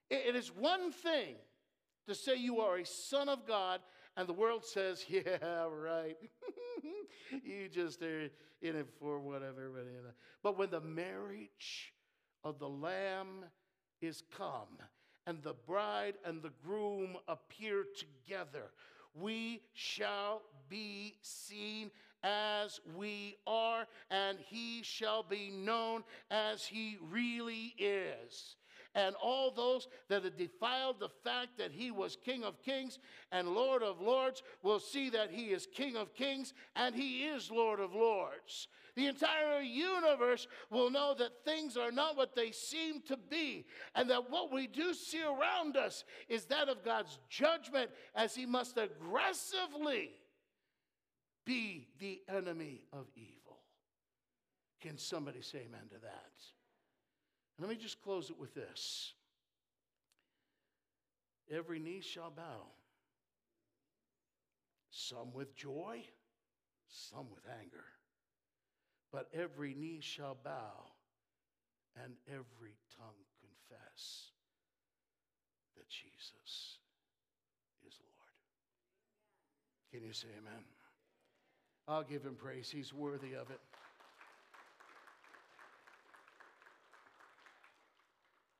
It 0.08 0.34
is 0.34 0.48
one 0.48 0.92
thing 0.92 1.34
to 2.06 2.14
say 2.14 2.36
you 2.36 2.60
are 2.60 2.78
a 2.78 2.86
son 2.86 3.28
of 3.28 3.46
God, 3.46 3.80
and 4.16 4.26
the 4.26 4.32
world 4.32 4.64
says, 4.64 5.04
Yeah, 5.08 5.66
right. 5.70 6.16
you 7.44 7.68
just 7.68 8.02
are 8.02 8.30
in 8.62 8.76
it 8.76 8.88
for 8.98 9.20
whatever. 9.20 9.70
But 10.42 10.58
when 10.58 10.70
the 10.70 10.80
marriage 10.80 11.92
of 12.44 12.58
the 12.58 12.68
Lamb 12.68 13.44
is 14.00 14.22
come, 14.36 14.78
and 15.26 15.42
the 15.42 15.54
bride 15.66 16.14
and 16.24 16.40
the 16.40 16.52
groom 16.64 17.16
appear 17.28 17.84
together, 17.98 18.70
we 19.20 19.62
shall 19.74 20.42
be 20.68 21.16
seen 21.22 21.90
as 22.22 22.80
we 22.96 23.36
are, 23.46 23.86
and 24.10 24.38
he 24.40 24.82
shall 24.82 25.22
be 25.22 25.50
known 25.50 26.02
as 26.30 26.66
he 26.66 26.98
really 27.10 27.74
is. 27.78 28.56
And 28.96 29.14
all 29.22 29.50
those 29.50 29.88
that 30.08 30.24
have 30.24 30.38
defiled 30.38 30.98
the 30.98 31.10
fact 31.22 31.58
that 31.58 31.70
he 31.70 31.90
was 31.90 32.16
King 32.16 32.42
of 32.44 32.62
kings 32.62 32.98
and 33.30 33.48
Lord 33.48 33.82
of 33.82 34.00
lords 34.00 34.42
will 34.62 34.80
see 34.80 35.10
that 35.10 35.30
he 35.30 35.48
is 35.52 35.68
King 35.72 35.96
of 35.96 36.14
kings 36.14 36.54
and 36.74 36.94
he 36.94 37.26
is 37.26 37.50
Lord 37.50 37.78
of 37.78 37.94
lords. 37.94 38.68
The 38.94 39.06
entire 39.06 39.60
universe 39.60 40.48
will 40.70 40.90
know 40.90 41.14
that 41.18 41.44
things 41.44 41.76
are 41.76 41.92
not 41.92 42.16
what 42.16 42.34
they 42.34 42.50
seem 42.50 43.02
to 43.02 43.18
be, 43.18 43.66
and 43.94 44.08
that 44.08 44.30
what 44.30 44.50
we 44.50 44.66
do 44.66 44.94
see 44.94 45.22
around 45.22 45.76
us 45.76 46.04
is 46.30 46.46
that 46.46 46.70
of 46.70 46.82
God's 46.82 47.18
judgment 47.28 47.90
as 48.14 48.34
he 48.34 48.46
must 48.46 48.78
aggressively 48.78 50.12
be 51.44 51.88
the 52.00 52.22
enemy 52.34 52.84
of 52.90 53.06
evil. 53.14 53.58
Can 54.80 54.96
somebody 54.96 55.42
say 55.42 55.66
amen 55.68 55.88
to 55.90 56.00
that? 56.00 56.55
Let 57.58 57.70
me 57.70 57.76
just 57.76 58.02
close 58.02 58.30
it 58.30 58.38
with 58.38 58.54
this 58.54 59.12
every 61.50 61.78
knee 61.78 62.00
shall 62.00 62.30
bow, 62.30 62.66
some 64.90 65.32
with 65.32 65.54
joy, 65.54 66.02
some 66.88 67.26
with 67.30 67.44
anger. 67.60 67.84
But 69.12 69.28
every 69.32 69.74
knee 69.74 70.00
shall 70.00 70.36
bow, 70.42 70.90
and 72.02 72.14
every 72.28 72.74
tongue 72.98 73.22
confess 73.40 74.30
that 75.76 75.88
Jesus 75.88 76.78
is 77.86 77.98
Lord. 78.00 78.36
Can 79.92 80.02
you 80.04 80.12
say 80.12 80.28
amen? 80.38 80.64
I'll 81.88 82.02
give 82.02 82.24
him 82.24 82.34
praise. 82.34 82.68
He's 82.68 82.92
worthy 82.92 83.34
of 83.34 83.50
it. 83.50 83.60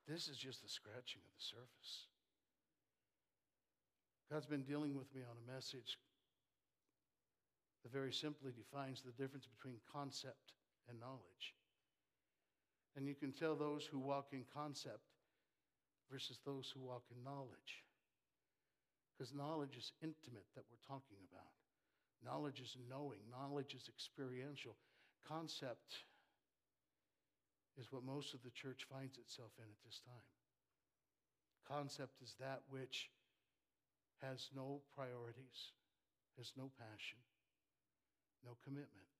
This 0.07 0.29
is 0.29 0.37
just 0.37 0.63
the 0.63 0.69
scratching 0.69 1.21
of 1.27 1.35
the 1.35 1.43
surface. 1.43 2.07
God's 4.31 4.47
been 4.47 4.63
dealing 4.63 4.95
with 4.95 5.13
me 5.15 5.23
on 5.23 5.37
a 5.37 5.53
message 5.53 5.99
that 7.83 7.93
very 7.93 8.13
simply 8.13 8.53
defines 8.53 9.03
the 9.03 9.13
difference 9.13 9.47
between 9.47 9.79
concept 9.93 10.55
and 10.89 10.99
knowledge. 10.99 11.55
And 12.97 13.07
you 13.07 13.15
can 13.15 13.33
tell 13.33 13.55
those 13.55 13.85
who 13.85 13.99
walk 13.99 14.29
in 14.33 14.45
concept 14.55 15.11
versus 16.11 16.39
those 16.45 16.73
who 16.73 16.81
walk 16.81 17.05
in 17.11 17.23
knowledge. 17.23 17.83
Because 19.17 19.35
knowledge 19.35 19.77
is 19.77 19.93
intimate 20.03 20.47
that 20.55 20.65
we're 20.71 20.87
talking 20.87 21.19
about. 21.31 21.51
Knowledge 22.25 22.61
is 22.61 22.77
knowing, 22.89 23.19
knowledge 23.31 23.75
is 23.75 23.89
experiential. 23.89 24.77
Concept 25.27 26.05
is 27.79 27.93
what 27.93 28.05
most 28.05 28.35
of 28.35 28.43
the 28.43 28.51
church 28.51 28.87
finds 28.91 29.19
itself 29.19 29.51
in 29.59 29.65
at 29.65 29.83
this 29.85 30.01
time. 30.05 30.29
Concept 31.69 32.23
is 32.23 32.35
that 32.41 32.63
which 32.71 33.11
has 34.23 34.49
no 34.55 34.81
priorities, 34.95 35.73
has 36.39 36.53
no 36.57 36.71
passion, 36.79 37.19
no 38.45 38.57
commitment. 38.65 39.11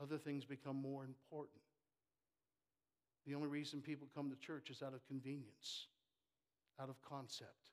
Other 0.00 0.16
things 0.16 0.44
become 0.44 0.76
more 0.80 1.04
important. 1.04 1.60
The 3.26 3.34
only 3.34 3.48
reason 3.48 3.82
people 3.82 4.08
come 4.14 4.30
to 4.30 4.36
church 4.36 4.70
is 4.70 4.80
out 4.80 4.94
of 4.94 5.04
convenience, 5.06 5.88
out 6.80 6.88
of 6.88 6.96
concept, 7.04 7.68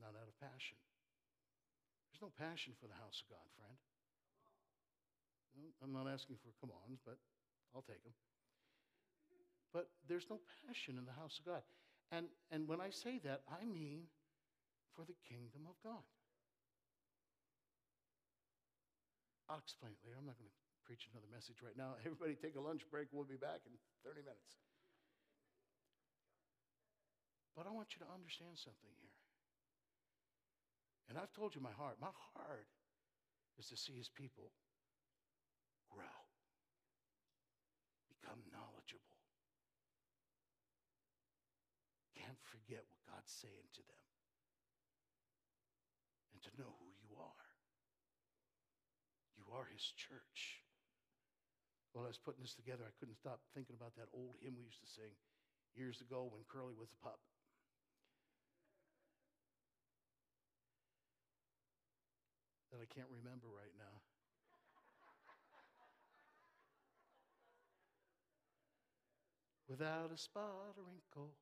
not 0.00 0.16
out 0.16 0.28
of 0.28 0.40
passion. 0.40 0.80
There's 2.08 2.24
no 2.24 2.32
passion 2.32 2.72
for 2.80 2.88
the 2.88 2.96
house 2.96 3.20
of 3.20 3.36
God, 3.36 3.44
friend. 3.60 3.76
I'm 5.84 5.92
not 5.92 6.08
asking 6.08 6.36
for 6.40 6.48
come 6.60 6.72
ons, 6.88 7.00
but 7.04 7.18
I'll 7.74 7.86
take 7.86 8.02
them. 8.04 8.14
But 9.72 9.90
there's 10.08 10.26
no 10.30 10.40
passion 10.64 10.96
in 10.96 11.04
the 11.04 11.12
house 11.12 11.38
of 11.40 11.44
God. 11.44 11.62
And, 12.12 12.30
and 12.50 12.68
when 12.68 12.80
I 12.80 12.90
say 12.90 13.18
that, 13.26 13.42
I 13.50 13.66
mean 13.66 14.06
for 14.94 15.04
the 15.04 15.18
kingdom 15.28 15.68
of 15.68 15.76
God. 15.84 16.06
I'll 19.46 19.62
explain 19.62 19.92
it 19.94 20.00
later. 20.02 20.18
I'm 20.18 20.26
not 20.26 20.40
going 20.40 20.48
to 20.50 20.58
preach 20.88 21.06
another 21.12 21.28
message 21.30 21.60
right 21.62 21.76
now. 21.76 21.98
Everybody 22.06 22.34
take 22.34 22.56
a 22.56 22.64
lunch 22.64 22.82
break. 22.88 23.12
We'll 23.12 23.28
be 23.28 23.38
back 23.38 23.62
in 23.68 23.74
30 24.02 24.24
minutes. 24.24 24.56
But 27.54 27.68
I 27.68 27.72
want 27.72 27.94
you 27.94 28.00
to 28.04 28.08
understand 28.10 28.58
something 28.58 28.92
here. 29.00 29.16
And 31.08 31.14
I've 31.16 31.32
told 31.36 31.54
you 31.54 31.62
my 31.62 31.72
heart. 31.76 32.00
My 32.02 32.12
heart 32.34 32.66
is 33.60 33.68
to 33.70 33.76
see 33.76 33.94
his 33.94 34.10
people 34.10 34.50
grow 35.92 36.25
become 38.26 38.42
knowledgeable. 38.50 39.14
Can't 42.18 42.42
forget 42.42 42.82
what 42.90 42.98
God's 43.06 43.30
saying 43.30 43.70
to 43.78 43.82
them 43.86 44.06
and 46.34 46.42
to 46.42 46.50
know 46.58 46.74
who 46.82 46.90
you 46.98 47.14
are. 47.22 47.46
You 49.38 49.46
are 49.54 49.70
His 49.70 49.94
church. 49.94 50.66
While 51.94 52.04
I 52.04 52.10
was 52.10 52.18
putting 52.18 52.42
this 52.42 52.58
together, 52.58 52.82
I 52.82 52.92
couldn't 52.98 53.16
stop 53.16 53.38
thinking 53.54 53.78
about 53.78 53.94
that 53.94 54.10
old 54.10 54.34
hymn 54.42 54.58
we 54.58 54.66
used 54.66 54.82
to 54.82 54.90
sing 54.90 55.14
years 55.78 56.02
ago 56.02 56.26
when 56.26 56.42
Curly 56.50 56.74
was 56.74 56.90
a 56.90 56.98
pup. 56.98 57.22
That 62.74 62.82
I 62.82 62.88
can't 62.90 63.08
remember 63.22 63.46
right 63.48 63.72
now. 63.78 63.95
Without 69.68 70.12
a 70.14 70.16
spot 70.16 70.74
or 70.76 70.84
wrinkle, 70.86 71.34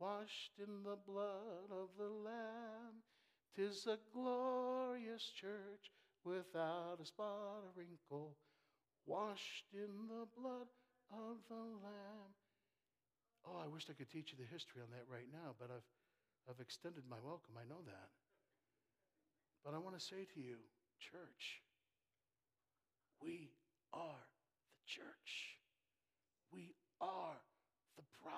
washed 0.00 0.58
in 0.58 0.82
the 0.82 0.98
blood 1.06 1.70
of 1.70 1.88
the 1.96 2.08
Lamb, 2.08 3.02
tis 3.54 3.86
a 3.86 3.98
glorious 4.12 5.22
church 5.22 5.90
without 6.24 6.98
a 7.00 7.06
spot 7.06 7.62
or 7.62 7.70
wrinkle, 7.76 8.36
washed 9.06 9.66
in 9.72 10.08
the 10.08 10.26
blood 10.36 10.66
of 11.12 11.36
the 11.48 11.54
Lamb. 11.54 12.34
Oh, 13.46 13.58
I 13.62 13.68
wish 13.68 13.86
I 13.88 13.94
could 13.94 14.10
teach 14.10 14.32
you 14.32 14.38
the 14.38 14.52
history 14.52 14.82
on 14.82 14.90
that 14.90 15.06
right 15.08 15.28
now, 15.32 15.54
but 15.58 15.70
I've, 15.70 15.86
I've 16.50 16.60
extended 16.60 17.04
my 17.08 17.16
welcome. 17.24 17.54
I 17.56 17.68
know 17.68 17.80
that. 17.86 18.10
But 19.64 19.74
I 19.74 19.78
want 19.78 19.98
to 19.98 20.04
say 20.04 20.26
to 20.34 20.40
you, 20.40 20.58
church, 20.98 21.62
we 23.22 23.50
are 23.92 24.26
the 24.74 24.84
church. 24.86 25.58
We 26.52 26.74
are 27.00 27.38
bride. 28.22 28.34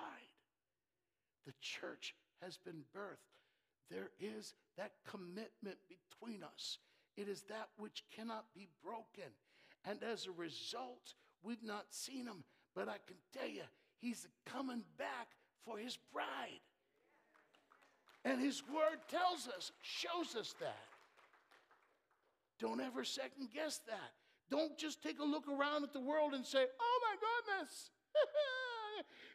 The 1.45 1.53
church 1.61 2.15
has 2.41 2.57
been 2.57 2.83
birthed. 2.95 3.17
There 3.89 4.11
is 4.19 4.53
that 4.77 4.91
commitment 5.07 5.77
between 5.89 6.43
us. 6.43 6.77
It 7.17 7.27
is 7.27 7.43
that 7.49 7.69
which 7.77 8.03
cannot 8.15 8.45
be 8.55 8.67
broken. 8.83 9.31
And 9.85 10.01
as 10.03 10.27
a 10.27 10.31
result, 10.31 11.13
we've 11.43 11.63
not 11.63 11.85
seen 11.89 12.25
him, 12.25 12.43
but 12.75 12.87
I 12.87 12.97
can 13.05 13.17
tell 13.37 13.49
you, 13.49 13.63
he's 13.99 14.27
coming 14.45 14.83
back 14.97 15.27
for 15.65 15.77
his 15.77 15.97
bride. 16.13 16.61
And 18.23 18.39
his 18.39 18.63
word 18.67 18.99
tells 19.09 19.47
us, 19.47 19.71
shows 19.81 20.35
us 20.35 20.53
that. 20.59 20.85
Don't 22.59 22.79
ever 22.79 23.03
second 23.03 23.49
guess 23.53 23.79
that. 23.87 24.11
Don't 24.51 24.77
just 24.77 25.01
take 25.01 25.19
a 25.19 25.23
look 25.23 25.47
around 25.47 25.83
at 25.83 25.93
the 25.93 25.99
world 25.99 26.33
and 26.33 26.45
say, 26.45 26.65
oh 26.79 26.99
my 27.01 27.15
goodness, 27.17 27.89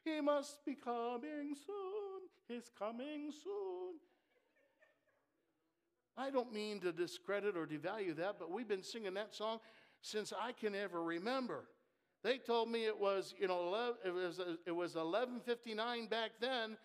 he 0.05 0.21
must 0.21 0.65
be 0.65 0.75
coming 0.75 1.55
soon. 1.67 2.21
He's 2.49 2.71
coming 2.79 3.33
soon. 3.43 3.95
I 6.17 6.31
don't 6.31 6.53
mean 6.53 6.81
to 6.81 6.93
discredit 6.93 7.57
or 7.57 7.67
devalue 7.67 8.17
that, 8.17 8.37
but 8.39 8.51
we've 8.51 8.69
been 8.69 8.83
singing 8.83 9.15
that 9.15 9.35
song 9.35 9.61
since 10.01 10.33
I 10.33 10.53
can 10.53 10.75
ever 10.75 11.03
remember. 11.03 11.65
They 12.23 12.39
told 12.39 12.71
me 12.71 12.87
it 12.87 12.99
was, 12.99 13.35
you 13.39 13.49
know, 13.49 13.95
it 14.05 14.13
was, 14.13 14.41
it 14.67 14.73
was 14.73 14.95
11:59 14.95 16.09
back 16.09 16.33
then. 16.41 16.77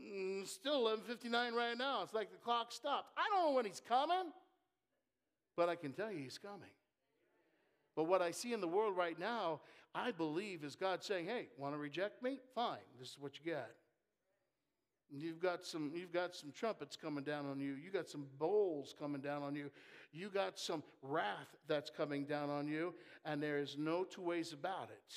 Mm, 0.00 0.46
still 0.46 0.86
11:59 0.86 1.54
right 1.54 1.76
now. 1.76 2.02
It's 2.02 2.14
like 2.14 2.30
the 2.30 2.38
clock 2.38 2.72
stopped. 2.72 3.12
I 3.16 3.28
don't 3.30 3.46
know 3.46 3.52
when 3.52 3.64
he's 3.64 3.82
coming, 3.86 4.32
but 5.56 5.68
I 5.68 5.74
can 5.74 5.92
tell 5.92 6.12
you 6.12 6.20
he's 6.20 6.38
coming. 6.38 6.70
But 7.96 8.04
what 8.04 8.22
I 8.22 8.30
see 8.30 8.52
in 8.52 8.60
the 8.60 8.68
world 8.68 8.96
right 8.96 9.18
now, 9.18 9.60
I 9.94 10.10
believe 10.12 10.64
is 10.64 10.76
God 10.76 11.02
saying, 11.02 11.26
"Hey, 11.26 11.48
want 11.56 11.74
to 11.74 11.78
reject 11.78 12.22
me? 12.22 12.40
Fine. 12.54 12.84
This 12.98 13.10
is 13.10 13.18
what 13.18 13.38
you 13.38 13.52
got." 13.52 13.70
You've 15.10 15.40
got 15.40 15.64
some 15.64 15.92
you've 15.94 16.12
got 16.12 16.34
some 16.34 16.52
trumpets 16.52 16.96
coming 16.96 17.24
down 17.24 17.46
on 17.46 17.60
you. 17.60 17.72
You 17.72 17.90
got 17.90 18.08
some 18.08 18.26
bowls 18.38 18.94
coming 18.98 19.22
down 19.22 19.42
on 19.42 19.54
you. 19.54 19.70
You 20.12 20.28
got 20.28 20.58
some 20.58 20.82
wrath 21.02 21.56
that's 21.66 21.90
coming 21.90 22.24
down 22.24 22.50
on 22.50 22.68
you, 22.68 22.94
and 23.24 23.42
there 23.42 23.58
is 23.58 23.76
no 23.78 24.04
two 24.04 24.22
ways 24.22 24.52
about 24.52 24.90
it. 24.90 25.14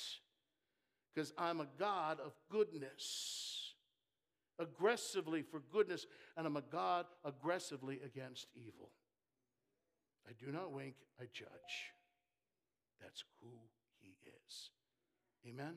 Because 1.14 1.32
I'm 1.36 1.60
a 1.60 1.68
God 1.78 2.20
of 2.20 2.32
goodness. 2.50 3.74
Aggressively 4.58 5.42
for 5.42 5.60
goodness, 5.72 6.06
and 6.36 6.46
I'm 6.46 6.56
a 6.56 6.62
God 6.62 7.06
aggressively 7.24 8.00
against 8.04 8.46
evil. 8.54 8.90
I 10.26 10.32
do 10.32 10.52
not 10.52 10.72
wink, 10.72 10.94
I 11.20 11.24
judge. 11.32 11.48
That's 13.00 13.24
who. 13.40 13.48
Amen. 15.48 15.74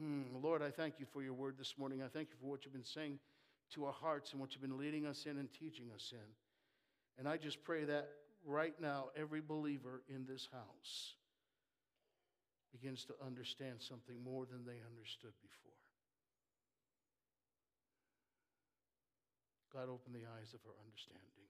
Hmm, 0.00 0.22
Lord, 0.42 0.62
I 0.62 0.70
thank 0.70 0.98
you 0.98 1.06
for 1.12 1.22
your 1.22 1.34
word 1.34 1.56
this 1.58 1.74
morning. 1.78 2.02
I 2.02 2.08
thank 2.08 2.30
you 2.30 2.36
for 2.40 2.50
what 2.50 2.64
you've 2.64 2.72
been 2.72 2.82
saying 2.82 3.18
to 3.74 3.84
our 3.84 3.92
hearts 3.92 4.32
and 4.32 4.40
what 4.40 4.52
you've 4.52 4.62
been 4.62 4.78
leading 4.78 5.06
us 5.06 5.26
in 5.28 5.36
and 5.36 5.52
teaching 5.52 5.92
us 5.94 6.12
in. 6.12 6.30
And 7.18 7.28
I 7.28 7.36
just 7.36 7.62
pray 7.62 7.84
that 7.84 8.08
right 8.44 8.74
now, 8.80 9.14
every 9.14 9.40
believer 9.40 10.02
in 10.08 10.26
this 10.26 10.48
house 10.50 11.14
begins 12.72 13.04
to 13.06 13.14
understand 13.22 13.78
something 13.78 14.16
more 14.18 14.46
than 14.50 14.64
they 14.66 14.82
understood 14.82 15.36
before. 15.44 15.78
God, 19.70 19.92
open 19.92 20.10
the 20.10 20.26
eyes 20.26 20.50
of 20.56 20.62
our 20.66 20.74
understanding. 20.82 21.46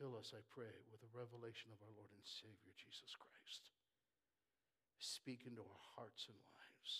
Fill 0.00 0.16
us, 0.16 0.32
I 0.32 0.40
pray, 0.54 0.72
with 0.88 1.02
a 1.04 1.10
revelation 1.12 1.68
of 1.74 1.80
our 1.84 1.92
Lord 1.98 2.12
and 2.14 2.24
Savior, 2.24 2.72
Jesus 2.78 3.12
Christ 3.18 3.77
speak 4.98 5.46
into 5.46 5.62
our 5.62 5.82
hearts 5.96 6.26
and 6.28 6.36
lives. 6.36 6.92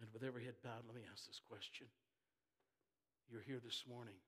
And 0.00 0.08
with 0.12 0.22
every 0.22 0.44
head 0.44 0.56
bowed, 0.64 0.86
let 0.86 0.96
me 0.96 1.04
ask 1.10 1.26
this 1.26 1.40
question. 1.44 1.86
You're 3.28 3.44
here 3.44 3.60
this 3.62 3.84
morning 3.86 4.18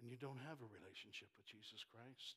and 0.00 0.10
you 0.10 0.16
don't 0.16 0.38
have 0.44 0.60
a 0.60 0.68
relationship 0.68 1.28
with 1.36 1.46
Jesus 1.46 1.82
Christ. 1.88 2.36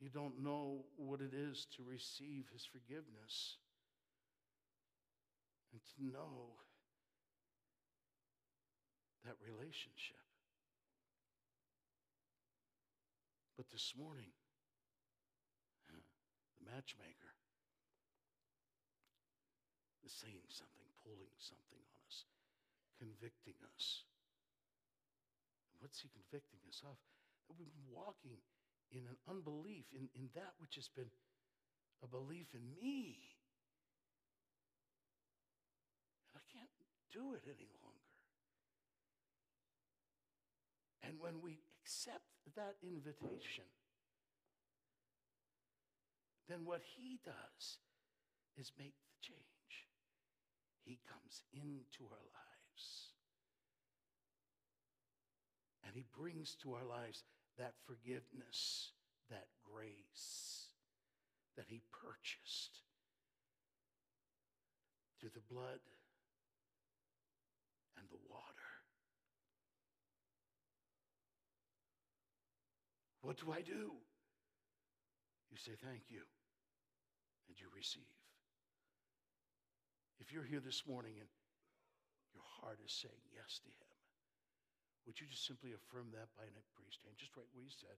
You 0.00 0.08
don't 0.08 0.42
know 0.42 0.84
what 0.96 1.20
it 1.20 1.34
is 1.34 1.66
to 1.76 1.84
receive 1.84 2.48
his 2.52 2.66
forgiveness 2.66 3.60
and 5.70 5.80
to 5.94 6.12
know 6.12 6.58
that 9.24 9.36
relationship. 9.38 10.21
This 13.72 13.96
morning, 13.96 14.28
the 15.88 15.96
matchmaker 16.60 17.32
is 20.04 20.12
saying 20.12 20.44
something, 20.52 20.84
pulling 21.00 21.32
something 21.40 21.80
on 21.80 21.96
us, 22.04 22.28
convicting 23.00 23.56
us. 23.72 24.04
What's 25.80 26.04
he 26.04 26.12
convicting 26.12 26.60
us 26.68 26.84
of? 26.84 27.00
That 27.48 27.56
we've 27.56 27.72
been 27.72 27.88
walking 27.88 28.36
in 28.92 29.08
an 29.08 29.16
unbelief, 29.24 29.88
in, 29.96 30.12
in 30.12 30.28
that 30.36 30.52
which 30.60 30.76
has 30.76 30.92
been 30.92 31.08
a 32.04 32.06
belief 32.06 32.52
in 32.52 32.68
me. 32.76 33.16
And 36.28 36.36
I 36.36 36.44
can't 36.52 36.68
do 37.08 37.32
it 37.32 37.48
any 37.48 37.72
longer. 37.80 38.12
And 41.08 41.16
when 41.16 41.40
we 41.40 41.64
accept 41.92 42.24
that 42.56 42.76
invitation, 42.82 43.68
then 46.48 46.64
what 46.64 46.80
he 46.96 47.18
does 47.24 47.78
is 48.56 48.72
make 48.78 48.94
the 49.04 49.20
change. 49.20 49.88
He 50.84 50.98
comes 51.06 51.42
into 51.52 52.08
our 52.10 52.24
lives. 52.32 53.12
And 55.84 55.94
he 55.94 56.04
brings 56.16 56.56
to 56.62 56.72
our 56.72 56.84
lives 56.84 57.24
that 57.58 57.74
forgiveness, 57.86 58.92
that 59.30 59.48
grace 59.62 60.68
that 61.56 61.66
he 61.68 61.82
purchased 61.92 62.80
through 65.20 65.30
the 65.34 65.54
blood 65.54 65.84
and 67.98 68.06
the 68.10 68.18
water. 68.30 68.51
What 73.22 73.38
do 73.38 73.54
I 73.54 73.62
do? 73.62 73.94
You 75.50 75.58
say, 75.58 75.78
Thank 75.78 76.10
you, 76.10 76.26
and 77.46 77.54
you 77.54 77.70
receive. 77.70 78.02
If 80.18 80.34
you're 80.34 80.46
here 80.46 80.62
this 80.62 80.86
morning 80.86 81.18
and 81.18 81.30
your 82.34 82.46
heart 82.58 82.78
is 82.82 82.90
saying 82.90 83.22
yes 83.30 83.62
to 83.62 83.70
Him, 83.70 83.90
would 85.06 85.18
you 85.18 85.26
just 85.30 85.46
simply 85.46 85.74
affirm 85.74 86.10
that 86.14 86.30
by 86.34 86.46
a 86.46 86.66
priest 86.74 87.02
hand, 87.02 87.18
just 87.18 87.34
right 87.38 87.46
where 87.54 87.62
you 87.62 87.70
said? 87.70 87.94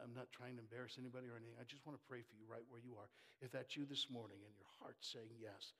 I'm 0.00 0.16
not 0.16 0.32
trying 0.32 0.56
to 0.56 0.64
embarrass 0.64 0.96
anybody 0.96 1.28
or 1.28 1.36
anything. 1.36 1.60
I 1.60 1.68
just 1.68 1.84
want 1.84 2.00
to 2.00 2.08
pray 2.08 2.24
for 2.24 2.32
you 2.36 2.48
right 2.48 2.64
where 2.72 2.80
you 2.80 2.96
are. 2.96 3.08
If 3.44 3.52
that's 3.52 3.76
you 3.76 3.84
this 3.84 4.08
morning 4.08 4.40
and 4.40 4.56
your 4.56 4.68
heart's 4.80 5.12
saying 5.12 5.36
yes 5.36 5.76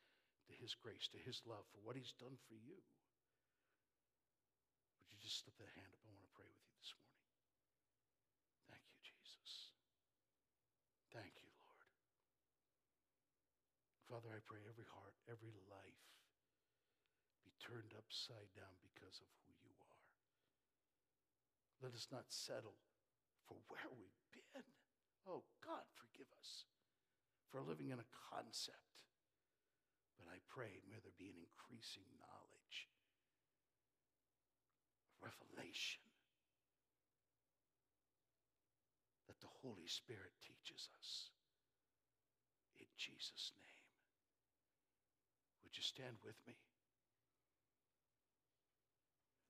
to 0.48 0.52
His 0.61 0.76
grace, 0.76 1.08
to 1.16 1.20
His 1.24 1.40
love, 1.48 1.64
for 1.72 1.80
what 1.80 1.96
He's 1.96 2.12
done 2.20 2.36
for 2.44 2.56
you, 2.61 2.76
would 2.76 2.84
you 5.16 5.20
just 5.24 5.40
slip 5.40 5.56
that 5.56 5.72
hand 5.72 5.88
up? 5.96 6.04
I 6.04 6.12
want 6.12 6.28
to 6.28 6.36
pray 6.36 6.48
with 6.48 6.61
you 6.61 6.76
this 6.76 6.92
morning. 6.92 7.00
Thank 11.12 11.42
you, 11.42 11.50
Lord. 11.58 11.86
Father, 14.11 14.34
I 14.34 14.42
pray 14.42 14.58
every 14.66 14.90
heart, 14.90 15.14
every 15.30 15.54
life 15.70 16.02
be 17.46 17.54
turned 17.62 17.94
upside 17.94 18.50
down 18.58 18.74
because 18.82 19.22
of 19.22 19.30
who 19.46 19.54
you 19.62 19.70
are. 19.70 20.02
Let 21.78 21.94
us 21.94 22.11
not 22.11 22.26
settle 22.26 22.74
for 23.46 23.62
where 23.70 23.86
we've 23.94 24.26
been. 24.34 24.66
Oh, 25.30 25.46
God, 25.62 25.86
forgive 25.94 26.26
us 26.42 26.66
for 27.54 27.62
living 27.62 27.94
in 27.94 28.02
a 28.02 28.12
concept. 28.34 29.06
But 30.18 30.26
I 30.26 30.42
pray, 30.50 30.82
may 30.90 30.98
there 30.98 31.14
be 31.14 31.30
an 31.30 31.38
increasing 31.38 32.11
knowledge, 32.18 32.90
revelation 35.22 36.02
that 39.30 39.38
the 39.38 39.54
Holy 39.62 39.86
Spirit 39.86 40.34
teaches 40.42 40.90
us. 40.98 41.30
In 42.74 42.90
Jesus' 42.98 43.54
name. 43.54 43.59
You 45.81 45.89
stand 45.89 46.20
with 46.20 46.37
me? 46.45 46.53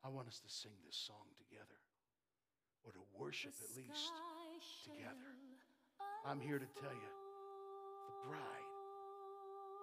I 0.07 0.15
want 0.15 0.31
us 0.31 0.39
to 0.39 0.47
sing 0.47 0.71
this 0.87 0.95
song 0.95 1.27
together, 1.35 1.75
or 2.87 2.95
to 2.95 3.03
worship 3.19 3.51
at 3.59 3.75
least 3.75 4.15
together. 4.87 5.35
I'm 6.23 6.39
here 6.39 6.63
to 6.63 6.71
tell 6.79 6.95
you 6.95 7.11
the 8.07 8.31
bride 8.31 8.71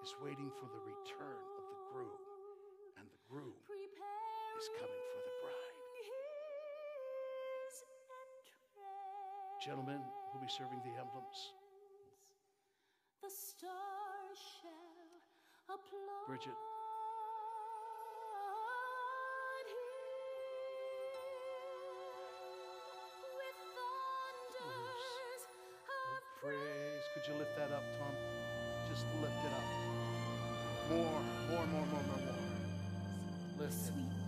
is 0.08 0.16
waiting 0.24 0.48
for 0.56 0.72
the 0.72 0.80
return 0.88 1.36
of 1.36 1.64
the 1.68 1.80
groom, 1.91 2.24
and 2.95 3.04
the 3.12 3.20
groom 3.28 3.60
is 4.56 4.72
coming 4.80 5.04
for 5.12 5.20
the 5.28 5.36
bride. 5.43 5.76
Gentlemen 9.60 10.00
who'll 10.32 10.39
be 10.39 10.48
serving 10.48 10.80
the 10.80 10.95
emblems, 10.95 11.52
The 13.20 13.28
applaud. 13.28 14.76
Bridget. 15.68 16.55
With 23.36 23.59
thunders 23.76 25.43
of 25.88 26.24
praise. 26.41 27.03
Could 27.13 27.26
you 27.28 27.36
lift 27.38 27.55
that 27.57 27.72
up, 27.72 27.84
Tom? 27.99 28.15
Just 28.89 29.05
lift 29.22 29.43
it 29.43 29.51
up. 29.51 29.68
More, 30.89 31.22
more, 31.49 31.68
more, 31.68 31.86
more, 31.88 32.03
more, 32.03 32.22
more. 32.26 32.43
Lift 33.59 33.89
it. 33.89 34.26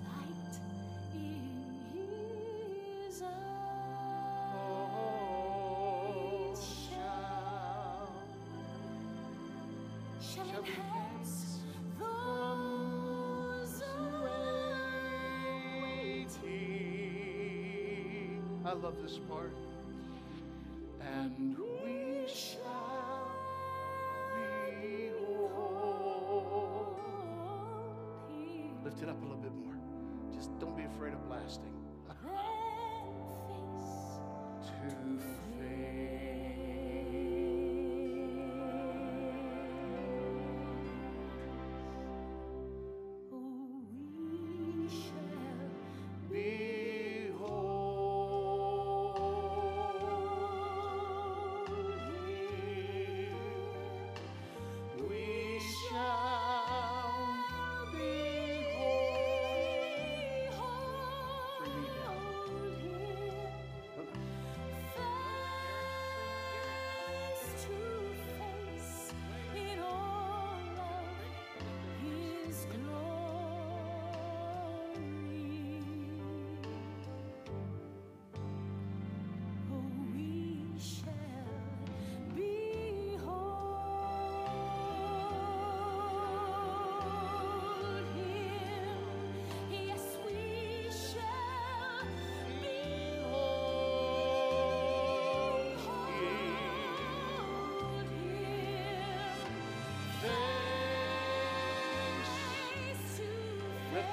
I 18.69 18.73
love 18.73 18.93
this 19.01 19.17
part. 19.27 19.51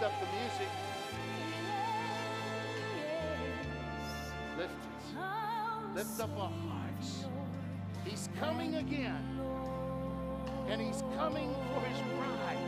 Up 0.07 0.13
the 0.21 0.27
music. 0.39 0.69
Lift 4.57 4.71
it. 4.71 5.97
Lift 5.97 6.21
up 6.21 6.31
our 6.39 6.53
hearts. 6.69 7.25
He's 8.05 8.29
coming 8.39 8.77
again. 8.77 9.41
And 10.69 10.81
he's 10.81 11.03
coming 11.17 11.53
for 11.75 11.81
his 11.81 12.01
bride. 12.13 12.59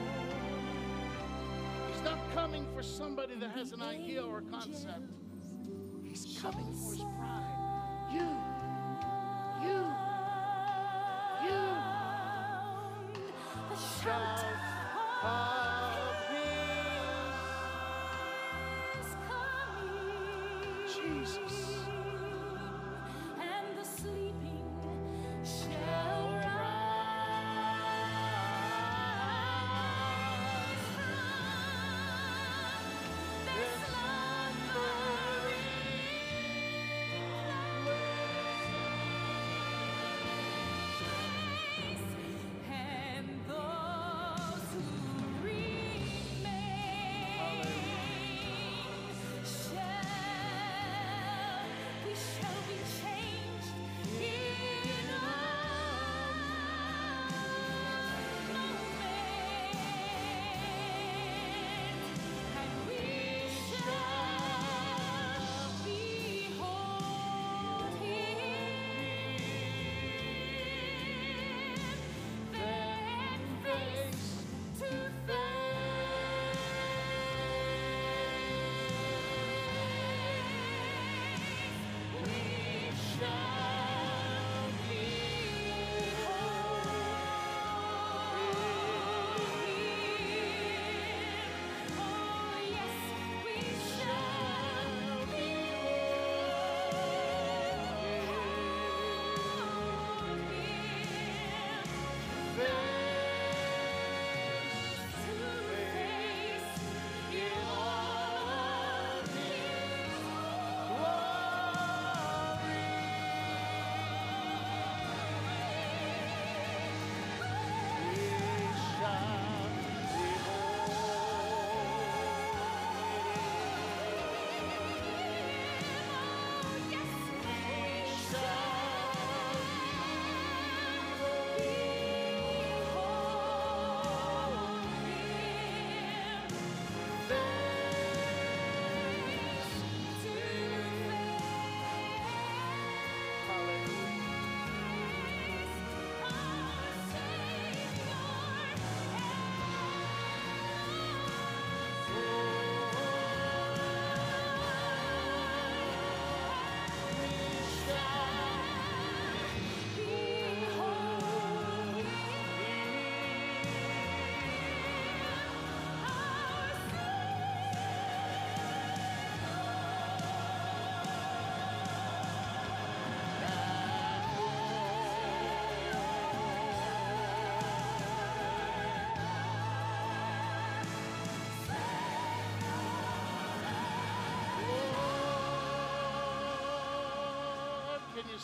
He's 1.93 2.03
not 2.03 2.19
coming 2.35 2.67
for 2.75 2.83
somebody 2.83 3.37
that 3.37 3.51
has 3.51 3.71
an 3.71 3.83
idea 3.83 4.21
or 4.21 4.39
a 4.39 4.43
concept. 4.43 5.09
He's 6.03 6.41
coming 6.43 6.75
for 6.75 6.91
his 6.91 7.05
bride. 7.05 8.09
You, 8.13 8.37
you, 9.63 9.87
you 11.49 11.59
shall 14.03 15.58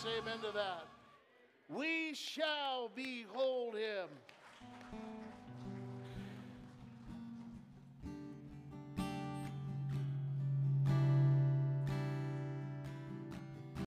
say 0.04 0.18
amen 0.20 0.38
to 0.40 0.52
that? 0.52 0.84
We 1.68 2.12
shall 2.14 2.90
behold. 2.94 3.53